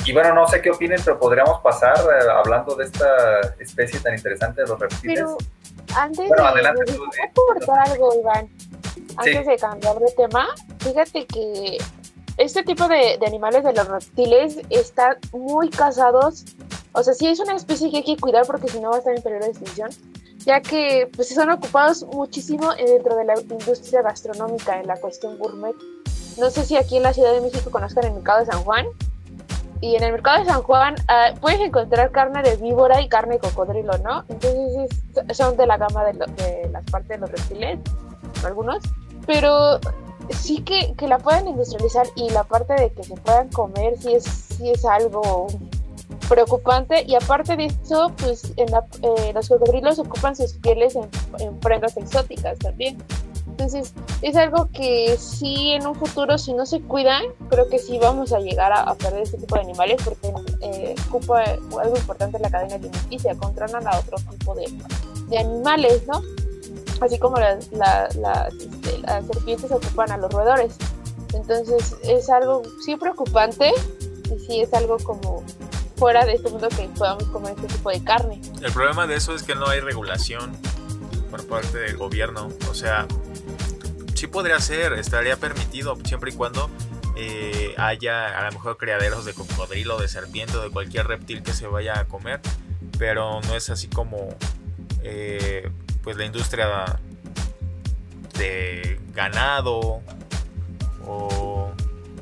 y 0.06 0.14
bueno, 0.14 0.34
no 0.34 0.48
sé 0.48 0.62
qué 0.62 0.72
opinen, 0.72 1.00
pero 1.06 1.20
podríamos 1.20 1.62
pasar 1.62 1.96
eh, 2.00 2.26
hablando 2.36 2.76
de 2.76 2.86
esta 2.86 3.42
especie 3.60 4.00
tan 4.00 4.16
interesante 4.16 4.62
de 4.62 4.68
los 4.68 4.80
reptiles. 4.80 5.20
Pero 5.20 5.38
antes 5.96 6.28
Bueno, 6.28 6.44
de, 6.44 6.50
adelante 6.50 6.84
de- 6.86 6.98
tú, 6.98 7.04
¿puedo 7.08 7.12
eh. 7.12 7.30
aportar 7.60 7.90
algo, 7.92 8.20
Iván? 8.20 8.50
Antes 9.18 9.38
Sí. 9.46 9.50
de 9.52 9.58
cambiar 9.58 10.00
de 10.00 10.12
tema, 10.18 10.48
fíjate 10.80 11.26
que 11.28 11.78
este 12.38 12.64
tipo 12.64 12.88
de, 12.88 13.18
de 13.20 13.26
animales 13.26 13.64
de 13.64 13.74
los 13.74 13.88
reptiles 13.88 14.60
están 14.70 15.18
muy 15.34 15.70
casados. 15.70 16.46
O 16.94 17.04
sea, 17.04 17.14
sí 17.14 17.28
es 17.28 17.40
una 17.40 17.56
especie 17.56 17.90
que 17.92 17.98
hay 17.98 18.04
que 18.04 18.18
cuidar 18.18 18.46
porque 18.46 18.68
si 18.70 18.80
no 18.80 18.90
va 18.90 18.96
a 18.96 19.00
estar 19.00 19.16
en 19.16 19.22
peligro 19.22 19.46
de 19.46 19.52
extinción, 19.52 19.90
ya 20.40 20.62
que 20.62 21.10
pues 21.16 21.30
son 21.34 21.50
ocupados 21.50 22.04
muchísimo 22.06 22.74
dentro 22.76 23.16
de 23.16 23.26
la 23.26 23.34
industria 23.42 24.02
gastronómica 24.02 24.80
en 24.80 24.88
la 24.88 24.96
cuestión 24.98 25.38
gourmet. 25.38 25.76
No 26.38 26.50
sé 26.50 26.64
si 26.66 26.76
aquí 26.78 26.98
en 26.98 27.04
la 27.04 27.14
Ciudad 27.14 27.34
de 27.34 27.42
México 27.42 27.72
conozcan 27.72 28.06
el 28.06 28.14
mercado 28.14 28.40
de 28.42 28.46
San 28.52 28.64
Juan. 28.64 28.86
Y 29.82 29.96
en 29.98 30.04
el 30.04 30.14
mercado 30.14 30.40
de 30.40 30.46
San 30.50 30.64
Juan 30.64 30.96
ah, 31.10 31.34
puedes 31.42 31.60
encontrar 31.60 32.10
carne 32.12 32.42
de 32.44 32.56
víbora 32.56 33.02
y 33.02 33.10
carne 33.10 33.36
de 33.36 33.40
cocodrilo, 33.40 33.98
¿no? 34.00 34.24
Entonces 34.30 34.90
es- 35.28 35.38
son 35.38 35.58
de 35.58 35.68
la 35.68 35.78
gama 35.78 36.06
de, 36.06 36.14
lo- 36.14 36.26
de 36.28 36.70
las 36.72 36.84
partes 36.86 37.10
de 37.10 37.18
los 37.18 37.30
reptiles, 37.30 37.80
algunos. 38.46 38.82
Pero 39.28 39.80
sí 40.30 40.62
que, 40.62 40.94
que 40.96 41.08
la 41.08 41.18
puedan 41.18 41.48
industrializar 41.48 42.08
y 42.16 42.30
la 42.30 42.44
parte 42.44 42.74
de 42.74 42.92
que 42.92 43.04
se 43.04 43.16
puedan 43.16 43.50
comer 43.50 43.96
sí 44.00 44.14
es, 44.14 44.24
sí 44.24 44.70
es 44.70 44.86
algo 44.86 45.48
preocupante. 46.28 47.04
Y 47.08 47.16
aparte 47.16 47.56
de 47.56 47.66
eso, 47.66 48.12
pues 48.18 48.54
en 48.58 48.72
la- 48.72 48.86
eh, 49.02 49.32
los 49.34 49.50
cocodrilos 49.50 50.00
ocupan 50.00 50.36
sus 50.36 50.54
pieles 50.54 50.96
en, 50.96 51.10
en 51.40 51.58
prendas 51.60 51.98
exóticas 51.98 52.58
también. 52.60 52.98
Entonces, 53.48 53.94
es 54.22 54.36
algo 54.36 54.68
que 54.74 55.16
sí 55.18 55.72
en 55.72 55.88
un 55.88 55.96
futuro, 55.96 56.38
si 56.38 56.54
no 56.54 56.66
se 56.66 56.82
cuidan, 56.82 57.24
creo 57.50 57.70
que 57.70 57.80
sí 57.80 57.98
vamos 58.00 58.34
a 58.34 58.40
llegar 58.40 58.74
a, 58.74 58.94
perder 58.96 59.22
este 59.22 59.38
tipo 59.38 59.56
de 59.56 59.62
animales 59.62 60.02
porque 60.04 60.34
eh, 60.62 60.96
ocupa 61.08 61.42
algo 61.42 61.96
importante 61.96 62.36
en 62.36 62.44
la 62.44 62.50
cadena 62.50 62.76
alimenticia, 62.76 63.34
controlan 63.36 63.88
a 63.88 63.98
otro 63.98 64.18
tipo 64.32 64.56
de 64.56 65.38
animales, 65.38 66.06
¿no? 66.06 66.22
Así 67.02 67.20
como 67.20 67.38
las, 67.38 67.72
la- 67.72 68.08
las, 68.20 68.54
este, 68.54 68.98
las 69.00 69.26
serpientes 69.28 69.72
ocupan 69.72 70.12
a 70.12 70.18
los 70.18 70.32
roedores. 70.32 70.76
Entonces, 71.34 71.96
es 72.04 72.30
algo 72.30 72.62
sí 72.86 72.96
preocupante 72.96 73.72
y 74.34 74.40
sí 74.46 74.62
es 74.62 74.74
algo 74.74 74.98
como 74.98 75.44
fuera 75.98 76.26
de 76.26 76.34
este 76.34 76.50
mundo 76.50 76.70
que 76.70 76.88
podamos 76.98 77.24
comer 77.26 77.54
este 77.56 77.68
tipo 77.68 77.90
de 77.90 78.04
carne. 78.04 78.42
El 78.62 78.72
problema 78.72 79.06
de 79.08 79.16
eso 79.16 79.36
es 79.36 79.44
que 79.44 79.56
no 79.56 79.68
hay 79.68 79.80
regulación 79.82 80.52
por 81.32 81.46
parte 81.48 81.78
del 81.78 81.98
gobierno. 81.98 82.50
O 82.70 82.74
sea, 82.74 83.06
sí 84.14 84.28
podría 84.28 84.60
ser, 84.60 84.94
estaría 84.94 85.36
permitido 85.38 85.98
siempre 86.06 86.32
y 86.32 86.36
cuando 86.36 86.70
eh, 87.18 87.74
haya 87.78 88.38
a 88.40 88.46
lo 88.46 88.52
mejor 88.54 88.78
criaderos 88.78 89.26
de 89.26 89.34
cocodrilo, 89.34 89.98
de 90.00 90.08
serpiente, 90.08 90.58
de 90.58 90.70
cualquier 90.70 91.08
reptil 91.08 91.44
que 91.44 91.54
se 91.54 91.68
vaya 91.68 92.00
a 92.00 92.06
comer. 92.06 92.40
Pero 92.98 93.42
no 93.42 93.56
es 93.56 93.70
así 93.70 93.88
como 93.88 94.30
eh, 95.04 95.70
pues 96.06 96.16
la 96.16 96.24
industria 96.24 96.98
de 98.38 98.98
ganado 99.14 100.02
o 101.06 101.72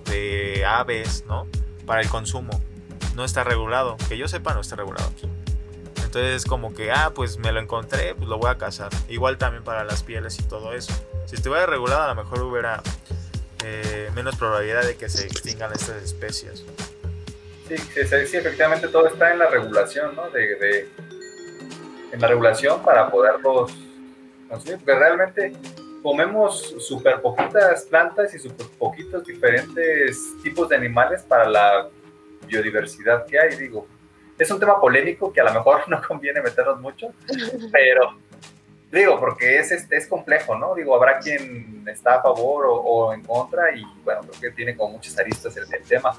de 0.06 0.66
aves, 0.66 1.24
¿no? 1.28 1.48
Para 1.86 2.02
el 2.02 2.10
consumo. 2.10 2.60
No 3.16 3.24
está 3.26 3.44
regulado. 3.44 3.98
Que 4.10 4.18
yo 4.18 4.28
sepa, 4.28 4.54
no 4.56 4.62
está 4.62 4.76
regulado 4.76 5.08
aquí. 5.10 5.30
Entonces 6.04 6.46
como 6.46 6.74
que, 6.74 6.92
ah, 6.92 7.12
pues 7.14 7.38
me 7.38 7.52
lo 7.52 7.60
encontré, 7.60 8.16
pues 8.16 8.28
lo 8.30 8.38
voy 8.38 8.50
a 8.50 8.58
cazar. 8.58 8.90
Igual 9.10 9.38
también 9.38 9.64
para 9.64 9.84
las 9.84 10.02
pieles 10.02 10.40
y 10.40 10.44
todo 10.44 10.74
eso. 10.74 10.94
Si 11.26 11.36
estuviera 11.36 11.66
regulado, 11.66 12.04
a 12.04 12.08
lo 12.08 12.16
mejor 12.16 12.42
hubiera 12.42 12.82
eh, 13.64 14.10
menos 14.16 14.36
probabilidad 14.36 14.84
de 14.84 14.96
que 14.96 15.10
se 15.10 15.26
extingan 15.26 15.72
estas 15.74 16.02
especies. 16.04 16.64
Sí, 17.68 17.76
efectivamente 17.96 18.88
todo 18.90 19.08
está 19.08 19.32
en 19.32 19.40
la 19.40 19.48
regulación, 19.50 20.16
¿no? 20.16 20.30
De- 20.30 20.90
en 22.14 22.22
la 22.22 22.28
regulación 22.28 22.82
para 22.84 23.10
poderlos 23.10 23.74
consumir, 24.48 24.78
porque 24.78 24.96
realmente 24.96 25.54
comemos 26.04 26.76
súper 26.80 27.22
poquitas 27.22 27.84
plantas 27.86 28.34
y 28.36 28.40
súper 28.40 28.68
poquitos 28.78 29.26
diferentes 29.26 30.20
tipos 30.44 30.70
de 30.70 30.76
animales 30.76 31.24
para 31.24 31.50
la 31.50 31.90
biodiversidad 32.46 33.26
que 33.26 33.40
hay, 33.40 33.56
digo. 33.56 33.88
Es 34.38 34.50
un 34.52 34.60
tema 34.60 34.80
polémico 34.80 35.34
que 35.34 35.42
a 35.42 35.46
lo 35.46 35.54
mejor 35.54 35.82
no 35.90 36.02
conviene 36.08 36.42
meternos 36.42 36.80
mucho, 36.80 37.08
pero 37.72 38.18
digo, 38.92 39.20
porque 39.20 39.58
es, 39.58 39.72
este, 39.72 39.98
es 39.98 40.06
complejo, 40.06 40.56
¿no? 40.56 40.76
Digo, 40.76 40.96
habrá 40.96 41.20
quien 41.20 41.84
está 41.88 42.16
a 42.16 42.22
favor 42.22 42.68
o, 42.68 42.76
o 42.76 43.14
en 43.14 43.24
contra 43.24 43.76
y 43.76 43.84
bueno, 44.04 44.22
creo 44.22 44.40
que 44.40 44.52
tiene 44.52 44.78
como 44.78 44.94
muchas 44.94 45.18
aristas 45.18 45.58
el, 45.58 45.64
el 45.74 45.84
tema. 45.84 46.16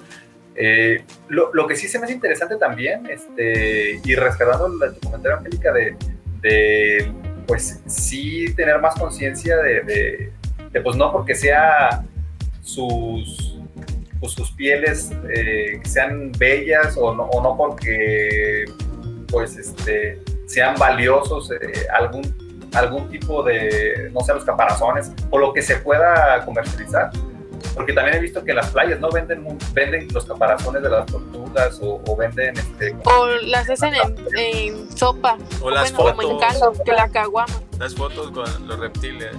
Eh, 0.57 1.03
lo, 1.29 1.53
lo 1.53 1.67
que 1.67 1.75
sí 1.75 1.89
se 1.89 1.99
me 1.99 2.05
hace 2.05 2.15
interesante 2.15 2.57
también, 2.57 3.07
este, 3.11 4.01
y 4.05 4.15
rescatando 4.15 4.69
la, 4.69 4.93
tu 4.93 5.01
comentario, 5.01 5.39
Angélica, 5.39 5.73
de, 5.73 5.97
de, 6.41 7.13
pues 7.47 7.83
sí 7.87 8.55
tener 8.55 8.81
más 8.81 8.95
conciencia 8.95 9.57
de, 9.57 10.31
de, 10.73 10.81
pues 10.81 10.97
no 10.97 11.13
porque 11.13 11.35
sea 11.35 12.05
sus, 12.61 13.59
pues, 14.21 14.33
sus 14.33 14.53
pieles 14.53 15.11
eh, 15.35 15.81
sean 15.85 16.33
bellas 16.33 16.97
o 16.97 17.15
no, 17.15 17.25
o 17.25 17.43
no 17.43 17.57
porque 17.57 18.65
pues 19.29 19.57
este, 19.57 20.21
sean 20.47 20.77
valiosos 20.77 21.51
eh, 21.53 21.87
algún, 21.93 22.23
algún 22.75 23.09
tipo 23.09 23.43
de, 23.43 24.11
no 24.13 24.21
sé, 24.21 24.35
los 24.35 24.45
caparazones 24.45 25.13
o 25.31 25.39
lo 25.39 25.53
que 25.53 25.63
se 25.63 25.77
pueda 25.77 26.45
comercializar 26.45 27.11
porque 27.75 27.93
también 27.93 28.17
he 28.17 28.21
visto 28.21 28.45
que 28.45 28.51
en 28.51 28.57
las 28.59 28.71
playas 28.71 29.01
no 29.01 29.11
venden 29.11 29.43
mu- 29.43 29.57
venden 29.73 30.09
los 30.13 30.25
caparazones 30.27 30.83
de 30.83 30.89
las 30.91 31.07
tortugas 31.07 31.79
o, 31.81 32.03
o 32.07 32.17
venden 32.17 32.57
este 32.59 32.97
O 33.05 33.27
las 33.43 33.69
hacen 33.71 33.95
en, 33.95 34.17
en 34.37 34.97
sopa. 34.97 35.39
O 35.61 35.71
las 35.71 35.93
bueno, 35.93 36.13
como 36.17 36.23
en 36.23 36.39
fotos. 36.39 36.49
caldo, 36.61 36.85
que 36.85 36.93
la 36.93 37.09
caguama. 37.09 37.55
Las 37.79 37.95
fotos 37.95 38.31
con 38.33 38.69
los 38.69 38.79
reptiles. 38.79 39.35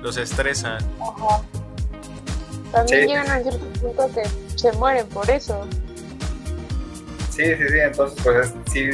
Los 0.00 0.16
estresan. 0.16 0.78
Ajá. 1.00 1.42
También 2.72 3.02
Sí. 3.02 3.06
llegan 3.08 3.30
a 3.30 3.40
cierto 3.40 3.66
punto 3.80 4.10
que 4.14 4.56
se 4.58 4.72
mueren 4.72 5.06
por 5.08 5.28
eso. 5.30 5.66
sí 7.30 7.44
sí 7.44 7.68
sí 7.68 7.78
entonces 7.80 8.18
pues 8.22 8.46
es- 8.46 8.72
sí 8.72 8.90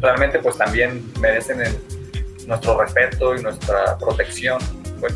realmente 0.00 0.38
pues 0.38 0.56
también 0.56 1.10
merecen 1.20 1.60
el- 1.62 1.78
nuestro 2.46 2.80
respeto 2.80 3.34
y 3.34 3.42
nuestra 3.42 3.96
protección 3.98 4.58
pues 5.00 5.12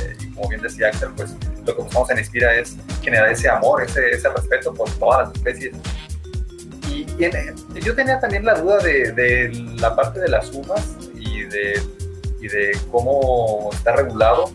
eh, 0.00 0.16
y 0.20 0.30
como 0.32 0.48
bien 0.48 0.60
decía 0.62 0.88
Axel 0.88 1.10
pues 1.16 1.34
lo 1.66 1.76
que 1.76 1.82
buscamos 1.82 2.10
en 2.10 2.18
Inspira 2.18 2.54
es 2.56 2.76
generar 3.02 3.30
ese 3.30 3.48
amor 3.48 3.82
ese, 3.82 4.10
ese 4.10 4.28
respeto 4.28 4.72
por 4.74 4.90
todas 4.92 5.28
las 5.28 5.36
especies 5.36 5.74
y, 6.88 7.06
y 7.18 7.24
en- 7.24 7.54
yo 7.80 7.94
tenía 7.94 8.18
también 8.20 8.44
la 8.44 8.54
duda 8.54 8.78
de, 8.78 9.12
de 9.12 9.48
la 9.80 9.94
parte 9.94 10.20
de 10.20 10.28
las 10.28 10.50
uvas 10.52 10.84
y 11.14 11.42
de, 11.44 11.80
y 12.40 12.48
de 12.48 12.78
cómo 12.90 13.70
está 13.72 13.94
regulado 13.96 14.50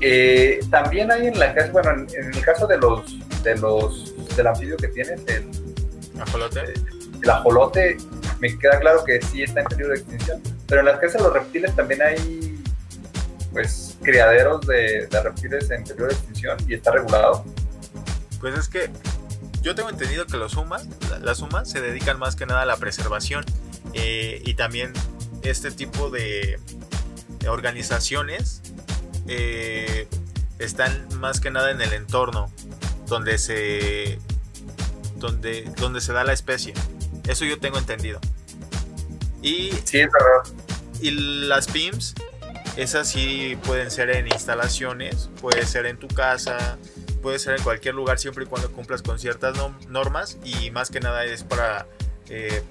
Eh, 0.00 0.60
también 0.70 1.10
hay 1.10 1.26
en 1.26 1.36
la 1.40 1.52
casa, 1.54 1.72
bueno, 1.72 1.90
en, 1.90 2.06
en 2.14 2.32
el 2.32 2.40
caso 2.44 2.68
de 2.68 2.78
los, 2.78 3.18
de 3.42 3.56
los, 3.56 4.14
del 4.36 4.46
anfibio 4.46 4.76
que 4.76 4.86
tienes, 4.88 5.20
el, 5.26 5.50
Ajolote. 6.20 6.60
el 7.22 7.30
ajolote, 7.30 7.96
me 8.38 8.56
queda 8.58 8.78
claro 8.78 9.02
que 9.04 9.20
sí 9.22 9.42
está 9.42 9.58
en 9.62 9.66
peligro 9.66 9.92
de 9.94 9.98
extinción, 9.98 10.40
pero 10.68 10.80
en 10.82 10.86
las 10.86 11.00
casas 11.00 11.14
de 11.14 11.22
los 11.24 11.32
reptiles 11.32 11.74
también 11.74 12.00
hay, 12.02 12.62
pues, 13.52 13.87
criaderos 14.10 14.66
de, 14.66 15.06
de 15.06 15.22
reptiles 15.22 15.70
en 15.70 15.84
peligro 15.84 16.06
de 16.06 16.14
extinción 16.14 16.56
y 16.66 16.74
está 16.74 16.92
regulado. 16.92 17.44
Pues 18.40 18.58
es 18.58 18.68
que 18.68 18.90
yo 19.62 19.74
tengo 19.74 19.90
entendido 19.90 20.26
que 20.26 20.36
los 20.38 20.54
humas, 20.56 20.86
la- 21.10 21.18
las 21.18 21.40
humas 21.40 21.68
se 21.70 21.80
dedican 21.80 22.18
más 22.18 22.34
que 22.36 22.46
nada 22.46 22.62
a 22.62 22.66
la 22.66 22.76
preservación 22.76 23.44
eh, 23.94 24.40
y 24.44 24.54
también 24.54 24.92
este 25.42 25.70
tipo 25.70 26.08
de, 26.10 26.58
de 27.40 27.48
organizaciones 27.48 28.62
eh, 29.26 30.08
están 30.58 31.06
más 31.20 31.40
que 31.40 31.50
nada 31.50 31.70
en 31.70 31.80
el 31.80 31.92
entorno 31.92 32.50
donde 33.06 33.36
se 33.38 34.18
donde, 35.16 35.64
donde 35.78 36.00
se 36.00 36.12
da 36.12 36.24
la 36.24 36.32
especie. 36.32 36.72
Eso 37.26 37.44
yo 37.44 37.58
tengo 37.58 37.76
entendido. 37.78 38.20
Y 39.42 39.70
Sí, 39.84 40.00
es 40.00 40.08
verdad. 40.12 40.56
y 41.00 41.10
las 41.46 41.66
PIMS, 41.66 42.14
esas 42.78 43.08
sí 43.08 43.58
pueden 43.64 43.90
ser 43.90 44.08
en 44.10 44.28
instalaciones, 44.28 45.30
puede 45.40 45.66
ser 45.66 45.84
en 45.86 45.98
tu 45.98 46.06
casa, 46.06 46.78
puede 47.20 47.40
ser 47.40 47.56
en 47.56 47.64
cualquier 47.64 47.96
lugar 47.96 48.20
siempre 48.20 48.44
y 48.44 48.46
cuando 48.46 48.70
cumplas 48.70 49.02
con 49.02 49.18
ciertas 49.18 49.56
normas 49.88 50.38
y 50.44 50.70
más 50.70 50.88
que 50.88 51.00
nada 51.00 51.24
es 51.24 51.42
para 51.42 51.86
eh, 52.28 52.62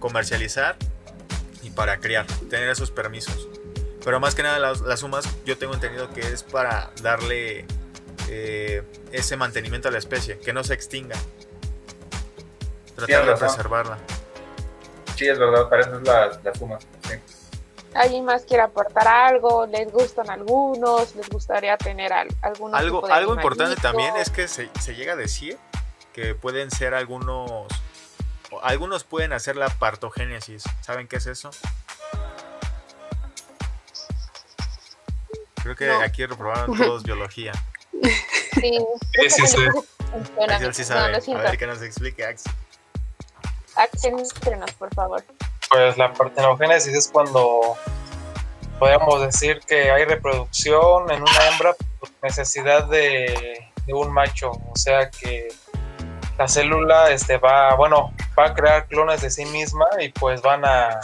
comercializar 0.00 0.74
y 1.62 1.70
para 1.70 1.98
criar, 1.98 2.26
tener 2.50 2.68
esos 2.70 2.90
permisos. 2.90 3.48
Pero 4.04 4.18
más 4.18 4.34
que 4.34 4.42
nada 4.42 4.58
las, 4.58 4.80
las 4.80 4.98
sumas 4.98 5.28
yo 5.44 5.56
tengo 5.56 5.74
entendido 5.74 6.12
que 6.12 6.22
es 6.22 6.42
para 6.42 6.90
darle 7.00 7.64
eh, 8.28 8.82
ese 9.12 9.36
mantenimiento 9.36 9.86
a 9.86 9.90
la 9.92 9.98
especie, 9.98 10.40
que 10.40 10.52
no 10.52 10.64
se 10.64 10.74
extinga. 10.74 11.14
Tratar 12.96 13.26
de 13.26 13.36
preservarla. 13.36 13.98
Sí, 15.14 15.28
es 15.28 15.38
verdad, 15.38 15.68
para 15.68 15.82
eso 15.82 15.98
es 15.98 16.02
la, 16.02 16.40
la 16.42 16.52
suma. 16.52 16.80
sí. 17.08 17.14
¿Alguien 17.94 18.24
más 18.24 18.44
quiere 18.44 18.62
aportar 18.62 19.06
algo? 19.06 19.66
¿Les 19.66 19.90
gustan 19.92 20.30
algunos? 20.30 21.14
¿Les 21.14 21.28
gustaría 21.28 21.76
tener 21.76 22.12
al, 22.12 22.28
algún 22.40 22.74
Algo, 22.74 22.98
tipo 22.98 23.08
de 23.08 23.12
algo 23.14 23.34
importante 23.34 23.80
también 23.80 24.16
es 24.16 24.30
que 24.30 24.48
se, 24.48 24.70
se 24.80 24.94
llega 24.94 25.12
a 25.12 25.16
decir 25.16 25.58
que 26.12 26.34
pueden 26.34 26.70
ser 26.70 26.94
algunos. 26.94 27.66
Algunos 28.62 29.04
pueden 29.04 29.32
hacer 29.32 29.56
la 29.56 29.68
partogénesis. 29.68 30.64
¿Saben 30.82 31.08
qué 31.08 31.16
es 31.16 31.26
eso? 31.26 31.50
Creo 35.62 35.76
que 35.76 35.86
No. 35.86 36.00
aquí 36.00 36.26
reprobaron 36.26 36.76
todos 36.76 37.02
biología. 37.02 37.52
Sí, 38.54 38.78
Sí, 39.12 39.30
sí, 39.30 39.46
sí. 39.46 39.66
Axel 40.48 40.74
sí 40.74 40.82
No, 40.82 40.88
sabe. 40.88 41.12
lo 41.12 41.18
a 41.18 41.20
siento. 41.20 41.42
ver 41.42 41.56
que 41.58 41.66
nos 41.66 41.80
explique 41.82 42.24
Axel. 42.24 42.52
Axel, 43.76 44.14
por 44.78 44.94
favor. 44.94 45.24
Pues 45.72 45.96
la 45.96 46.12
partenogénesis 46.12 46.94
es 46.94 47.08
cuando 47.08 47.76
podemos 48.78 49.22
decir 49.22 49.60
que 49.66 49.90
hay 49.90 50.04
reproducción 50.04 51.10
en 51.10 51.22
una 51.22 51.48
hembra 51.48 51.74
por 51.98 52.10
necesidad 52.22 52.84
de, 52.86 53.70
de 53.86 53.94
un 53.94 54.12
macho. 54.12 54.50
O 54.50 54.76
sea 54.76 55.10
que 55.10 55.48
la 56.38 56.46
célula 56.46 57.10
este, 57.10 57.38
va, 57.38 57.74
bueno, 57.74 58.12
va 58.38 58.46
a 58.46 58.54
crear 58.54 58.86
clones 58.86 59.22
de 59.22 59.30
sí 59.30 59.44
misma 59.46 59.86
y 60.00 60.10
pues 60.10 60.42
van 60.42 60.64
a 60.64 61.00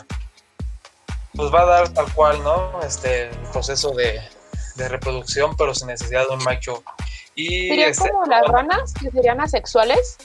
pues 1.35 1.55
va 1.55 1.63
a 1.63 1.67
dar 1.67 1.89
tal 1.91 2.13
cual, 2.15 2.43
¿no? 2.43 2.81
Este 2.83 3.29
el 3.29 3.37
proceso 3.53 3.93
de, 3.93 4.21
de 4.77 4.89
reproducción, 4.89 5.57
pero 5.57 5.75
sin 5.75 5.89
necesidad 5.89 6.27
de 6.29 6.35
un 6.35 6.43
macho. 6.43 6.83
Y 7.35 7.69
¿Serían 7.69 7.91
este, 7.91 8.11
como 8.11 8.27
las 8.27 8.45
ranas 8.49 8.93
que 8.95 9.11
serían 9.11 9.41
asexuales? 9.41 10.17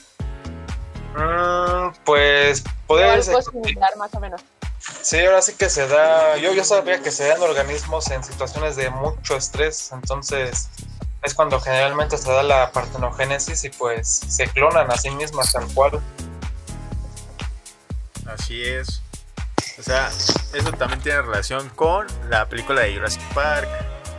Mm, 1.14 1.94
pues 2.04 2.62
¿O 2.86 2.86
podría 2.88 3.12
algo 3.14 3.22
ser 3.22 3.42
similar, 3.42 3.96
más 3.96 4.14
o 4.14 4.20
menos? 4.20 4.42
Sí, 5.02 5.24
ahora 5.24 5.40
sí 5.40 5.54
que 5.54 5.70
se 5.70 5.86
da. 5.88 6.36
Yo, 6.36 6.52
yo 6.52 6.64
sabía 6.64 7.02
que 7.02 7.10
se 7.10 7.26
dan 7.26 7.40
organismos 7.40 8.10
en 8.10 8.22
situaciones 8.22 8.76
de 8.76 8.90
mucho 8.90 9.36
estrés, 9.36 9.90
entonces 9.92 10.68
es 11.22 11.34
cuando 11.34 11.58
generalmente 11.60 12.18
se 12.18 12.30
da 12.30 12.42
la 12.42 12.70
partenogénesis 12.70 13.64
y 13.64 13.70
pues 13.70 14.08
se 14.08 14.46
clonan 14.48 14.90
a 14.90 14.96
sí 14.96 15.10
mismas 15.10 15.52
tal 15.52 15.66
cual. 15.72 16.00
Así 18.26 18.62
es. 18.62 19.00
O 19.78 19.82
sea, 19.82 20.08
eso 20.08 20.72
también 20.72 21.00
tiene 21.00 21.22
relación 21.22 21.68
con 21.70 22.06
la 22.28 22.48
película 22.48 22.82
de 22.82 22.94
Jurassic 22.94 23.22
Park, 23.34 23.68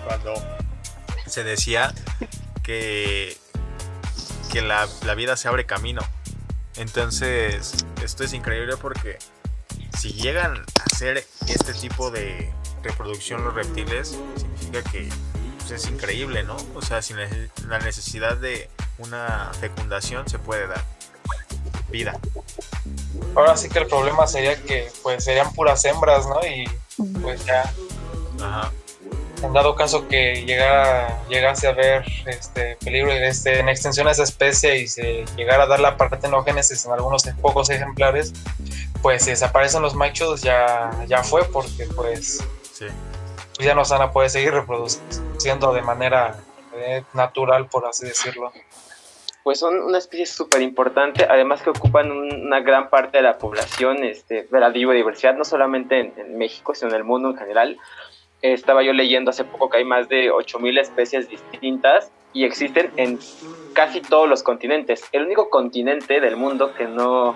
cuando 0.05 0.33
se 1.27 1.43
decía 1.43 1.93
que, 2.63 3.37
que 4.51 4.61
la, 4.61 4.87
la 5.03 5.15
vida 5.15 5.37
se 5.37 5.47
abre 5.47 5.65
camino. 5.65 6.01
Entonces, 6.77 7.85
esto 8.03 8.23
es 8.23 8.33
increíble 8.33 8.75
porque 8.77 9.17
si 9.97 10.13
llegan 10.13 10.57
a 10.57 10.83
hacer 10.91 11.25
este 11.47 11.73
tipo 11.73 12.11
de 12.11 12.53
reproducción 12.83 13.43
los 13.43 13.53
reptiles, 13.53 14.17
significa 14.35 14.83
que 14.91 15.09
pues, 15.57 15.71
es 15.71 15.89
increíble, 15.89 16.43
¿no? 16.43 16.57
O 16.75 16.81
sea, 16.81 17.01
sin 17.01 17.17
la 17.67 17.79
necesidad 17.79 18.37
de 18.37 18.69
una 18.99 19.51
fecundación 19.59 20.27
se 20.27 20.39
puede 20.39 20.67
dar 20.67 20.83
vida. 21.89 22.19
Ahora 23.35 23.55
sí 23.57 23.69
que 23.69 23.79
el 23.79 23.87
problema 23.87 24.27
sería 24.27 24.61
que 24.61 24.91
pues 25.01 25.23
serían 25.23 25.53
puras 25.53 25.83
hembras, 25.85 26.27
¿no? 26.27 26.39
Y 26.45 26.69
pues 27.21 27.45
ya, 27.45 27.71
Ajá. 28.41 28.71
En 29.45 29.53
dado 29.53 29.75
caso 29.75 30.07
que 30.07 30.43
llegara, 30.45 31.23
llegase 31.29 31.67
a 31.67 31.71
haber 31.71 32.03
este 32.25 32.77
peligro 32.83 33.11
este, 33.11 33.59
en 33.59 33.69
extensión 33.69 34.07
a 34.07 34.11
esa 34.11 34.23
especie 34.23 34.77
y 34.77 34.87
se 34.87 35.25
llegara 35.37 35.63
a 35.63 35.67
dar 35.67 35.79
la 35.79 35.97
partenogénesis 35.97 36.85
en 36.85 36.91
algunos 36.91 37.23
pocos 37.41 37.69
ejemplares, 37.69 38.33
pues 39.01 39.23
si 39.23 39.31
desaparecen 39.31 39.81
los 39.81 39.95
machos 39.95 40.41
ya, 40.41 40.91
ya 41.07 41.23
fue 41.23 41.43
porque 41.45 41.87
pues 41.95 42.43
Sí. 42.73 42.87
ya 43.59 43.73
no 43.73 43.85
se 43.85 43.93
van 43.93 44.01
a 44.03 44.11
poder 44.11 44.29
seguir 44.29 44.51
reproduciendo 44.53 45.73
de 45.73 45.81
manera 45.81 46.35
eh, 46.75 47.03
natural, 47.13 47.67
por 47.67 47.85
así 47.85 48.05
decirlo. 48.05 48.51
pues 49.43 49.59
son 49.59 49.79
una 49.79 49.99
especie 49.99 50.25
súper 50.25 50.61
importante, 50.63 51.25
además 51.29 51.61
que 51.61 51.69
ocupan 51.69 52.11
una 52.11 52.59
gran 52.61 52.89
parte 52.89 53.17
de 53.19 53.23
la 53.23 53.37
población 53.37 54.03
este, 54.03 54.47
de 54.51 54.59
la 54.59 54.69
biodiversidad, 54.69 55.35
no 55.35 55.45
solamente 55.45 55.99
en, 55.99 56.13
en 56.17 56.37
México, 56.37 56.73
sino 56.75 56.89
en 56.89 56.95
el 56.97 57.03
mundo 57.03 57.29
en 57.29 57.37
general. 57.37 57.77
Estaba 58.41 58.83
yo 58.83 58.93
leyendo 58.93 59.31
hace 59.31 59.43
poco 59.43 59.69
que 59.69 59.77
hay 59.77 59.85
más 59.85 60.09
de 60.09 60.31
8.000 60.31 60.79
especies 60.79 61.29
distintas 61.29 62.11
y 62.33 62.43
existen 62.43 62.91
en 62.97 63.19
casi 63.73 64.01
todos 64.01 64.27
los 64.27 64.43
continentes. 64.43 65.03
El 65.11 65.23
único 65.23 65.49
continente 65.49 66.19
del 66.19 66.35
mundo 66.35 66.73
que 66.73 66.85
no 66.85 67.35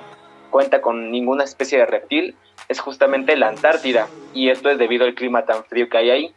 cuenta 0.50 0.82
con 0.82 1.12
ninguna 1.12 1.44
especie 1.44 1.78
de 1.80 1.86
reptil 1.86 2.36
es 2.68 2.80
justamente 2.80 3.36
la 3.36 3.48
Antártida, 3.48 4.08
y 4.34 4.50
esto 4.50 4.70
es 4.70 4.78
debido 4.78 5.06
al 5.06 5.16
clima 5.16 5.46
tan 5.46 5.64
frío 5.64 5.90
que 5.90 5.98
hay 5.98 6.10
ahí. 6.10 6.36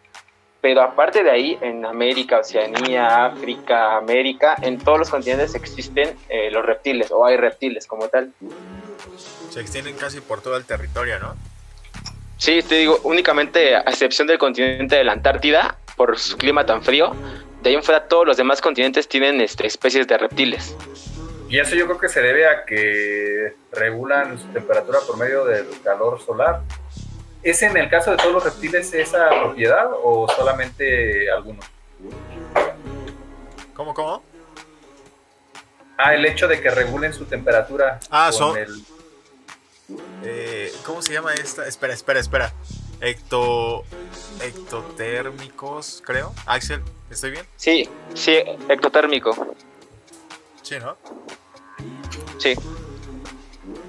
Pero 0.61 0.81
aparte 0.81 1.25
de 1.25 1.31
ahí, 1.31 1.59
en 1.61 1.85
América, 1.85 2.39
Oceanía, 2.39 3.27
África, 3.27 3.97
América, 3.97 4.55
en 4.63 4.79
todos 4.79 4.99
los 4.99 5.11
continentes 5.11 5.57
existen 5.57 6.17
eh, 6.29 6.51
los 6.53 6.65
reptiles, 6.65 7.11
o 7.11 7.27
hay 7.27 7.37
reptiles 7.37 7.87
como 7.87 8.09
tal. 8.09 8.33
Se 9.51 9.61
extienden 9.61 9.97
casi 9.97 10.21
por 10.21 10.41
todo 10.41 10.57
el 10.57 10.65
territorio, 10.65 11.19
¿no? 11.19 11.35
Sí, 12.43 12.61
te 12.61 12.75
digo, 12.75 12.99
únicamente 13.05 13.77
a 13.77 13.83
excepción 13.83 14.27
del 14.27 14.37
continente 14.37 14.97
de 14.97 15.05
la 15.05 15.13
Antártida, 15.13 15.77
por 15.95 16.19
su 16.19 16.37
clima 16.37 16.67
tan 16.67 16.83
frío, 16.83 17.15
de 17.63 17.71
ahí 17.71 17.77
en 17.77 17.85
fuera 17.85 18.09
todos 18.09 18.27
los 18.27 18.37
demás 18.37 18.61
continentes 18.61 19.07
tienen 19.07 19.41
este, 19.41 19.65
especies 19.65 20.09
de 20.09 20.19
reptiles. 20.19 20.75
Y 21.49 21.61
eso 21.61 21.77
yo 21.77 21.85
creo 21.87 21.99
que 21.99 22.09
se 22.09 22.21
debe 22.21 22.49
a 22.49 22.65
que 22.65 23.55
regulan 23.71 24.41
su 24.41 24.49
temperatura 24.49 24.99
por 25.07 25.19
medio 25.19 25.45
del 25.45 25.67
calor 25.85 26.21
solar. 26.21 26.63
¿Es 27.45 27.63
en 27.63 27.77
el 27.77 27.89
caso 27.89 28.11
de 28.11 28.17
todos 28.17 28.33
los 28.33 28.43
reptiles 28.43 28.93
esa 28.93 29.29
propiedad 29.29 29.87
o 30.03 30.29
solamente 30.35 31.31
algunos? 31.31 31.65
¿Cómo, 33.73 33.95
cómo? 33.95 34.25
Ah, 35.97 36.13
el 36.17 36.27
hecho 36.27 36.49
de 36.49 36.61
que 36.61 36.71
regulen 36.71 37.13
su 37.15 37.25
temperatura. 37.25 38.01
Ah, 38.11 38.31
con 38.33 38.39
son- 38.39 38.59
el- 38.59 38.83
Eh, 40.25 40.73
¿Cómo 40.85 41.03
se 41.03 41.13
llama 41.13 41.35
esta? 41.35 41.67
Espera, 41.67 41.95
espera, 41.95 42.21
espera. 42.21 42.53
Ecto... 43.01 43.85
Ectotérmicos, 44.41 46.03
creo. 46.05 46.33
Axel, 46.47 46.83
¿estoy 47.11 47.33
bien? 47.33 47.47
Sí, 47.57 47.89
sí, 48.15 48.37
ectotérmico. 48.69 49.55
Sí, 50.63 50.77
¿no? 50.79 50.97
Sí. 52.39 52.55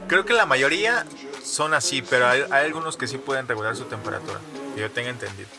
Creo 0.08 0.26
que 0.26 0.34
la 0.34 0.46
mayoría 0.46 1.06
son 1.44 1.74
así, 1.74 2.02
pero 2.02 2.28
hay, 2.28 2.44
hay 2.50 2.66
algunos 2.66 2.98
que 2.98 3.08
sí 3.08 3.18
pueden 3.18 3.48
regular 3.48 3.76
su 3.76 3.86
temperatura. 3.86 4.40
Que 4.76 4.82
yo 4.82 4.92
tenga 4.92 5.10
entendido. 5.10 5.50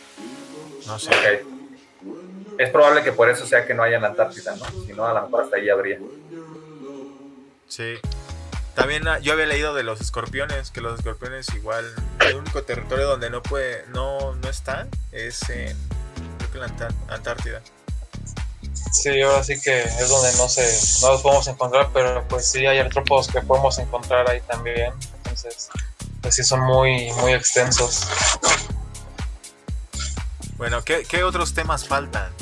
No 0.86 0.98
sé. 0.98 1.10
Ok. 1.10 1.54
Es 2.58 2.70
probable 2.70 3.02
que 3.02 3.12
por 3.12 3.28
eso 3.28 3.46
sea 3.46 3.66
que 3.66 3.74
no 3.74 3.82
haya 3.82 3.96
en 3.96 4.02
la 4.02 4.08
Antártida, 4.08 4.54
¿no? 4.56 4.64
Si 4.86 4.92
no, 4.92 5.06
a 5.06 5.14
lo 5.14 5.22
mejor 5.22 5.44
hasta 5.44 5.56
ahí 5.56 5.68
habría. 5.68 5.98
Sí. 7.66 7.94
También 8.74 9.06
ah, 9.06 9.18
yo 9.20 9.32
había 9.32 9.46
leído 9.46 9.74
de 9.74 9.84
los 9.84 10.00
escorpiones, 10.00 10.70
que 10.70 10.80
los 10.80 10.98
escorpiones 10.98 11.48
igual, 11.54 11.84
el 12.20 12.36
único 12.36 12.62
territorio 12.64 13.06
donde 13.06 13.30
no 13.30 13.42
puede, 13.42 13.86
no, 13.88 14.34
no 14.34 14.48
están 14.48 14.88
es 15.12 15.48
en, 15.48 15.76
creo 16.38 16.50
que 16.50 16.58
en 16.58 16.78
la 16.78 17.14
Antártida. 17.14 17.62
Sí, 18.92 19.20
ahora 19.22 19.42
sí 19.44 19.60
que 19.60 19.82
es 19.82 20.08
donde 20.08 20.32
no 20.38 20.48
se, 20.48 20.62
no 21.02 21.12
los 21.12 21.22
podemos 21.22 21.46
encontrar, 21.48 21.90
pero 21.92 22.26
pues 22.28 22.50
sí 22.50 22.66
hay 22.66 22.78
artrópodos 22.78 23.28
que 23.28 23.40
podemos 23.42 23.78
encontrar 23.78 24.28
ahí 24.28 24.40
también. 24.42 24.92
Entonces, 25.16 25.68
pues 26.20 26.34
sí 26.34 26.42
son 26.42 26.60
muy, 26.60 27.12
muy 27.14 27.32
extensos. 27.32 28.06
Bueno, 30.56 30.82
¿qué, 30.84 31.04
qué 31.04 31.24
otros 31.24 31.54
temas 31.54 31.86
faltan? 31.86 32.32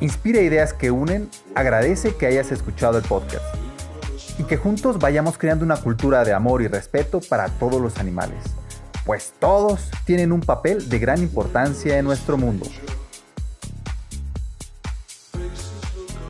Inspira 0.00 0.42
ideas 0.42 0.74
que 0.74 0.90
unen, 0.90 1.30
agradece 1.54 2.14
que 2.14 2.26
hayas 2.26 2.52
escuchado 2.52 2.98
el 2.98 3.04
podcast 3.04 3.44
y 4.38 4.44
que 4.44 4.58
juntos 4.58 4.98
vayamos 4.98 5.38
creando 5.38 5.64
una 5.64 5.78
cultura 5.78 6.22
de 6.22 6.34
amor 6.34 6.60
y 6.60 6.68
respeto 6.68 7.20
para 7.20 7.48
todos 7.48 7.80
los 7.80 7.96
animales, 7.96 8.38
pues 9.06 9.32
todos 9.38 9.90
tienen 10.04 10.32
un 10.32 10.40
papel 10.40 10.90
de 10.90 10.98
gran 10.98 11.22
importancia 11.22 11.96
en 11.96 12.04
nuestro 12.04 12.36
mundo. 12.36 12.66